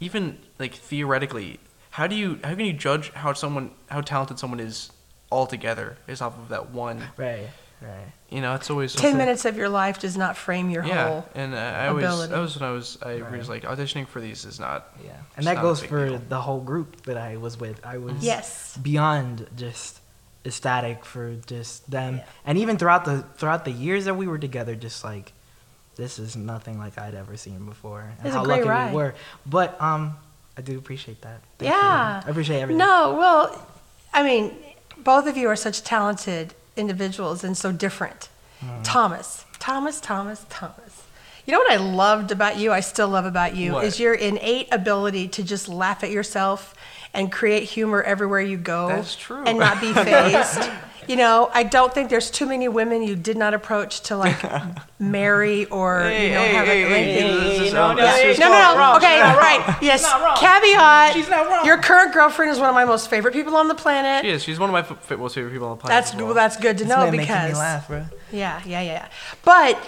even 0.00 0.38
like 0.58 0.74
theoretically 0.74 1.60
how 1.90 2.06
do 2.06 2.14
you 2.16 2.38
how 2.44 2.50
can 2.54 2.66
you 2.66 2.72
judge 2.72 3.10
how 3.12 3.32
someone 3.32 3.70
how 3.88 4.00
talented 4.00 4.38
someone 4.38 4.60
is 4.60 4.90
altogether 5.32 5.96
based 6.06 6.20
off 6.22 6.36
of 6.38 6.48
that 6.48 6.70
one 6.70 7.02
Right. 7.16 7.48
Right. 7.82 8.06
you 8.30 8.40
know 8.40 8.54
it's 8.54 8.70
always 8.70 8.94
Ten 8.94 9.18
minutes 9.18 9.44
of 9.44 9.56
your 9.56 9.68
life 9.68 9.98
does 10.00 10.16
not 10.16 10.36
frame 10.36 10.70
your 10.70 10.82
yeah 10.84 11.08
whole. 11.08 11.26
and 11.34 11.54
uh, 11.54 11.58
i 11.58 11.88
always 11.88 12.04
ability. 12.04 12.32
that 12.32 12.40
was 12.40 12.58
when 12.58 12.68
i 12.68 12.72
was 12.72 12.98
i 13.02 13.20
Right. 13.20 13.38
was 13.38 13.48
like 13.50 13.64
auditioning 13.64 14.06
for 14.08 14.20
these 14.20 14.44
is 14.46 14.58
not 14.58 14.96
Yeah. 15.04 15.12
And 15.36 15.46
that 15.46 15.56
not 15.56 15.62
goes 15.62 15.82
for 15.84 16.08
deal. 16.08 16.20
the 16.28 16.40
whole 16.40 16.60
group 16.60 17.02
that 17.04 17.18
I 17.18 17.36
was 17.36 17.60
with. 17.60 17.84
I 17.84 17.98
was 17.98 18.14
Yes. 18.24 18.76
beyond 18.80 19.46
just 19.56 20.00
ecstatic 20.46 21.04
for 21.04 21.34
just 21.46 21.90
them 21.90 22.16
Yeah. 22.16 22.24
and 22.46 22.56
even 22.58 22.78
throughout 22.78 23.04
the 23.04 23.24
throughout 23.36 23.64
the 23.66 23.72
years 23.72 24.06
that 24.06 24.14
we 24.14 24.26
were 24.26 24.38
together 24.38 24.74
just 24.74 25.04
like 25.04 25.32
this 25.96 26.18
is 26.18 26.34
nothing 26.36 26.78
like 26.78 26.98
I'd 26.98 27.14
ever 27.14 27.36
seen 27.36 27.66
before 27.66 28.00
and 28.18 28.26
It's 28.26 28.34
a 28.34 28.38
how 28.38 28.44
great 28.44 28.58
lucky 28.64 28.68
ride. 28.68 28.90
we 28.92 28.96
were. 28.96 29.14
But 29.44 29.80
um 29.80 30.16
I 30.56 30.62
do 30.62 30.78
appreciate 30.78 31.20
that. 31.22 31.40
Thank 31.58 31.70
you. 31.70 31.76
Yeah. 31.78 32.22
I 32.26 32.30
appreciate 32.30 32.60
everything. 32.62 32.78
No, 32.78 33.14
well, 33.18 33.66
I 34.14 34.22
mean, 34.22 34.54
both 34.96 35.26
of 35.26 35.36
you 35.36 35.48
are 35.48 35.56
such 35.56 35.82
talented 35.84 36.54
individuals 36.76 37.44
and 37.44 37.56
so 37.56 37.72
different. 37.72 38.28
Mm. 38.64 38.80
Thomas, 38.82 39.44
Thomas, 39.58 40.00
Thomas, 40.00 40.44
Thomas. 40.48 41.02
You 41.46 41.52
know 41.52 41.58
what 41.60 41.70
I 41.72 41.76
loved 41.76 42.32
about 42.32 42.56
you, 42.58 42.72
I 42.72 42.80
still 42.80 43.08
love 43.08 43.24
about 43.24 43.54
you, 43.54 43.74
What? 43.74 43.84
is 43.84 44.00
your 44.00 44.14
innate 44.14 44.68
ability 44.72 45.28
to 45.28 45.44
just 45.44 45.68
laugh 45.68 46.02
at 46.02 46.10
yourself 46.10 46.74
and 47.16 47.32
create 47.32 47.64
humor 47.64 48.02
everywhere 48.02 48.40
you 48.40 48.56
go. 48.58 48.88
That's 48.88 49.16
true. 49.16 49.42
And 49.44 49.58
not 49.58 49.80
be 49.80 49.92
phased. 50.06 50.70
you 51.08 51.16
know, 51.16 51.50
I 51.54 51.62
don't 51.62 51.92
think 51.94 52.10
there's 52.10 52.30
too 52.30 52.46
many 52.46 52.68
women 52.68 53.02
you 53.02 53.16
did 53.16 53.36
not 53.36 53.54
approach 53.54 54.00
to 54.02 54.16
like 54.16 54.36
marry 54.98 55.64
or, 55.66 56.00
Hey, 56.00 56.28
you 56.28 56.34
know, 56.34 56.40
hey, 56.42 56.52
have 56.54 56.66
hey, 56.66 56.82
a, 56.82 56.88
hey, 56.88 57.18
anything. 57.18 57.74
no, 57.74 57.92
no, 57.94 58.02
this 58.02 58.36
hey, 58.38 58.44
No, 58.44 58.48
no, 58.50 58.74
no. 58.76 58.96
Okay, 58.96 59.20
right. 59.20 59.78
Yes. 59.82 60.02
not. 60.02 60.36
Caveat. 60.38 61.12
She's 61.14 61.28
not 61.28 61.46
wrong. 61.48 61.64
Your 61.64 61.78
current 61.78 62.12
girlfriend 62.12 62.50
is 62.52 62.58
one 62.58 62.68
of 62.68 62.74
my 62.74 62.84
most 62.84 63.08
favorite 63.08 63.32
people 63.34 63.56
on 63.56 63.68
the 63.68 63.74
planet. 63.74 64.24
she 64.24 64.30
is 64.30 64.42
she's 64.42 64.58
one 64.58 64.68
of 64.68 64.72
my 64.72 64.80
f- 64.80 65.10
f- 65.10 65.18
most 65.18 65.34
favorite 65.34 65.52
people 65.52 65.68
on 65.68 65.76
the 65.78 65.82
planet 65.82 66.04
That's 66.04 66.14
well. 66.16 66.26
well, 66.26 66.34
that's 66.34 66.56
good 66.56 66.78
to 66.78 66.84
This 66.84 66.90
know 66.92 67.02
man 67.04 67.12
making 67.12 67.26
because 67.26 67.52
me 67.52 67.58
laugh, 67.58 67.88
bro. 67.88 68.04
yeah, 68.32 68.60
yeah, 68.66 68.80
yeah. 68.82 68.92
yeah. 68.92 69.08
But 69.44 69.78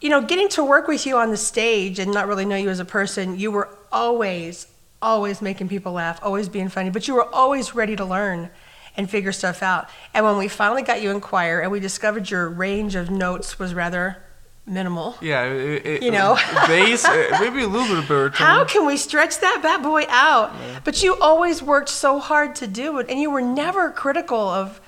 you 0.00 0.10
know, 0.10 0.20
getting 0.20 0.48
to 0.50 0.62
work 0.64 0.88
with 0.88 1.06
you 1.06 1.16
on 1.16 1.30
the 1.30 1.36
stage 1.38 1.98
and 1.98 2.12
not 2.12 2.26
really 2.28 2.44
know 2.44 2.56
you 2.56 2.68
as 2.68 2.80
a 2.80 2.84
person, 2.84 3.38
you 3.38 3.50
were 3.50 3.68
always, 3.90 4.66
always 5.00 5.42
making 5.42 5.68
people 5.68 5.92
laugh, 5.92 6.18
always 6.22 6.48
being 6.48 6.68
funny. 6.68 6.90
But 6.90 7.08
you 7.08 7.14
were 7.14 7.34
always 7.34 7.74
ready 7.74 7.96
to 7.96 8.04
learn 8.04 8.50
and 8.96 9.10
figure 9.10 9.32
stuff 9.32 9.62
out. 9.62 9.88
And 10.14 10.24
when 10.24 10.38
we 10.38 10.48
finally 10.48 10.82
got 10.82 11.02
you 11.02 11.10
in 11.10 11.20
choir 11.20 11.60
and 11.60 11.70
we 11.70 11.80
discovered 11.80 12.30
your 12.30 12.48
range 12.48 12.94
of 12.94 13.10
notes 13.10 13.58
was 13.58 13.74
rather 13.74 14.22
minimal. 14.66 15.16
yeah 15.20 15.44
it, 15.44 15.86
it, 15.86 16.02
You 16.02 16.10
know? 16.10 16.36
bass 16.66 17.04
uh, 17.04 17.38
maybe 17.40 17.62
a 17.62 17.68
little 17.68 17.86
bit 17.86 17.98
of 17.98 18.08
better 18.08 18.30
How 18.30 18.64
can 18.64 18.84
we 18.84 18.96
stretch 18.96 19.38
that 19.40 19.60
bad 19.62 19.82
boy 19.82 20.04
out? 20.08 20.52
But 20.84 21.02
you 21.02 21.16
always 21.16 21.62
worked 21.62 21.88
so 21.88 22.18
hard 22.18 22.56
to 22.56 22.66
do 22.66 22.98
it, 22.98 23.08
and 23.08 23.20
you 23.20 23.30
were 23.30 23.42
never 23.42 23.90
critical 23.90 24.38
of 24.38 24.80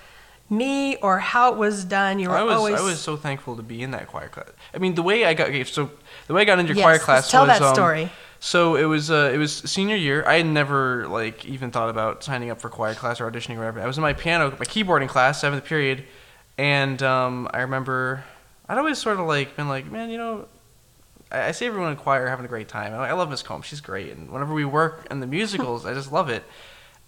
me 0.51 0.97
or 0.97 1.19
how 1.19 1.53
it 1.53 1.59
was 1.59 1.85
done. 1.85 2.19
You 2.19 2.31
were 2.31 2.37
I 2.37 2.43
was 2.43 2.57
always 2.57 2.75
I 2.81 2.83
was 2.83 3.01
so 3.01 3.17
thankful 3.17 3.57
to 3.57 3.63
be 3.63 3.83
in 3.83 3.91
that 3.93 4.09
choir 4.09 4.29
class. 4.29 4.49
I 4.75 4.79
mean, 4.79 4.95
the 4.95 5.03
way 5.03 5.25
I 5.25 5.35
got 5.35 5.55
so 5.67 5.91
the 6.27 6.35
way 6.35 6.43
I 6.43 6.45
got 6.45 6.59
into 6.59 6.75
Yes, 6.75 6.83
choir 6.83 6.99
class 6.99 7.31
tell 7.31 7.47
was 7.47 7.59
that 7.59 7.63
um, 7.63 7.75
story. 7.75 8.11
So 8.41 8.77
it 8.77 8.85
was 8.85 9.11
uh, 9.11 9.31
it 9.35 9.39
was 9.39 9.53
senior 9.53 9.97
year. 9.97 10.25
I 10.27 10.37
had 10.37 10.47
never 10.47 11.09
like 11.09 11.45
even 11.45 11.71
thought 11.71 11.91
about 11.91 12.23
signing 12.23 12.51
up 12.51 12.61
for 12.61 12.69
choir 12.69 12.95
class 12.95 13.21
or 13.21 13.31
auditioning 13.31 13.57
or 13.57 13.61
whatever. 13.61 13.81
I 13.81 13.87
was 13.87 13.99
in 13.99 14.03
my 14.03 14.13
piano, 14.13 14.51
my 14.51 14.65
keyboarding 14.65 15.09
class, 15.09 15.41
seventh 15.41 15.65
period, 15.65 16.05
and 16.57 17.03
um, 17.03 17.49
I 17.53 17.61
remember 17.63 18.25
I'd 18.69 18.79
always 18.79 18.99
sort 18.99 19.19
of 19.19 19.27
like 19.27 19.57
been 19.57 19.69
like, 19.69 19.91
man, 19.91 20.11
you 20.11 20.19
know, 20.19 20.47
I, 21.33 21.49
I 21.49 21.51
see 21.51 21.67
everyone 21.67 21.91
in 21.91 21.97
choir 21.97 22.29
having 22.29 22.45
a 22.45 22.49
great 22.49 22.69
time. 22.69 22.95
I, 22.95 23.09
I 23.09 23.13
love 23.13 23.29
Miss 23.29 23.43
Combs, 23.43 23.67
she's 23.67 23.81
great, 23.81 24.13
and 24.13 24.31
whenever 24.31 24.55
we 24.55 24.65
work 24.65 25.07
in 25.11 25.21
the 25.21 25.27
musicals, 25.27 25.85
I 25.85 25.95
just 25.95 26.13
love 26.13 26.29
it. 26.29 26.45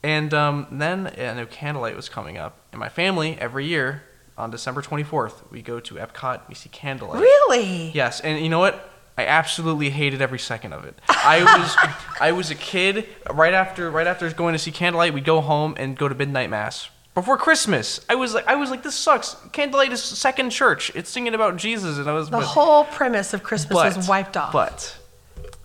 And 0.02 0.32
um, 0.32 0.66
then 0.72 1.12
I 1.18 1.34
knew 1.34 1.46
Candlelight 1.46 1.94
was 1.94 2.08
coming 2.08 2.38
up, 2.38 2.58
and 2.72 2.80
my 2.80 2.88
family 2.88 3.36
every 3.38 3.66
year 3.66 4.02
on 4.36 4.50
December 4.50 4.80
24th 4.82 5.48
we 5.50 5.62
go 5.62 5.78
to 5.80 5.94
Epcot, 5.94 6.48
we 6.48 6.54
see 6.54 6.70
Candlelight. 6.70 7.20
really. 7.20 7.90
Yes, 7.90 8.20
and 8.20 8.42
you 8.42 8.48
know 8.48 8.58
what? 8.58 8.89
I 9.20 9.26
absolutely 9.26 9.90
hated 9.90 10.22
every 10.22 10.38
second 10.38 10.72
of 10.72 10.84
it. 10.84 10.98
I 11.08 11.42
was 11.44 11.76
I 12.20 12.32
was 12.32 12.50
a 12.50 12.54
kid 12.54 13.06
right 13.30 13.52
after 13.52 13.90
right 13.90 14.06
after 14.06 14.30
going 14.32 14.54
to 14.54 14.58
see 14.58 14.70
Candlelight, 14.72 15.12
we'd 15.12 15.24
go 15.24 15.40
home 15.40 15.74
and 15.76 15.96
go 15.96 16.08
to 16.08 16.14
midnight 16.14 16.48
mass. 16.48 16.88
Before 17.14 17.36
Christmas, 17.36 18.00
I 18.08 18.14
was 18.14 18.32
like 18.34 18.46
I 18.46 18.54
was 18.54 18.70
like 18.70 18.82
this 18.82 18.94
sucks. 18.94 19.36
Candlelight 19.52 19.92
is 19.92 20.02
second 20.02 20.50
church. 20.50 20.90
It's 20.94 21.10
singing 21.10 21.34
about 21.34 21.56
Jesus 21.56 21.98
and 21.98 22.08
I 22.08 22.14
was 22.14 22.30
The 22.30 22.38
but, 22.38 22.44
whole 22.46 22.84
premise 22.84 23.34
of 23.34 23.42
Christmas 23.42 23.74
but, 23.76 23.96
was 23.96 24.08
wiped 24.08 24.36
off. 24.38 24.52
But 24.52 24.96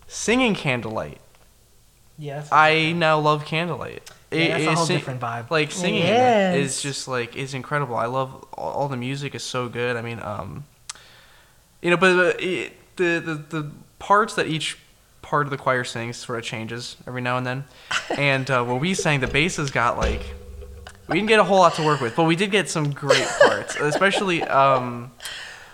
singing 0.08 0.54
Candlelight, 0.54 1.20
Yes. 2.18 2.50
I 2.52 2.92
now 2.94 3.20
love 3.20 3.46
Candlelight. 3.46 4.10
Yeah, 4.32 4.50
that's 4.58 4.66
a 4.66 4.76
whole 4.76 4.86
sing- 4.86 4.98
different 4.98 5.22
vibe. 5.22 5.50
Like 5.50 5.72
singing 5.72 6.02
It 6.04 6.10
it 6.10 6.60
is. 6.60 6.76
is 6.78 6.82
just 6.82 7.08
like 7.08 7.38
is 7.38 7.54
incredible. 7.54 7.96
I 7.96 8.08
love 8.08 8.34
all, 8.54 8.72
all 8.72 8.88
the 8.90 8.98
music 8.98 9.34
is 9.34 9.44
so 9.44 9.70
good. 9.70 9.96
I 9.96 10.02
mean, 10.02 10.20
um, 10.22 10.66
you 11.82 11.90
know, 11.92 11.98
but 11.98 12.18
uh, 12.20 12.34
it, 12.40 12.74
the, 12.96 13.22
the 13.24 13.62
the 13.62 13.72
parts 14.00 14.36
that 14.36 14.48
each 14.48 14.78
part 15.22 15.48
of 15.48 15.50
the 15.52 15.58
choir 15.58 15.84
sings 15.84 16.18
sort 16.18 16.38
of 16.38 16.46
changes 16.46 16.98
every 17.08 17.22
now 17.22 17.38
and 17.38 17.46
then. 17.46 17.64
And 18.18 18.50
uh, 18.52 18.64
when 18.64 18.80
we 18.80 18.94
sang, 18.94 19.20
the 19.20 19.28
basses 19.28 19.72
got 19.72 19.98
like 19.98 20.22
we 21.08 21.16
didn't 21.16 21.28
get 21.28 21.40
a 21.40 21.44
whole 21.44 21.58
lot 21.58 21.74
to 21.76 21.84
work 21.84 22.02
with, 22.02 22.16
but 22.16 22.24
we 22.24 22.36
did 22.36 22.52
get 22.52 22.70
some 22.70 22.92
great 22.92 23.28
parts, 23.42 23.76
especially 23.76 24.44
um, 24.44 25.12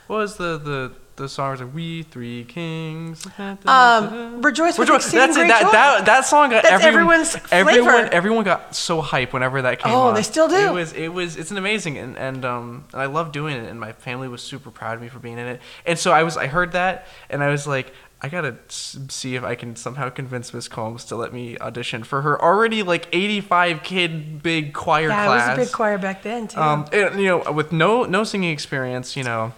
what 0.07 0.17
was 0.17 0.37
the 0.37 0.57
the 0.57 0.93
the 1.21 1.29
songs 1.29 1.61
like 1.61 1.73
"We 1.73 2.03
Three 2.03 2.43
Kings." 2.43 3.25
Um, 3.65 4.41
Rejoice 4.41 4.77
with 4.77 4.89
Rejoice. 4.89 5.11
That's 5.11 5.37
it. 5.37 5.47
That, 5.47 5.71
that 5.71 6.05
that 6.05 6.25
song 6.25 6.49
got 6.49 6.65
everyone, 6.65 7.15
everyone's 7.15 7.37
everyone 7.51 7.83
flavor. 7.83 8.13
everyone 8.13 8.43
got 8.43 8.75
so 8.75 9.01
hype 9.01 9.33
whenever 9.33 9.61
that 9.61 9.79
came 9.79 9.91
out. 9.91 9.95
Oh, 9.95 10.07
on. 10.09 10.15
they 10.15 10.23
still 10.23 10.47
do. 10.47 10.55
It 10.55 10.73
was 10.73 10.93
it 10.93 11.09
was 11.09 11.37
it's 11.37 11.51
an 11.51 11.57
amazing 11.57 11.97
and 11.97 12.17
and 12.17 12.43
um 12.43 12.85
and 12.91 13.01
I 13.01 13.05
love 13.05 13.31
doing 13.31 13.55
it 13.55 13.69
and 13.69 13.79
my 13.79 13.93
family 13.93 14.27
was 14.27 14.41
super 14.41 14.71
proud 14.71 14.95
of 14.95 15.01
me 15.01 15.07
for 15.07 15.19
being 15.19 15.37
in 15.37 15.47
it. 15.47 15.61
And 15.85 15.97
so 15.97 16.11
I 16.11 16.23
was 16.23 16.37
I 16.37 16.47
heard 16.47 16.73
that 16.73 17.07
and 17.29 17.43
I 17.43 17.49
was 17.49 17.67
like 17.67 17.93
I 18.23 18.29
gotta 18.29 18.55
see 18.67 19.35
if 19.35 19.43
I 19.43 19.55
can 19.55 19.75
somehow 19.75 20.09
convince 20.09 20.53
Miss 20.53 20.67
Combs 20.67 21.05
to 21.05 21.15
let 21.15 21.33
me 21.33 21.57
audition 21.57 22.03
for 22.03 22.21
her 22.21 22.39
already 22.39 22.83
like 22.83 23.07
85 23.11 23.81
kid 23.81 24.43
big 24.43 24.73
choir 24.73 25.07
yeah, 25.07 25.25
class. 25.25 25.47
it 25.47 25.59
was 25.59 25.67
a 25.67 25.69
big 25.69 25.73
choir 25.73 25.97
back 25.97 26.21
then 26.21 26.47
too. 26.47 26.59
Um, 26.59 26.85
and, 26.93 27.19
you 27.19 27.25
know, 27.25 27.51
with 27.51 27.71
no 27.71 28.03
no 28.03 28.23
singing 28.23 28.51
experience, 28.51 29.17
you 29.17 29.23
know, 29.23 29.53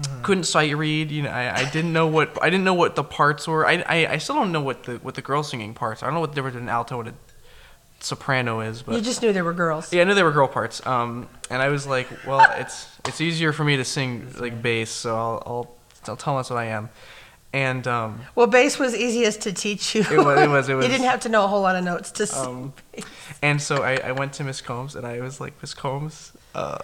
Mm-hmm. 0.00 0.22
couldn't 0.22 0.44
sight 0.44 0.74
read. 0.76 1.10
You 1.10 1.22
know, 1.22 1.30
I, 1.30 1.54
I 1.60 1.70
didn't 1.70 1.92
know 1.92 2.06
what 2.06 2.42
I 2.42 2.48
didn't 2.48 2.64
know 2.64 2.72
what 2.74 2.96
the 2.96 3.04
parts 3.04 3.46
were. 3.46 3.66
I, 3.66 3.84
I, 3.86 4.06
I 4.14 4.18
still 4.18 4.36
don't 4.36 4.50
know 4.52 4.62
what 4.62 4.84
the 4.84 4.94
what 4.96 5.14
the 5.16 5.22
girl 5.22 5.42
singing 5.42 5.74
parts. 5.74 6.02
are. 6.02 6.06
I 6.06 6.08
don't 6.08 6.14
know 6.14 6.20
what 6.20 6.30
the 6.30 6.34
difference 6.36 6.54
between 6.54 6.68
an 6.70 6.74
alto 6.74 7.00
and 7.00 7.08
a 7.10 7.14
soprano 8.00 8.60
is. 8.60 8.82
But 8.82 8.94
you 8.96 9.00
just 9.02 9.22
knew 9.22 9.32
there 9.32 9.44
were 9.44 9.52
girls. 9.52 9.92
yeah, 9.92 10.02
I 10.02 10.04
knew 10.04 10.14
there 10.14 10.24
were 10.24 10.32
girl 10.32 10.48
parts. 10.48 10.84
Um, 10.86 11.28
and 11.50 11.60
I 11.60 11.68
was 11.68 11.86
like, 11.86 12.08
well, 12.26 12.46
it's 12.58 12.88
it's 13.06 13.20
easier 13.20 13.52
for 13.52 13.64
me 13.64 13.76
to 13.76 13.84
sing 13.84 14.32
like 14.38 14.62
bass, 14.62 14.90
so 14.90 15.14
I'll 15.14 15.42
I'll, 15.46 15.76
I'll 16.08 16.16
tell 16.16 16.34
them 16.34 16.38
that's 16.40 16.50
what 16.50 16.58
I 16.58 16.66
am. 16.66 16.88
And 17.54 17.86
um, 17.86 18.20
Well, 18.34 18.46
bass 18.46 18.78
was 18.78 18.96
easiest 18.96 19.42
to 19.42 19.52
teach 19.52 19.94
you. 19.94 20.00
It 20.10 20.16
was- 20.24 20.40
it 20.40 20.48
was- 20.48 20.68
it 20.70 20.74
was- 20.76 20.86
you 20.86 20.90
didn't 20.90 21.04
have 21.06 21.20
to 21.20 21.28
know 21.28 21.44
a 21.44 21.46
whole 21.48 21.60
lot 21.60 21.76
of 21.76 21.84
notes 21.84 22.10
to. 22.12 22.40
Um, 22.40 22.72
and 23.42 23.60
so 23.60 23.82
I, 23.82 23.96
I 23.96 24.12
went 24.12 24.32
to 24.34 24.44
Miss 24.44 24.62
Combs 24.62 24.96
and 24.96 25.06
I 25.06 25.20
was 25.20 25.38
like, 25.38 25.52
Miss 25.60 25.74
Combs, 25.74 26.32
uh, 26.54 26.78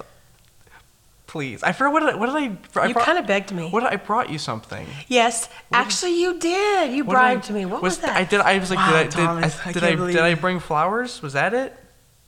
please. 1.28 1.62
I 1.62 1.70
forgot 1.70 1.92
what 1.92 2.00
did 2.00 2.08
I, 2.10 2.14
what 2.16 2.26
did 2.26 2.34
I? 2.34 2.82
I 2.82 2.86
you 2.88 2.94
brought- 2.94 3.06
kind 3.06 3.18
of 3.18 3.26
begged 3.28 3.52
me. 3.52 3.68
What 3.70 3.84
I 3.84 3.94
brought 3.96 4.28
you 4.30 4.38
something. 4.38 4.84
yes, 5.06 5.48
actually, 5.72 6.20
you 6.20 6.38
did. 6.40 6.92
You 6.92 7.04
What 7.04 7.14
did 7.14 7.20
I- 7.20 7.34
bribed 7.36 7.50
me. 7.50 7.64
What 7.66 7.80
was, 7.82 7.98
that? 7.98 8.16
I 8.16 8.24
did. 8.24 8.40
I 8.40 8.58
was 8.58 8.70
like, 8.70 8.78
Wow, 8.80 8.90
did 9.04 9.14
I 9.14 9.26
Thomas, 9.26 9.58
I, 9.64 9.68
I 9.68 9.72
did 9.72 9.80
can't 9.82 9.92
I 9.92 9.96
believe 9.96 10.14
did 10.16 10.24
I 10.24 10.34
bring 10.34 10.58
flowers? 10.58 11.22
Was 11.22 11.34
that 11.34 11.54
it? 11.54 11.76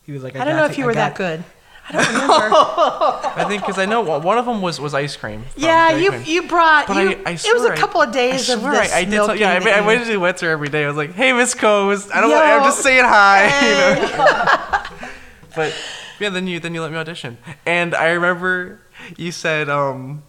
He 0.04 0.12
was 0.12 0.22
like, 0.22 0.36
I 0.36 0.44
don't 0.44 0.54
know 0.54 0.62
got 0.62 0.70
if 0.70 0.78
you- 0.78 0.82
you 0.82 0.86
were 0.86 0.92
I 0.92 0.94
that 0.94 1.14
good. 1.16 1.42
I 1.92 1.94
don't 2.04 2.12
remember. 2.44 3.40
I 3.40 3.44
think 3.48 3.62
because 3.62 3.78
I 3.78 3.84
know 3.86 4.02
one 4.02 4.22
one 4.22 4.38
of 4.38 4.44
them 4.46 4.62
was 4.62 4.78
was 4.80 4.94
ice 4.94 5.16
cream. 5.16 5.44
yeah, 5.56 5.90
you 5.96 6.10
Queen. 6.10 6.22
you 6.24 6.42
brought. 6.46 6.86
But 6.86 6.96
you, 6.98 7.08
I, 7.26 7.30
I 7.30 7.32
it 7.32 7.52
was 7.52 7.64
a 7.64 7.72
I- 7.72 7.76
couple 7.76 8.00
of 8.00 8.12
days 8.12 8.48
I 8.48 8.54
of 8.54 8.60
swear 8.60 8.72
this 8.74 8.92
I, 8.92 8.98
I 8.98 9.04
did. 9.04 9.10
Tell, 9.10 9.26
milking 9.26 9.42
yeah, 9.42 9.52
I, 9.54 9.54
I 9.78 9.80
you- 9.80 9.86
went 9.86 10.06
to 10.06 10.16
went 10.18 10.40
her 10.40 10.50
every 10.50 10.68
day. 10.68 10.84
I 10.84 10.86
was 10.88 10.96
like, 10.96 11.14
"Hey, 11.14 11.32
Miss 11.32 11.52
Combs, 11.54 12.08
I 12.12 12.20
don't. 12.20 12.30
Yo. 12.30 12.36
want 12.36 12.46
I'm 12.48 12.62
just 12.62 12.82
saying 12.82 13.04
hi." 13.04 13.48
You 13.66 14.16
know. 14.18 15.06
But 15.56 15.74
yeah, 16.20 16.28
then 16.28 16.46
you 16.46 16.60
then 16.60 16.74
you 16.74 16.80
let 16.82 16.92
me 16.92 16.96
audition, 16.98 17.38
and 17.66 17.92
I 17.92 18.10
remember 18.10 18.80
you 19.16 19.32
said, 19.32 19.68
um, 19.68 20.22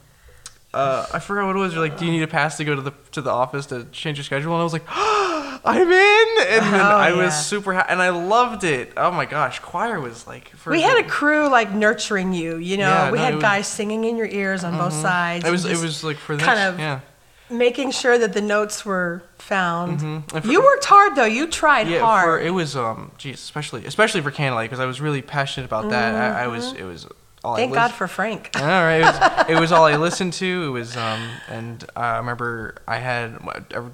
uh, 0.74 1.06
I 1.14 1.20
forgot 1.20 1.48
what 1.48 1.56
it 1.56 1.60
was. 1.60 1.74
You're 1.74 1.84
like, 1.84 1.98
"Do 1.98 2.06
you 2.06 2.12
need 2.12 2.24
a 2.24 2.28
pass 2.28 2.58
to 2.58 2.64
go 2.64 2.76
to 2.76 2.82
the 2.82 2.94
to 3.12 3.22
the 3.22 3.30
office 3.32 3.66
to 3.68 3.86
change 3.92 4.18
your 4.18 4.24
schedule?" 4.24 4.54
And 4.54 4.62
I 4.62 4.64
was 4.64 4.72
like, 4.74 4.86
"I'm 4.88 5.82
in!" 5.92 6.28
And 6.48 6.74
then 6.74 6.80
Oh, 6.82 6.98
I 6.98 7.12
was 7.12 7.20
yeah. 7.26 7.30
super 7.32 7.74
happy, 7.74 7.90
and 7.92 8.02
I 8.02 8.10
loved 8.10 8.64
it. 8.64 8.94
Oh 8.96 9.12
my 9.12 9.26
gosh, 9.26 9.60
choir 9.60 10.00
was 10.00 10.26
like. 10.28 10.48
For 10.56 10.72
we 10.72 10.82
had 10.82 10.98
a 10.98 11.04
crew 11.08 11.50
like 11.50 11.72
nurturing 11.74 12.32
you. 12.34 12.56
You 12.58 12.78
know, 12.78 12.88
Yeah, 12.90 13.12
we 13.12 13.18
no, 13.18 13.24
had 13.26 13.36
was- 13.36 13.42
guys 13.42 13.68
singing 13.68 14.06
in 14.06 14.16
your 14.16 14.28
ears 14.28 14.64
on 14.64 14.78
both 14.78 14.94
sides. 14.94 15.46
It 15.46 15.52
was 15.52 15.66
it 15.66 15.78
was 15.78 16.04
like 16.04 16.18
for 16.18 16.38
the 16.38 16.44
kind 16.44 16.60
of 16.60 16.80
yeah. 16.80 17.02
making 17.50 17.92
sure 17.92 18.18
that 18.18 18.32
the 18.32 18.42
notes 18.42 18.86
were 18.86 19.24
found. 19.40 20.00
Mhm. 20.00 20.42
For- 20.42 20.48
You 20.48 20.62
worked 20.62 20.86
hard 20.86 21.16
though. 21.18 21.26
You 21.26 21.48
tried 21.48 21.90
yeah, 21.90 22.00
hard. 22.00 22.24
for, 22.24 22.40
it 22.40 22.52
was 22.52 22.78
um, 22.78 23.12
geez, 23.18 23.36
especially 23.44 23.86
especially 23.86 24.22
for 24.22 24.32
candlelight 24.32 24.70
because 24.70 24.80
I 24.80 24.86
was 24.86 25.02
really 25.02 25.22
passionate 25.22 25.66
about 25.66 25.90
that. 25.90 26.16
I, 26.16 26.44
I 26.46 26.48
was 26.48 26.72
it 26.72 26.84
was 26.84 27.08
all 27.44 27.56
Thank 27.56 27.74
God 27.74 27.92
for 27.92 28.08
Frank. 28.08 28.52
All 28.56 28.62
right, 28.62 28.98
it 28.98 29.06
was, 29.06 29.46
it 29.50 29.56
was 29.60 29.72
all 29.72 29.86
I 29.86 29.96
listened 29.96 30.34
to. 30.34 30.64
It 30.68 30.70
was 30.70 30.96
um, 30.96 31.42
and 31.48 31.84
I 31.96 32.18
remember 32.18 32.76
I 32.88 32.98
had 32.98 33.38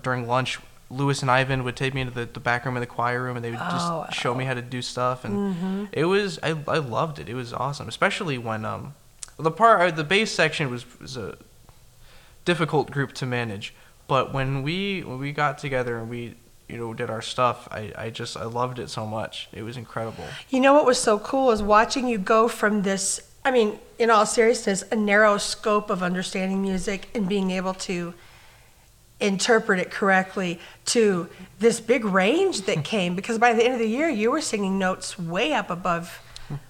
during 0.04 0.28
lunch. 0.28 0.60
Lewis 0.90 1.22
and 1.22 1.30
Ivan 1.30 1.66
would 1.66 1.76
take 1.76 1.94
me 1.94 2.00
into 2.00 2.14
the, 2.14 2.26
the 2.26 2.40
back 2.40 2.64
room 2.66 2.78
of 2.78 2.80
the 2.82 2.88
choir 2.88 3.22
room, 3.22 3.36
and 3.36 3.44
they 3.44 3.52
would 3.52 3.60
just 3.60 3.90
Oh, 3.92 4.02
Mm-hmm. 4.04 4.12
show 4.14 4.34
me 4.34 4.46
how 4.46 4.54
to 4.54 4.62
do 4.62 4.82
stuff, 4.82 5.26
and 5.26 5.90
it 5.92 6.06
was 6.06 6.40
I, 6.42 6.50
I 6.68 6.78
loved 6.78 7.20
it. 7.20 7.28
It 7.30 7.34
was 7.36 7.52
awesome, 7.54 7.88
especially 7.90 8.38
when 8.38 8.64
um, 8.66 8.94
the 9.38 9.52
part 9.52 9.82
uh, 9.82 9.92
the 9.92 10.04
bass 10.06 10.32
section 10.32 10.70
was 10.72 10.86
was 11.00 11.18
a 11.18 11.38
difficult 12.46 12.92
group 12.92 13.14
to 13.14 13.26
manage, 13.26 13.74
but 14.08 14.34
when 14.34 14.64
we 14.64 15.02
when 15.04 15.20
we 15.20 15.32
got 15.32 15.58
together 15.58 15.98
and 15.98 16.10
we 16.10 16.36
you 16.70 16.78
know 16.78 16.94
did 16.94 17.10
our 17.10 17.22
stuff, 17.22 17.68
I, 17.72 17.92
I 17.98 18.10
just 18.10 18.38
I 18.38 18.44
loved 18.46 18.80
it 18.80 18.90
so 18.90 19.06
much. 19.06 19.50
It 19.52 19.64
was 19.64 19.76
incredible. 19.78 20.26
You 20.50 20.60
know 20.62 20.74
what 20.74 20.86
was 20.86 21.00
so 21.00 21.20
cool 21.20 21.52
is 21.52 21.62
watching 21.62 22.08
you 22.08 22.18
go 22.18 22.48
from 22.48 22.84
this, 22.84 23.27
I 23.48 23.52
mean, 23.52 23.80
in 23.98 24.10
all 24.10 24.26
seriousness, 24.26 24.84
a 24.92 24.96
narrow 24.98 25.38
scope 25.38 25.90
of 25.90 26.04
understanding 26.04 26.62
music 26.62 27.08
and 27.16 27.30
being 27.30 27.52
able 27.52 27.74
to 27.76 28.14
interpret 29.22 29.80
it 29.80 29.90
correctly 29.90 30.60
to 30.88 31.30
this 31.58 31.80
big 31.80 32.04
range 32.04 32.64
that 32.64 32.84
came 32.84 33.16
because 33.16 33.38
by 33.38 33.54
the 33.54 33.64
end 33.64 33.74
of 33.74 33.80
the 33.80 33.88
year 33.88 34.10
you 34.10 34.32
were 34.32 34.42
singing 34.42 34.78
notes 34.78 35.18
way 35.18 35.54
up 35.54 35.70
above 35.70 36.22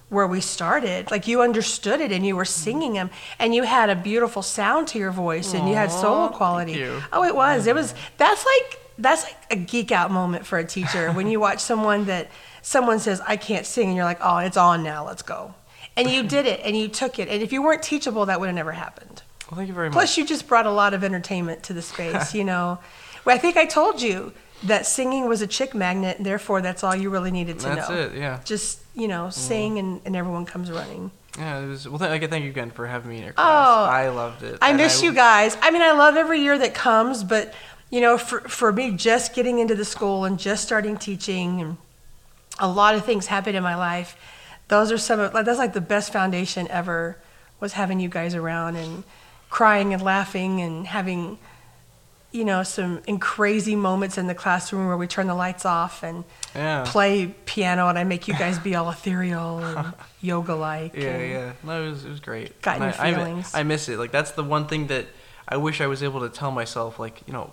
where 0.08 0.28
we 0.28 0.40
started. 0.40 1.10
Like 1.10 1.26
you 1.26 1.42
understood 1.42 2.00
it 2.00 2.12
and 2.12 2.24
you 2.24 2.36
were 2.36 2.44
singing 2.44 2.92
them 2.92 3.10
and 3.40 3.52
you 3.52 3.64
had 3.64 3.90
a 3.90 3.96
beautiful 3.96 4.40
sound 4.40 4.86
to 4.88 5.00
your 5.00 5.10
voice 5.10 5.54
and 5.54 5.68
you 5.68 5.74
had 5.74 5.90
solo 5.90 6.28
quality. 6.28 6.74
oh 7.12 7.24
it 7.24 7.34
was. 7.34 7.66
It 7.66 7.74
was 7.74 7.92
that's 8.18 8.46
like 8.46 8.80
that's 8.98 9.24
like 9.24 9.36
a 9.50 9.56
geek 9.56 9.90
out 9.90 10.12
moment 10.12 10.46
for 10.46 10.58
a 10.58 10.64
teacher. 10.64 11.10
When 11.10 11.26
you 11.26 11.40
watch 11.40 11.58
someone 11.58 12.04
that 12.04 12.30
someone 12.62 13.00
says 13.00 13.20
i 13.26 13.36
can't 13.36 13.64
sing 13.64 13.88
and 13.88 13.96
you're 13.96 14.04
like 14.04 14.20
oh 14.22 14.38
it's 14.38 14.56
on 14.56 14.84
now. 14.84 15.04
Let's 15.04 15.22
go 15.22 15.54
and 15.98 16.10
you 16.10 16.22
did 16.22 16.46
it 16.46 16.60
and 16.64 16.76
you 16.76 16.88
took 16.88 17.18
it 17.18 17.28
and 17.28 17.42
if 17.42 17.52
you 17.52 17.62
weren't 17.62 17.82
teachable 17.82 18.26
that 18.26 18.40
would 18.40 18.46
have 18.46 18.56
never 18.56 18.72
happened 18.72 19.22
Well, 19.50 19.56
thank 19.56 19.68
you 19.68 19.74
very 19.74 19.88
much. 19.88 19.94
Plus, 19.94 20.16
you 20.16 20.26
just 20.26 20.46
brought 20.46 20.66
a 20.66 20.70
lot 20.70 20.94
of 20.94 21.02
entertainment 21.02 21.62
to 21.64 21.72
the 21.72 21.82
space. 21.82 22.34
you 22.34 22.44
know, 22.44 22.78
well, 23.24 23.34
I 23.34 23.38
think 23.38 23.56
I 23.56 23.66
told 23.66 24.00
you 24.02 24.32
that 24.64 24.86
singing 24.86 25.28
was 25.28 25.40
a 25.42 25.46
chick 25.46 25.74
magnet, 25.74 26.18
and 26.18 26.26
therefore 26.26 26.60
that's 26.60 26.82
all 26.82 26.94
you 26.94 27.10
really 27.10 27.30
needed 27.30 27.58
to 27.60 27.68
know. 27.68 27.74
That's 27.76 27.88
know. 27.88 27.96
it. 27.96 28.14
Yeah. 28.14 28.40
Just 28.44 28.80
you 28.94 29.08
know, 29.08 29.24
mm-hmm. 29.24 29.30
sing 29.30 29.78
and, 29.78 30.00
and 30.04 30.16
everyone 30.16 30.44
comes 30.44 30.70
running. 30.70 31.10
Yeah, 31.38 31.60
it 31.60 31.68
was. 31.68 31.88
Well, 31.88 31.98
th- 31.98 32.30
thank 32.30 32.44
you 32.44 32.50
again 32.50 32.70
for 32.70 32.86
having 32.86 33.10
me 33.10 33.18
in 33.18 33.24
your 33.24 33.34
Oh. 33.38 33.84
I 33.84 34.08
loved 34.08 34.42
it. 34.42 34.58
I 34.60 34.70
and 34.70 34.76
miss 34.76 35.02
you 35.02 35.12
guys. 35.12 35.56
I 35.62 35.70
mean, 35.70 35.82
I 35.82 35.92
love 35.92 36.16
every 36.16 36.40
year 36.40 36.58
that 36.58 36.74
comes, 36.74 37.22
but 37.22 37.54
you 37.90 38.00
know, 38.00 38.18
for 38.18 38.40
for 38.40 38.72
me, 38.72 38.90
just 38.92 39.34
getting 39.34 39.60
into 39.60 39.74
the 39.74 39.84
school 39.84 40.24
and 40.24 40.38
just 40.38 40.64
starting 40.64 40.96
teaching, 40.96 41.60
and 41.60 41.76
a 42.58 42.68
lot 42.68 42.96
of 42.96 43.04
things 43.04 43.26
happened 43.26 43.56
in 43.56 43.62
my 43.62 43.76
life. 43.76 44.16
Those 44.68 44.92
are 44.92 44.98
some 44.98 45.20
of 45.20 45.34
like 45.34 45.44
that's 45.44 45.58
like 45.58 45.72
the 45.72 45.80
best 45.80 46.12
foundation 46.12 46.68
ever 46.68 47.16
was 47.60 47.72
having 47.72 48.00
you 48.00 48.08
guys 48.08 48.34
around 48.34 48.76
and 48.76 49.04
crying 49.50 49.92
and 49.94 50.02
laughing 50.02 50.60
and 50.60 50.86
having 50.86 51.38
you 52.30 52.44
know 52.44 52.62
some 52.62 53.00
in 53.06 53.18
crazy 53.18 53.74
moments 53.74 54.18
in 54.18 54.26
the 54.26 54.34
classroom 54.34 54.86
where 54.86 54.96
we 54.98 55.06
turn 55.06 55.26
the 55.26 55.34
lights 55.34 55.64
off 55.64 56.02
and 56.02 56.24
Yeah. 56.54 56.84
play 56.86 57.34
piano 57.46 57.88
and 57.88 57.98
I 57.98 58.04
make 58.04 58.28
you 58.28 58.34
guys 58.34 58.58
be 58.58 58.74
all 58.74 58.90
ethereal 58.90 59.58
and 59.58 59.94
yoga 60.20 60.54
like. 60.54 60.94
Yeah, 60.94 61.18
yeah. 61.18 61.52
No, 61.62 61.82
it 61.86 61.90
was 61.90 62.04
it 62.04 62.10
was 62.10 62.20
great. 62.20 62.60
Got 62.60 62.76
And 62.82 62.84
your 62.92 63.00
I, 63.02 63.08
I 63.10 63.14
feelings. 63.14 63.54
I, 63.54 63.62
miss 63.62 63.88
it. 63.88 63.98
Like 63.98 64.12
that's 64.12 64.32
the 64.32 64.44
one 64.44 64.66
thing 64.66 64.88
that 64.88 65.06
I 65.48 65.56
wish 65.56 65.80
I 65.80 65.86
was 65.86 66.02
able 66.02 66.20
to 66.20 66.28
tell 66.28 66.50
myself. 66.50 66.98
Like 66.98 67.22
you 67.26 67.32
know, 67.32 67.50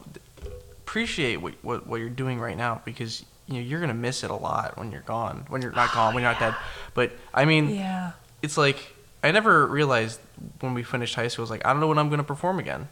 appreciate 0.84 1.38
what 1.38 1.54
what, 1.62 1.88
what 1.88 2.02
you're 2.02 2.10
doing 2.10 2.40
right 2.40 2.58
now 2.58 2.82
because 2.84 3.24
you 3.48 3.56
know 3.56 3.60
you're 3.60 3.80
gonna 3.80 3.94
miss 3.94 4.24
it 4.24 4.32
a 4.32 4.36
lot 4.36 4.78
when 4.78 4.92
you're 4.92 5.02
gone. 5.02 5.46
When 5.50 5.62
you're 5.62 5.72
not 5.72 5.94
gone. 5.94 6.14
When 6.14 6.24
you're 6.24 6.32
not 6.32 6.40
dead. 6.40 6.56
But 6.94 7.12
I 7.34 7.46
mean, 7.46 7.70
Yeah. 7.70 8.12
it's 8.42 8.58
like 8.58 8.94
I 9.24 9.32
never 9.32 9.66
realized 9.68 10.20
when 10.60 10.74
we 10.74 10.84
finished 10.84 11.16
high 11.16 11.28
school. 11.28 11.44
I 11.44 11.46
was 11.46 11.50
like, 11.52 11.66
I 11.66 11.72
don't 11.72 11.80
know 11.80 11.88
when 11.88 11.98
I'm 11.98 12.10
gonna 12.10 12.24
perform 12.24 12.60
again. 12.60 12.90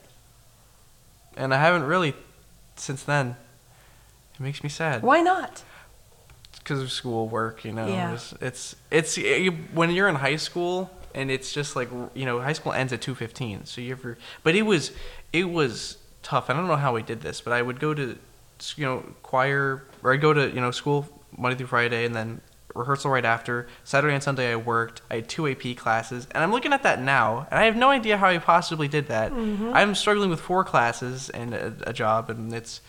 And 1.36 1.54
I 1.54 1.58
haven't 1.60 1.84
really 1.84 2.14
since 2.76 3.04
then. 3.04 3.36
It 4.36 4.39
makes 4.39 4.64
me 4.64 4.70
sad. 4.70 5.04
Why 5.04 5.22
not? 5.22 5.64
because 6.60 6.82
of 6.82 6.89
school 6.93 7.28
work 7.28 7.66
you 7.66 7.74
know 7.74 7.86
Yeah. 7.88 8.14
it's 8.14 8.34
it's, 8.39 8.76
it's 8.89 9.18
you, 9.18 9.51
when 9.74 9.91
you're 9.91 10.08
in 10.08 10.16
high 10.16 10.38
school 10.38 10.89
and 11.14 11.30
it's 11.30 11.51
just 11.51 11.76
like 11.76 11.89
you 12.14 12.26
know 12.26 12.39
high 12.39 12.54
school 12.54 12.72
ends 12.72 12.93
at 12.93 13.01
2.15 13.01 13.68
so 13.68 13.82
you 13.82 13.91
ever 13.91 14.18
but 14.43 14.56
it 14.56 14.62
was 14.62 14.91
it 15.34 15.49
was 15.49 15.97
tough 16.22 16.49
i 16.49 16.54
don't 16.54 16.68
know 16.68 16.78
how 16.78 16.93
we 16.93 17.01
did 17.01 17.20
this 17.22 17.41
but 17.41 17.51
i 17.51 17.62
would 17.62 17.82
go 17.82 17.93
to 17.93 18.18
you 18.78 18.86
know 18.86 19.04
choir 19.24 19.84
or 20.04 20.14
i'd 20.14 20.22
go 20.22 20.34
to 20.34 20.49
you 20.49 20.62
know 20.62 20.72
school 20.72 21.08
monday 21.38 21.58
through 21.58 21.68
friday 21.68 22.06
and 22.06 22.16
then 22.16 22.41
rehearsal 22.76 23.12
right 23.12 23.26
after 23.26 23.68
saturday 23.84 24.14
and 24.14 24.24
sunday 24.24 24.51
i 24.51 24.56
worked 24.56 25.01
i 25.12 25.16
had 25.16 25.30
two 25.30 25.47
ap 25.47 25.62
classes 25.76 26.28
and 26.32 26.43
i'm 26.43 26.51
looking 26.51 26.74
at 26.74 26.84
that 26.84 27.01
now 27.01 27.47
and 27.51 27.60
i 27.60 27.66
have 27.66 27.76
no 27.76 27.89
idea 27.89 28.18
how 28.18 28.28
i 28.28 28.38
possibly 28.38 28.88
did 28.88 29.08
that 29.08 29.32
mm-hmm. 29.32 29.72
i'm 29.74 29.93
struggling 29.93 30.30
with 30.30 30.39
four 30.39 30.64
classes 30.64 31.30
and 31.30 31.54
a, 31.54 31.76
a 31.86 31.93
job 31.93 32.30
and 32.30 32.54
it's 32.54 32.82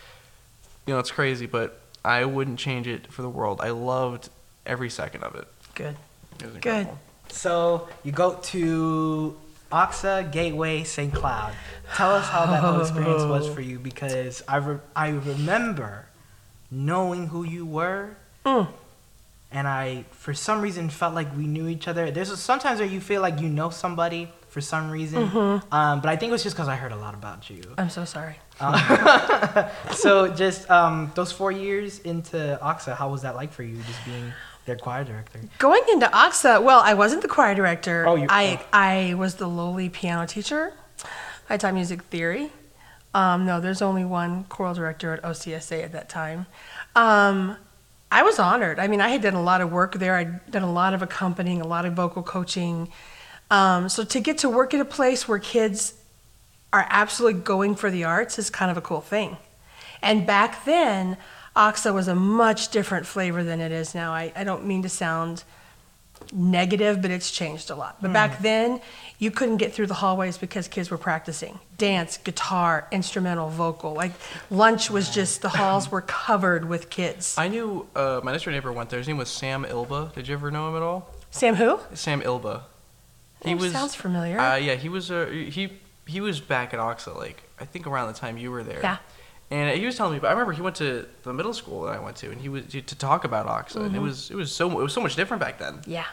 you 0.87 0.93
know 0.93 0.99
it's 0.99 1.11
crazy 1.11 1.45
but 1.45 1.79
i 2.03 2.25
wouldn't 2.25 2.57
change 2.57 2.87
it 2.87 3.11
for 3.11 3.21
the 3.21 3.29
world 3.29 3.59
i 3.61 3.69
loved 3.69 4.29
every 4.65 4.89
second 4.89 5.23
of 5.23 5.35
it 5.35 5.47
Good. 5.75 5.95
it 6.39 6.45
was 6.45 6.55
Good. 6.57 6.87
So 7.29 7.89
you 8.03 8.11
go 8.11 8.35
to 8.35 9.35
OCSA 9.71 10.31
Gateway 10.31 10.83
St. 10.83 11.13
Cloud. 11.13 11.53
Tell 11.95 12.13
us 12.13 12.27
how 12.27 12.45
that 12.45 12.63
whole 12.63 12.79
experience 12.79 13.23
was 13.23 13.47
for 13.49 13.61
you 13.61 13.79
because 13.79 14.41
I, 14.47 14.57
re- 14.57 14.79
I 14.95 15.09
remember 15.09 16.05
knowing 16.75 17.27
who 17.27 17.43
you 17.43 17.65
were 17.65 18.17
Mm. 18.45 18.67
and 19.51 19.67
I 19.67 20.03
for 20.11 20.33
some 20.33 20.61
reason 20.61 20.89
felt 20.89 21.13
like 21.15 21.29
we 21.35 21.47
knew 21.47 21.67
each 21.67 21.87
other. 21.87 22.11
There's 22.11 22.37
sometimes 22.39 22.79
where 22.79 22.87
you 22.95 22.99
feel 23.01 23.21
like 23.21 23.39
you 23.41 23.47
know 23.49 23.69
somebody 23.71 24.31
for 24.49 24.61
some 24.61 24.91
reason, 24.91 25.27
Mm-hmm. 25.29 25.73
um, 25.73 26.01
but 26.01 26.09
I 26.09 26.15
think 26.15 26.29
it 26.29 26.33
was 26.33 26.43
just 26.43 26.55
because 26.55 26.67
I 26.69 26.75
heard 26.75 26.91
a 26.91 26.95
lot 27.05 27.13
about 27.13 27.49
you. 27.49 27.61
I'm 27.77 27.89
so 27.89 28.05
sorry. 28.05 28.35
so 29.91 30.27
just 30.27 30.69
um, 30.69 31.11
those 31.15 31.31
four 31.31 31.51
years 31.51 31.99
into 31.99 32.57
OCSA, 32.61 32.95
how 32.95 33.09
was 33.09 33.21
that 33.23 33.35
like 33.35 33.51
for 33.51 33.63
you, 33.63 33.77
just 33.83 34.03
being 34.05 34.31
their 34.65 34.75
choir 34.77 35.03
director? 35.03 35.39
Going 35.59 35.83
into 35.91 36.07
OCSA, 36.07 36.63
well, 36.63 36.81
I 36.83 36.93
wasn't 36.93 37.21
the 37.21 37.27
choir 37.27 37.55
director. 37.55 38.05
Oh, 38.07 38.15
you- 38.15 38.27
I 38.29 38.61
I 38.73 39.13
was 39.15 39.35
the 39.35 39.47
lowly 39.47 39.89
piano 39.89 40.25
teacher. 40.27 40.73
I 41.49 41.57
taught 41.57 41.73
music 41.73 42.01
theory. 42.03 42.51
Um, 43.15 43.45
no, 43.45 43.61
there's 43.61 43.81
only 43.81 44.03
one 44.03 44.43
choral 44.43 44.73
director 44.73 45.13
at 45.13 45.23
OCSA 45.23 45.85
at 45.85 45.93
that 45.93 46.09
time. 46.09 46.47
Um, 46.97 47.55
I 48.11 48.23
was 48.23 48.39
honored. 48.39 48.77
I 48.77 48.87
mean, 48.87 48.99
I 48.99 49.07
had 49.07 49.21
done 49.21 49.35
a 49.35 49.41
lot 49.41 49.61
of 49.61 49.71
work 49.71 49.95
there. 49.95 50.15
I'd 50.15 50.51
done 50.51 50.63
a 50.63 50.71
lot 50.71 50.93
of 50.93 51.01
accompanying, 51.01 51.61
a 51.61 51.67
lot 51.67 51.85
of 51.85 51.93
vocal 51.93 52.23
coaching. 52.23 52.89
Um, 53.49 53.87
so 53.87 54.03
to 54.03 54.19
get 54.19 54.39
to 54.39 54.49
work 54.49 54.73
at 54.73 54.81
a 54.81 54.85
place 54.85 55.29
where 55.29 55.39
kids 55.39 55.93
are 56.73 56.85
absolutely 56.89 57.39
going 57.39 57.75
for 57.75 57.89
the 57.89 58.03
arts 58.03 58.37
is 58.37 58.49
kind 58.49 58.69
of 58.69 58.75
a 58.75 58.81
cool 58.81 58.99
thing. 58.99 59.37
And 60.01 60.27
back 60.27 60.65
then, 60.65 61.15
OCSA 61.55 61.93
was 61.93 62.09
a 62.09 62.15
much 62.15 62.67
different 62.67 63.05
flavor 63.05 63.45
than 63.45 63.61
it 63.61 63.71
is 63.71 63.95
now. 63.95 64.11
I, 64.11 64.33
I 64.35 64.43
don't 64.43 64.65
mean 64.65 64.81
to 64.81 64.89
sound 64.89 65.45
negative, 66.33 67.01
but 67.01 67.11
it's 67.11 67.31
changed 67.31 67.69
a 67.69 67.75
lot. 67.75 67.97
But 68.01 68.11
back 68.13 68.39
then, 68.39 68.81
you 69.19 69.31
couldn't 69.31 69.57
get 69.57 69.73
through 69.73 69.87
the 69.87 69.93
hallways 69.95 70.37
because 70.37 70.67
kids 70.67 70.89
were 70.91 70.97
practicing 70.97 71.59
dance, 71.77 72.17
guitar, 72.17 72.87
instrumental, 72.91 73.49
vocal. 73.49 73.93
Like 73.93 74.11
lunch 74.49 74.89
was 74.89 75.09
just, 75.09 75.41
the 75.41 75.49
halls 75.49 75.91
were 75.91 76.01
covered 76.01 76.65
with 76.65 76.89
kids. 76.89 77.35
i 77.37 77.47
knew 77.47 77.87
uh, 77.95 78.21
my 78.23 78.31
next 78.31 78.43
door 78.43 78.51
neighbor 78.53 78.71
went 78.71 78.89
there 78.89 78.99
his 78.99 79.07
name 79.07 79.17
was 79.17 79.29
sam 79.29 79.65
ilba 79.65 80.11
did 80.15 80.27
you 80.27 80.33
ever 80.33 80.49
know 80.51 80.69
him 80.69 80.75
at 80.75 80.81
all 80.81 81.09
Sam, 81.31 81.55
who? 81.55 81.79
sam 81.93 82.21
ilba 82.21 82.63
he 83.43 83.53
Oh, 83.53 83.57
was 83.57 83.71
sounds 83.73 83.93
familiar. 83.95 84.39
uh, 84.39 84.55
yeah 84.55 84.75
he 84.75 84.89
was 84.89 85.11
uh, 85.11 85.25
he 85.27 85.69
he 86.07 86.21
was 86.21 86.39
back 86.39 86.73
at 86.73 86.79
OCSA 86.79 87.15
like 87.15 87.43
i 87.59 87.65
think 87.65 87.85
around 87.87 88.07
the 88.07 88.17
time 88.19 88.37
you 88.37 88.51
were 88.51 88.63
there 88.63 88.79
Yeah. 88.81 88.97
And 89.51 89.77
he 89.79 89.85
was 89.85 89.95
telling 89.95 90.13
me 90.13 90.19
but 90.19 90.27
i 90.27 90.31
remember 90.31 90.51
he 90.53 90.61
went 90.61 90.75
to 90.77 91.05
the 91.23 91.31
middle 91.33 91.53
school 91.53 91.83
that 91.83 91.95
i 91.95 91.99
went 91.99 92.17
to 92.17 92.31
and 92.31 92.41
he 92.41 92.49
was 92.49 92.63
to 92.65 92.81
talk 92.81 93.23
about 93.25 93.45
OCSA 93.47 93.75
and 93.77 93.85
it 93.85 93.89
Mm-hmm. 93.93 94.01
was 94.03 94.31
it 94.31 94.35
was 94.35 94.51
so 94.51 94.69
it 94.79 94.83
was 94.83 94.93
so 94.93 95.01
much 95.01 95.15
different 95.15 95.39
back 95.41 95.59
then 95.59 95.81
Yeah, 95.85 96.05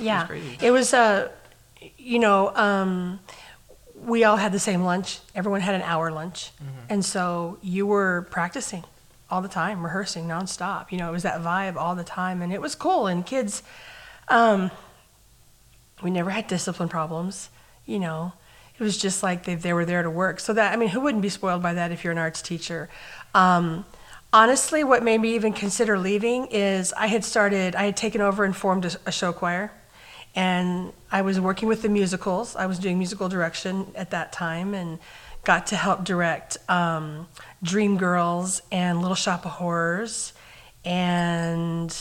yeah. 0.00 0.26
crazy. 0.26 0.56
It 0.60 0.70
was, 0.70 0.94
uh, 0.94 1.28
you 1.96 2.18
know, 2.18 2.54
um, 2.56 3.20
we 3.94 4.24
all 4.24 4.36
had 4.36 4.52
the 4.52 4.58
same 4.58 4.82
lunch. 4.84 5.20
Everyone 5.34 5.60
had 5.60 5.74
an 5.74 5.82
hour 5.82 6.10
lunch, 6.10 6.50
and 6.88 7.04
so 7.04 7.58
you 7.62 7.86
were 7.86 8.26
practicing 8.30 8.84
all 9.30 9.42
the 9.42 9.48
time, 9.48 9.82
rehearsing 9.82 10.26
nonstop. 10.26 10.90
You 10.90 10.98
know, 10.98 11.08
it 11.08 11.12
was 11.12 11.22
that 11.24 11.40
vibe 11.42 11.76
all 11.76 11.94
the 11.94 12.04
time, 12.04 12.40
and 12.42 12.52
it 12.52 12.60
was 12.60 12.74
cool. 12.74 13.06
And 13.06 13.24
kids, 13.26 13.62
um, 14.28 14.70
we 16.02 16.10
never 16.10 16.30
had 16.30 16.46
discipline 16.46 16.88
problems. 16.88 17.50
You 17.86 17.98
know, 17.98 18.32
it 18.78 18.82
was 18.82 18.96
just 18.96 19.22
like 19.22 19.44
they 19.44 19.54
they 19.54 19.72
were 19.72 19.84
there 19.84 20.02
to 20.02 20.10
work. 20.10 20.40
So 20.40 20.52
that 20.52 20.72
I 20.72 20.76
mean, 20.76 20.90
who 20.90 21.00
wouldn't 21.00 21.22
be 21.22 21.28
spoiled 21.28 21.62
by 21.62 21.74
that 21.74 21.90
if 21.92 22.04
you're 22.04 22.12
an 22.12 22.18
arts 22.18 22.42
teacher? 22.42 22.88
Um, 23.34 23.84
honestly, 24.32 24.84
what 24.84 25.02
made 25.02 25.20
me 25.20 25.34
even 25.34 25.52
consider 25.52 25.98
leaving 25.98 26.46
is 26.46 26.92
I 26.92 27.08
had 27.08 27.24
started, 27.24 27.74
I 27.74 27.84
had 27.84 27.96
taken 27.96 28.20
over 28.20 28.44
and 28.44 28.56
formed 28.56 28.84
a, 28.84 28.90
a 29.06 29.12
show 29.12 29.32
choir, 29.32 29.72
and 30.34 30.92
I 31.10 31.22
was 31.22 31.40
working 31.40 31.68
with 31.68 31.82
the 31.82 31.88
musicals. 31.88 32.54
I 32.54 32.66
was 32.66 32.78
doing 32.78 32.98
musical 32.98 33.28
direction 33.28 33.86
at 33.94 34.10
that 34.10 34.32
time, 34.32 34.74
and 34.74 34.98
got 35.44 35.66
to 35.68 35.76
help 35.76 36.04
direct 36.04 36.58
um, 36.68 37.26
Dreamgirls 37.64 38.60
and 38.70 39.00
Little 39.00 39.16
Shop 39.16 39.44
of 39.44 39.52
Horrors, 39.52 40.32
and 40.84 41.92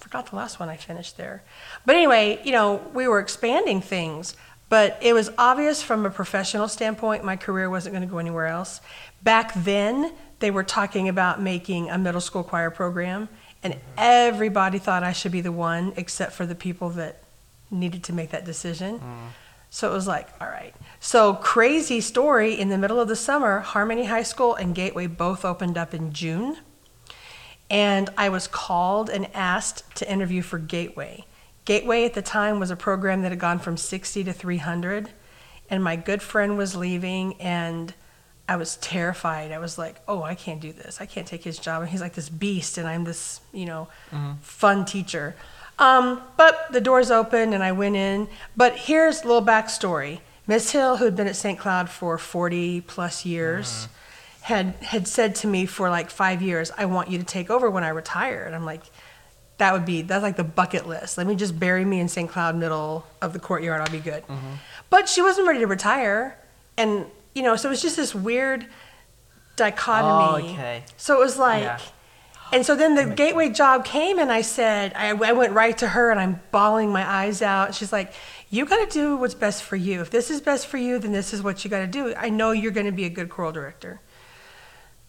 forgot 0.00 0.30
the 0.30 0.36
last 0.36 0.60
one 0.60 0.68
I 0.68 0.76
finished 0.76 1.16
there. 1.16 1.42
But 1.86 1.96
anyway, 1.96 2.40
you 2.44 2.52
know, 2.52 2.76
we 2.94 3.08
were 3.08 3.20
expanding 3.20 3.80
things, 3.80 4.36
but 4.68 4.98
it 5.00 5.12
was 5.12 5.30
obvious 5.38 5.82
from 5.82 6.06
a 6.06 6.10
professional 6.10 6.68
standpoint 6.68 7.24
my 7.24 7.36
career 7.36 7.68
wasn't 7.70 7.94
going 7.94 8.06
to 8.06 8.10
go 8.10 8.18
anywhere 8.18 8.46
else. 8.46 8.80
Back 9.22 9.52
then, 9.54 10.12
they 10.40 10.50
were 10.50 10.64
talking 10.64 11.08
about 11.08 11.40
making 11.40 11.90
a 11.90 11.98
middle 11.98 12.20
school 12.20 12.42
choir 12.42 12.70
program, 12.70 13.28
and 13.62 13.76
everybody 13.96 14.78
thought 14.78 15.02
I 15.02 15.12
should 15.12 15.32
be 15.32 15.40
the 15.40 15.52
one 15.52 15.92
except 15.96 16.32
for 16.32 16.46
the 16.46 16.54
people 16.54 16.90
that 16.90 17.22
needed 17.70 18.04
to 18.04 18.12
make 18.12 18.30
that 18.30 18.44
decision. 18.44 18.98
Mm. 18.98 19.28
So 19.70 19.90
it 19.90 19.92
was 19.92 20.06
like, 20.06 20.28
all 20.40 20.46
right. 20.46 20.72
So 21.00 21.34
crazy 21.34 22.00
story 22.00 22.54
in 22.54 22.68
the 22.68 22.78
middle 22.78 23.00
of 23.00 23.08
the 23.08 23.16
summer, 23.16 23.58
Harmony 23.58 24.04
High 24.04 24.22
School 24.22 24.54
and 24.54 24.72
Gateway 24.72 25.08
both 25.08 25.44
opened 25.44 25.76
up 25.76 25.92
in 25.92 26.12
June. 26.12 26.58
And 27.68 28.08
I 28.16 28.28
was 28.28 28.46
called 28.46 29.10
and 29.10 29.28
asked 29.34 29.96
to 29.96 30.08
interview 30.10 30.42
for 30.42 30.58
Gateway. 30.58 31.24
Gateway 31.64 32.04
at 32.04 32.14
the 32.14 32.22
time 32.22 32.60
was 32.60 32.70
a 32.70 32.76
program 32.76 33.22
that 33.22 33.32
had 33.32 33.38
gone 33.38 33.58
from 33.58 33.76
60 33.76 34.24
to 34.24 34.32
300. 34.32 35.10
And 35.70 35.82
my 35.82 35.96
good 35.96 36.20
friend 36.20 36.58
was 36.58 36.76
leaving, 36.76 37.40
and 37.40 37.94
I 38.48 38.56
was 38.56 38.76
terrified. 38.76 39.50
I 39.50 39.58
was 39.58 39.78
like, 39.78 39.96
oh, 40.06 40.22
I 40.22 40.34
can't 40.34 40.60
do 40.60 40.72
this. 40.72 41.00
I 41.00 41.06
can't 41.06 41.26
take 41.26 41.42
his 41.42 41.58
job. 41.58 41.80
And 41.80 41.90
he's 41.90 42.02
like 42.02 42.12
this 42.12 42.28
beast, 42.28 42.76
and 42.76 42.86
I'm 42.86 43.04
this, 43.04 43.40
you 43.52 43.64
know, 43.64 43.88
fun 44.42 44.84
teacher. 44.84 45.34
Um, 45.78 46.20
but 46.36 46.70
the 46.70 46.80
doors 46.80 47.10
opened, 47.10 47.54
and 47.54 47.62
I 47.62 47.72
went 47.72 47.96
in. 47.96 48.28
But 48.56 48.76
here's 48.76 49.22
a 49.22 49.26
little 49.26 49.44
backstory 49.44 50.20
Miss 50.46 50.72
Hill, 50.72 50.98
who 50.98 51.06
had 51.06 51.16
been 51.16 51.26
at 51.26 51.36
St. 51.36 51.58
Cloud 51.58 51.88
for 51.88 52.18
40 52.18 52.82
plus 52.82 53.24
years, 53.24 53.88
had, 54.42 54.74
had 54.82 55.08
said 55.08 55.34
to 55.36 55.46
me 55.46 55.64
for 55.64 55.88
like 55.88 56.10
five 56.10 56.42
years, 56.42 56.70
I 56.76 56.84
want 56.84 57.10
you 57.10 57.16
to 57.16 57.24
take 57.24 57.48
over 57.48 57.70
when 57.70 57.82
I 57.82 57.88
retire. 57.88 58.44
And 58.44 58.54
I'm 58.54 58.66
like, 58.66 58.82
that 59.58 59.72
would 59.72 59.84
be 59.84 60.02
that's 60.02 60.22
like 60.22 60.36
the 60.36 60.44
bucket 60.44 60.86
list. 60.88 61.16
Let 61.18 61.26
me 61.26 61.36
just 61.36 61.58
bury 61.58 61.84
me 61.84 62.00
in 62.00 62.08
St. 62.08 62.28
Cloud, 62.30 62.56
middle 62.56 63.06
of 63.22 63.32
the 63.32 63.38
courtyard. 63.38 63.80
I'll 63.80 63.90
be 63.90 64.00
good. 64.00 64.24
But 64.90 65.08
she 65.08 65.22
wasn't 65.22 65.46
ready 65.46 65.60
to 65.60 65.66
retire, 65.66 66.38
and 66.76 67.06
you 67.34 67.42
know, 67.42 67.56
so 67.56 67.68
it 67.68 67.70
was 67.70 67.82
just 67.82 67.96
this 67.96 68.14
weird 68.14 68.66
dichotomy. 69.56 70.48
Oh, 70.48 70.52
okay. 70.52 70.84
So 70.96 71.14
it 71.16 71.20
was 71.20 71.38
like, 71.38 71.62
Yeah. 71.62 71.78
and 72.52 72.66
so 72.66 72.74
then 72.74 72.94
the 72.94 73.06
gateway 73.06 73.48
job 73.50 73.84
came, 73.84 74.18
and 74.18 74.30
I 74.32 74.42
said, 74.42 74.92
I, 74.94 75.08
I 75.10 75.32
went 75.32 75.52
right 75.52 75.76
to 75.78 75.88
her, 75.88 76.10
and 76.10 76.18
I'm 76.20 76.40
bawling 76.50 76.90
my 76.92 77.08
eyes 77.08 77.42
out. 77.42 77.74
She's 77.74 77.92
like, 77.92 78.12
"You 78.50 78.66
got 78.66 78.88
to 78.88 78.92
do 78.92 79.16
what's 79.16 79.34
best 79.34 79.62
for 79.62 79.76
you. 79.76 80.00
If 80.00 80.10
this 80.10 80.30
is 80.30 80.40
best 80.40 80.66
for 80.66 80.76
you, 80.78 80.98
then 80.98 81.12
this 81.12 81.32
is 81.32 81.42
what 81.42 81.64
you 81.64 81.70
got 81.70 81.80
to 81.80 81.86
do. 81.86 82.14
I 82.16 82.28
know 82.30 82.50
you're 82.52 82.72
going 82.72 82.86
to 82.86 82.92
be 82.92 83.04
a 83.04 83.10
good 83.10 83.30
choral 83.30 83.52
director." 83.52 84.00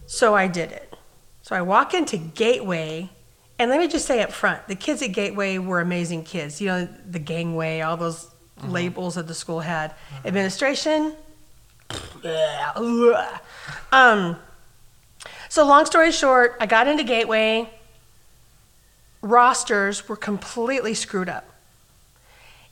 So 0.07 0.35
I 0.35 0.47
did 0.47 0.71
it. 0.71 0.93
So 1.41 1.55
I 1.55 1.61
walk 1.61 1.93
into 1.93 2.17
Gateway, 2.17 3.09
and 3.57 3.71
let 3.71 3.79
me 3.79 3.87
just 3.87 4.05
say 4.05 4.21
up 4.21 4.31
front, 4.31 4.67
the 4.67 4.75
kids 4.75 5.01
at 5.01 5.13
Gateway 5.13 5.57
were 5.57 5.79
amazing 5.79 6.23
kids. 6.23 6.59
You 6.59 6.67
know, 6.67 6.89
the 7.09 7.19
gangway, 7.19 7.81
all 7.81 7.95
those 7.95 8.25
mm-hmm. 8.59 8.71
labels 8.71 9.15
that 9.15 9.27
the 9.27 9.33
school 9.33 9.61
had. 9.61 9.91
Mm-hmm. 9.91 10.27
Administration, 10.27 11.15
um, 13.91 14.37
so 15.49 15.65
long 15.65 15.85
story 15.85 16.11
short, 16.11 16.57
I 16.59 16.65
got 16.65 16.87
into 16.87 17.03
Gateway. 17.03 17.69
Rosters 19.21 20.07
were 20.07 20.15
completely 20.15 20.93
screwed 20.93 21.29
up, 21.29 21.45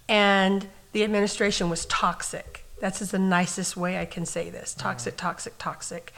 and 0.10 0.68
the 0.92 1.04
administration 1.04 1.70
was 1.70 1.86
toxic. 1.86 2.66
That's 2.80 3.00
the 3.00 3.20
nicest 3.20 3.78
way 3.78 4.00
I 4.00 4.06
can 4.06 4.26
say 4.26 4.50
this: 4.50 4.74
mm-hmm. 4.74 4.82
toxic, 4.82 5.18
toxic, 5.18 5.54
toxic. 5.58 6.14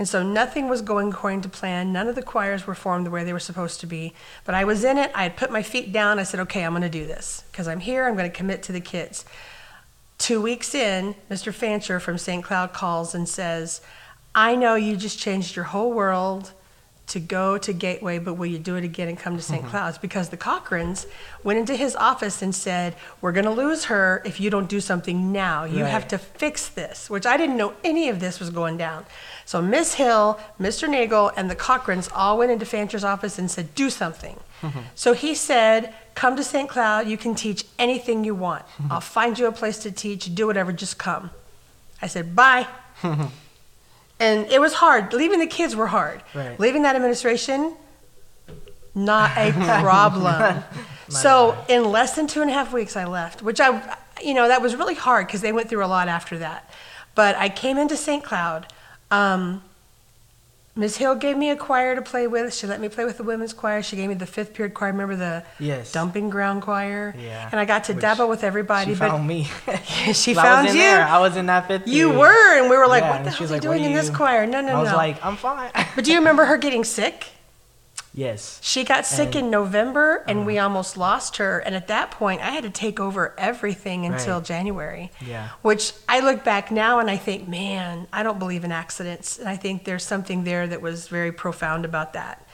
And 0.00 0.08
so 0.08 0.22
nothing 0.22 0.66
was 0.70 0.80
going 0.80 1.10
according 1.12 1.42
to 1.42 1.50
plan. 1.50 1.92
None 1.92 2.08
of 2.08 2.14
the 2.14 2.22
choirs 2.22 2.66
were 2.66 2.74
formed 2.74 3.04
the 3.04 3.10
way 3.10 3.22
they 3.22 3.34
were 3.34 3.38
supposed 3.38 3.80
to 3.80 3.86
be. 3.86 4.14
But 4.46 4.54
I 4.54 4.64
was 4.64 4.82
in 4.82 4.96
it. 4.96 5.10
I 5.14 5.24
had 5.24 5.36
put 5.36 5.52
my 5.52 5.62
feet 5.62 5.92
down. 5.92 6.18
I 6.18 6.22
said, 6.22 6.40
"Okay, 6.40 6.64
I'm 6.64 6.72
going 6.72 6.80
to 6.80 6.88
do 6.88 7.06
this 7.06 7.44
because 7.52 7.68
I'm 7.68 7.80
here. 7.80 8.08
I'm 8.08 8.16
going 8.16 8.30
to 8.30 8.34
commit 8.34 8.62
to 8.62 8.72
the 8.72 8.80
kids." 8.80 9.26
Two 10.16 10.40
weeks 10.40 10.74
in, 10.74 11.16
Mr. 11.30 11.52
Fancher 11.52 12.00
from 12.00 12.16
St. 12.16 12.42
Cloud 12.42 12.72
calls 12.72 13.14
and 13.14 13.28
says, 13.28 13.82
I 14.34 14.56
know 14.56 14.74
you 14.74 14.96
just 14.96 15.18
changed 15.18 15.54
your 15.54 15.66
whole 15.66 15.92
world 15.92 16.52
to 17.10 17.20
go 17.20 17.58
to 17.58 17.72
Gateway, 17.72 18.18
but 18.18 18.34
will 18.34 18.46
you 18.46 18.58
do 18.58 18.76
it 18.76 18.84
again 18.84 19.08
and 19.08 19.18
come 19.18 19.36
to 19.36 19.42
saint 19.42 19.62
mm-hmm. 19.62 19.70
Cloud's? 19.70 19.98
Because 19.98 20.28
the 20.28 20.36
Cochrans 20.36 21.06
went 21.44 21.58
into 21.58 21.74
his 21.74 21.94
office 21.96 22.40
and 22.42 22.54
said, 22.54 22.94
We're 23.20 23.32
going 23.32 23.44
to 23.44 23.50
lose 23.50 23.84
her 23.84 24.22
if 24.24 24.40
you 24.40 24.50
don't 24.50 24.68
do 24.68 24.80
something 24.80 25.32
now. 25.32 25.64
You 25.64 25.84
have 25.84 26.08
to 26.08 26.18
fix 26.18 26.68
this, 26.68 27.10
which 27.10 27.26
I 27.26 27.36
didn't 27.36 27.56
know 27.56 27.74
any 27.84 28.08
of 28.08 28.20
this 28.20 28.40
was 28.40 28.50
going 28.50 28.76
down. 28.76 29.06
So 29.44 29.60
Miss 29.60 29.94
Hill, 29.94 30.38
Mr. 30.60 30.88
Nagel, 30.88 31.32
and 31.36 31.50
the 31.50 31.56
Cochrans 31.56 32.08
all 32.14 32.38
went 32.38 32.52
into 32.52 32.64
Fancher's 32.64 33.04
office 33.04 33.38
and 33.38 33.50
said, 33.50 33.74
Do 33.74 33.90
something. 33.90 34.38
Mm-hmm. 34.62 34.80
So 34.94 35.12
he 35.12 35.34
said, 35.34 35.92
Come 36.14 36.36
to 36.36 36.44
St. 36.44 36.68
Cloud. 36.68 37.08
You 37.08 37.16
can 37.16 37.34
teach 37.34 37.64
anything 37.78 38.24
you 38.24 38.34
want. 38.34 38.64
Mm-hmm. 38.66 38.92
I'll 38.92 39.00
find 39.00 39.38
you 39.38 39.46
a 39.46 39.52
place 39.52 39.78
to 39.80 39.90
teach. 39.90 40.34
Do 40.34 40.46
whatever. 40.46 40.72
Just 40.72 40.98
come. 40.98 41.30
I 42.00 42.06
said, 42.06 42.36
Bye. 42.36 42.66
and 44.20 44.46
it 44.52 44.60
was 44.60 44.74
hard. 44.74 45.12
Leaving 45.12 45.40
the 45.40 45.46
kids 45.46 45.74
were 45.74 45.86
hard. 45.86 46.22
Right. 46.34 46.60
Leaving 46.60 46.82
that 46.82 46.94
administration, 46.94 47.74
not 48.94 49.30
a 49.36 49.50
problem. 49.82 50.62
so 51.08 51.56
in 51.68 51.90
less 51.90 52.14
than 52.14 52.26
two 52.26 52.42
and 52.42 52.50
a 52.50 52.54
half 52.54 52.72
weeks, 52.72 52.96
I 52.96 53.06
left, 53.06 53.42
which 53.42 53.60
I, 53.60 53.96
you 54.22 54.34
know, 54.34 54.46
that 54.46 54.62
was 54.62 54.76
really 54.76 54.94
hard 54.94 55.26
because 55.26 55.40
they 55.40 55.52
went 55.52 55.68
through 55.68 55.84
a 55.84 55.88
lot 55.88 56.06
after 56.06 56.38
that. 56.38 56.70
But 57.14 57.34
I 57.36 57.48
came 57.48 57.78
into 57.78 57.96
St. 57.96 58.22
Cloud. 58.22 58.66
Um, 59.10 59.62
Ms. 60.76 60.98
Hill 60.98 61.16
gave 61.16 61.36
me 61.36 61.50
a 61.50 61.56
choir 61.56 61.96
to 61.96 62.00
play 62.02 62.28
with. 62.28 62.54
She 62.54 62.66
let 62.66 62.80
me 62.80 62.88
play 62.88 63.04
with 63.04 63.16
the 63.16 63.24
women's 63.24 63.52
choir. 63.52 63.82
She 63.82 63.96
gave 63.96 64.08
me 64.08 64.14
the 64.14 64.24
fifth 64.26 64.54
period 64.54 64.72
choir. 64.72 64.92
Remember 64.92 65.16
the 65.16 65.42
Yes. 65.58 65.90
dumping 65.90 66.30
ground 66.30 66.62
choir? 66.62 67.12
Yeah. 67.18 67.48
And 67.50 67.60
I 67.60 67.64
got 67.64 67.84
to 67.84 67.92
Which 67.92 68.02
dabble 68.02 68.28
with 68.28 68.44
everybody. 68.44 68.94
She 68.94 68.98
but 68.98 69.10
found 69.10 69.26
me. 69.26 69.44
she 70.12 70.30
I 70.38 70.42
found 70.42 70.66
was 70.66 70.74
in 70.74 70.80
you. 70.80 70.86
There. 70.86 71.04
I 71.04 71.18
was 71.18 71.36
in 71.36 71.46
that 71.46 71.66
fifth. 71.66 71.88
You 71.88 72.06
period. 72.10 72.18
were, 72.20 72.58
and 72.60 72.70
we 72.70 72.76
were 72.76 72.86
like, 72.86 73.02
Yeah, 73.02 73.10
"What 73.10 73.24
the 73.24 73.30
hell 73.30 73.42
are 73.42 73.46
you 73.46 73.52
like, 73.54 73.62
doing 73.62 73.78
do 73.82 73.88
in 73.88 73.92
this 73.94 74.10
choir?" 74.10 74.46
No, 74.46 74.60
no, 74.60 74.68
no. 74.68 74.76
I 74.76 74.80
was 74.80 74.90
no. 74.92 74.96
like, 74.96 75.24
I'm 75.24 75.36
fine. 75.36 75.70
but 75.96 76.04
do 76.04 76.12
you 76.12 76.18
remember 76.18 76.44
her 76.44 76.56
getting 76.56 76.84
sick? 76.84 77.26
Yes. 78.20 78.58
She 78.62 78.84
got 78.84 79.06
sick 79.06 79.34
And- 79.34 79.46
in 79.46 79.50
November, 79.50 80.22
and 80.28 80.44
we 80.46 80.58
Uh-huh. 80.58 80.66
almost 80.68 80.96
lost 80.96 81.38
her. 81.38 81.58
And 81.58 81.74
at 81.74 81.86
that 81.88 82.10
point, 82.10 82.40
I 82.42 82.50
had 82.50 82.62
to 82.64 82.70
take 82.70 83.00
over 83.00 83.34
everything 83.38 84.04
until 84.06 84.36
Right. 84.36 84.44
January. 84.44 85.10
Yeah. 85.20 85.48
Which 85.62 85.92
I 86.08 86.20
look 86.20 86.44
back 86.44 86.70
now 86.70 86.98
and 87.00 87.10
I 87.10 87.16
think, 87.16 87.48
man, 87.48 88.06
I 88.12 88.22
don't 88.22 88.38
believe 88.38 88.64
in 88.64 88.72
accidents. 88.72 89.38
And 89.38 89.48
I 89.48 89.56
think 89.56 89.84
there's 89.84 90.04
something 90.04 90.44
there 90.44 90.66
that 90.66 90.80
was 90.82 91.08
very 91.08 91.32
profound 91.32 91.84
about 91.84 92.12
that. 92.12 92.46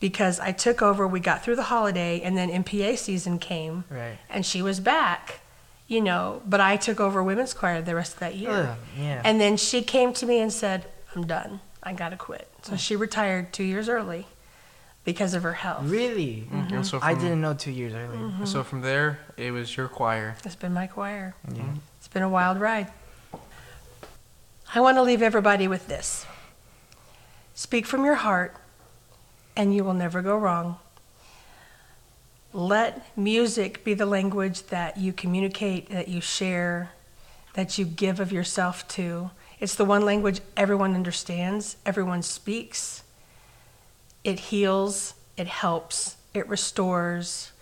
Because 0.00 0.40
I 0.40 0.52
took 0.52 0.80
over, 0.80 1.06
we 1.06 1.20
got 1.20 1.44
through 1.44 1.56
the 1.56 1.64
holiday, 1.64 2.22
and 2.22 2.36
then 2.38 2.48
MPA 2.50 2.96
season 2.96 3.38
came, 3.38 3.84
Right. 3.90 4.16
and 4.30 4.46
she 4.46 4.62
was 4.62 4.80
back, 4.80 5.40
you 5.86 6.00
know. 6.00 6.40
But 6.46 6.60
I 6.62 6.76
took 6.78 6.98
over 7.00 7.22
women's 7.22 7.52
choir 7.52 7.82
the 7.82 7.94
rest 7.94 8.14
of 8.14 8.20
that 8.20 8.34
year. 8.34 8.50
Ugh, 8.50 8.76
yeah. 8.98 9.20
And 9.24 9.38
then 9.38 9.58
she 9.58 9.82
came 9.82 10.14
to 10.14 10.24
me 10.24 10.40
and 10.40 10.50
said, 10.50 10.86
I'm 11.14 11.26
done. 11.26 11.60
I 11.82 11.92
got 11.92 12.10
to 12.10 12.16
quit. 12.16 12.48
So 12.62 12.76
she 12.76 12.96
retired 12.96 13.52
two 13.52 13.64
years 13.64 13.88
early 13.90 14.26
because 15.04 15.34
of 15.34 15.42
her 15.42 15.54
health. 15.54 15.84
Really? 15.84 16.44
Mm-hmm. 16.46 16.56
Mm-hmm. 16.56 16.74
And 16.74 16.86
so 16.86 16.98
I 17.02 17.14
didn't 17.14 17.40
know 17.40 17.54
two 17.54 17.70
years 17.70 17.94
earlier. 17.94 18.18
Mm-hmm. 18.18 18.44
So 18.44 18.62
from 18.62 18.82
there, 18.82 19.18
it 19.36 19.50
was 19.50 19.76
your 19.76 19.88
choir. 19.88 20.36
It's 20.44 20.56
been 20.56 20.72
my 20.72 20.86
choir. 20.86 21.34
Yeah. 21.48 21.62
Mm-hmm. 21.62 21.76
It's 21.98 22.08
been 22.08 22.22
a 22.22 22.28
wild 22.28 22.60
ride. 22.60 22.88
I 24.74 24.80
want 24.80 24.96
to 24.98 25.02
leave 25.02 25.22
everybody 25.22 25.66
with 25.66 25.88
this 25.88 26.26
speak 27.54 27.84
from 27.84 28.04
your 28.06 28.14
heart, 28.14 28.54
and 29.54 29.74
you 29.74 29.84
will 29.84 29.94
never 29.94 30.22
go 30.22 30.36
wrong. 30.38 30.76
Let 32.52 33.16
music 33.18 33.84
be 33.84 33.92
the 33.94 34.06
language 34.06 34.62
that 34.68 34.96
you 34.96 35.12
communicate, 35.12 35.90
that 35.90 36.08
you 36.08 36.20
share, 36.20 36.92
that 37.54 37.76
you 37.78 37.84
give 37.84 38.18
of 38.18 38.32
yourself 38.32 38.88
to. 38.88 39.30
It's 39.60 39.74
the 39.74 39.84
one 39.84 40.04
language 40.04 40.40
everyone 40.56 40.94
understands, 40.94 41.76
everyone 41.84 42.22
speaks. 42.22 43.02
It 44.22 44.38
heals, 44.38 45.14
it 45.36 45.46
helps, 45.46 46.16
it 46.34 46.48
restores, 46.48 47.52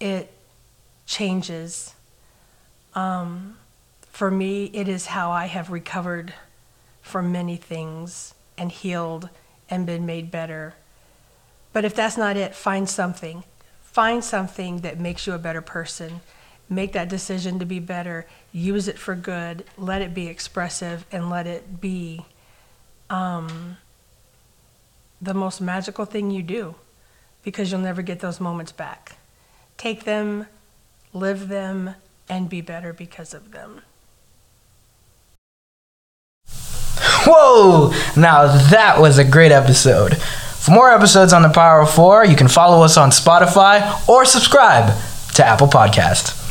it 0.00 0.32
changes. 1.06 1.94
Um, 2.94 3.56
for 4.10 4.30
me, 4.30 4.66
it 4.72 4.88
is 4.88 5.06
how 5.06 5.30
I 5.30 5.46
have 5.46 5.70
recovered 5.70 6.34
from 7.02 7.32
many 7.32 7.56
things 7.56 8.34
and 8.56 8.70
healed 8.70 9.28
and 9.68 9.86
been 9.86 10.06
made 10.06 10.30
better. 10.30 10.74
But 11.72 11.84
if 11.84 11.94
that's 11.94 12.16
not 12.16 12.36
it, 12.36 12.54
find 12.54 12.88
something. 12.88 13.44
Find 13.82 14.24
something 14.24 14.80
that 14.80 14.98
makes 14.98 15.26
you 15.26 15.32
a 15.32 15.38
better 15.38 15.60
person. 15.60 16.20
Make 16.68 16.92
that 16.92 17.08
decision 17.08 17.58
to 17.58 17.66
be 17.66 17.78
better. 17.78 18.26
Use 18.52 18.88
it 18.88 18.98
for 18.98 19.14
good. 19.14 19.64
Let 19.76 20.02
it 20.02 20.14
be 20.14 20.28
expressive 20.28 21.04
and 21.12 21.28
let 21.28 21.46
it 21.46 21.80
be 21.80 22.24
um, 23.10 23.76
the 25.20 25.34
most 25.34 25.60
magical 25.60 26.04
thing 26.04 26.30
you 26.30 26.42
do 26.42 26.74
because 27.42 27.70
you'll 27.70 27.80
never 27.80 28.02
get 28.02 28.20
those 28.20 28.40
moments 28.40 28.72
back. 28.72 29.16
Take 29.76 30.04
them, 30.04 30.46
live 31.12 31.48
them, 31.48 31.94
and 32.28 32.48
be 32.48 32.60
better 32.60 32.92
because 32.92 33.34
of 33.34 33.52
them. 33.52 33.82
Whoa! 37.26 37.90
Now 38.16 38.46
that 38.68 39.00
was 39.00 39.18
a 39.18 39.24
great 39.24 39.52
episode. 39.52 40.16
For 40.16 40.70
more 40.70 40.90
episodes 40.90 41.32
on 41.32 41.42
the 41.42 41.48
Power 41.48 41.80
of 41.80 41.90
Four, 41.90 42.24
you 42.24 42.36
can 42.36 42.48
follow 42.48 42.82
us 42.82 42.96
on 42.96 43.10
Spotify 43.10 44.08
or 44.08 44.24
subscribe 44.24 44.94
to 45.34 45.44
Apple 45.44 45.68
Podcast. 45.68 46.43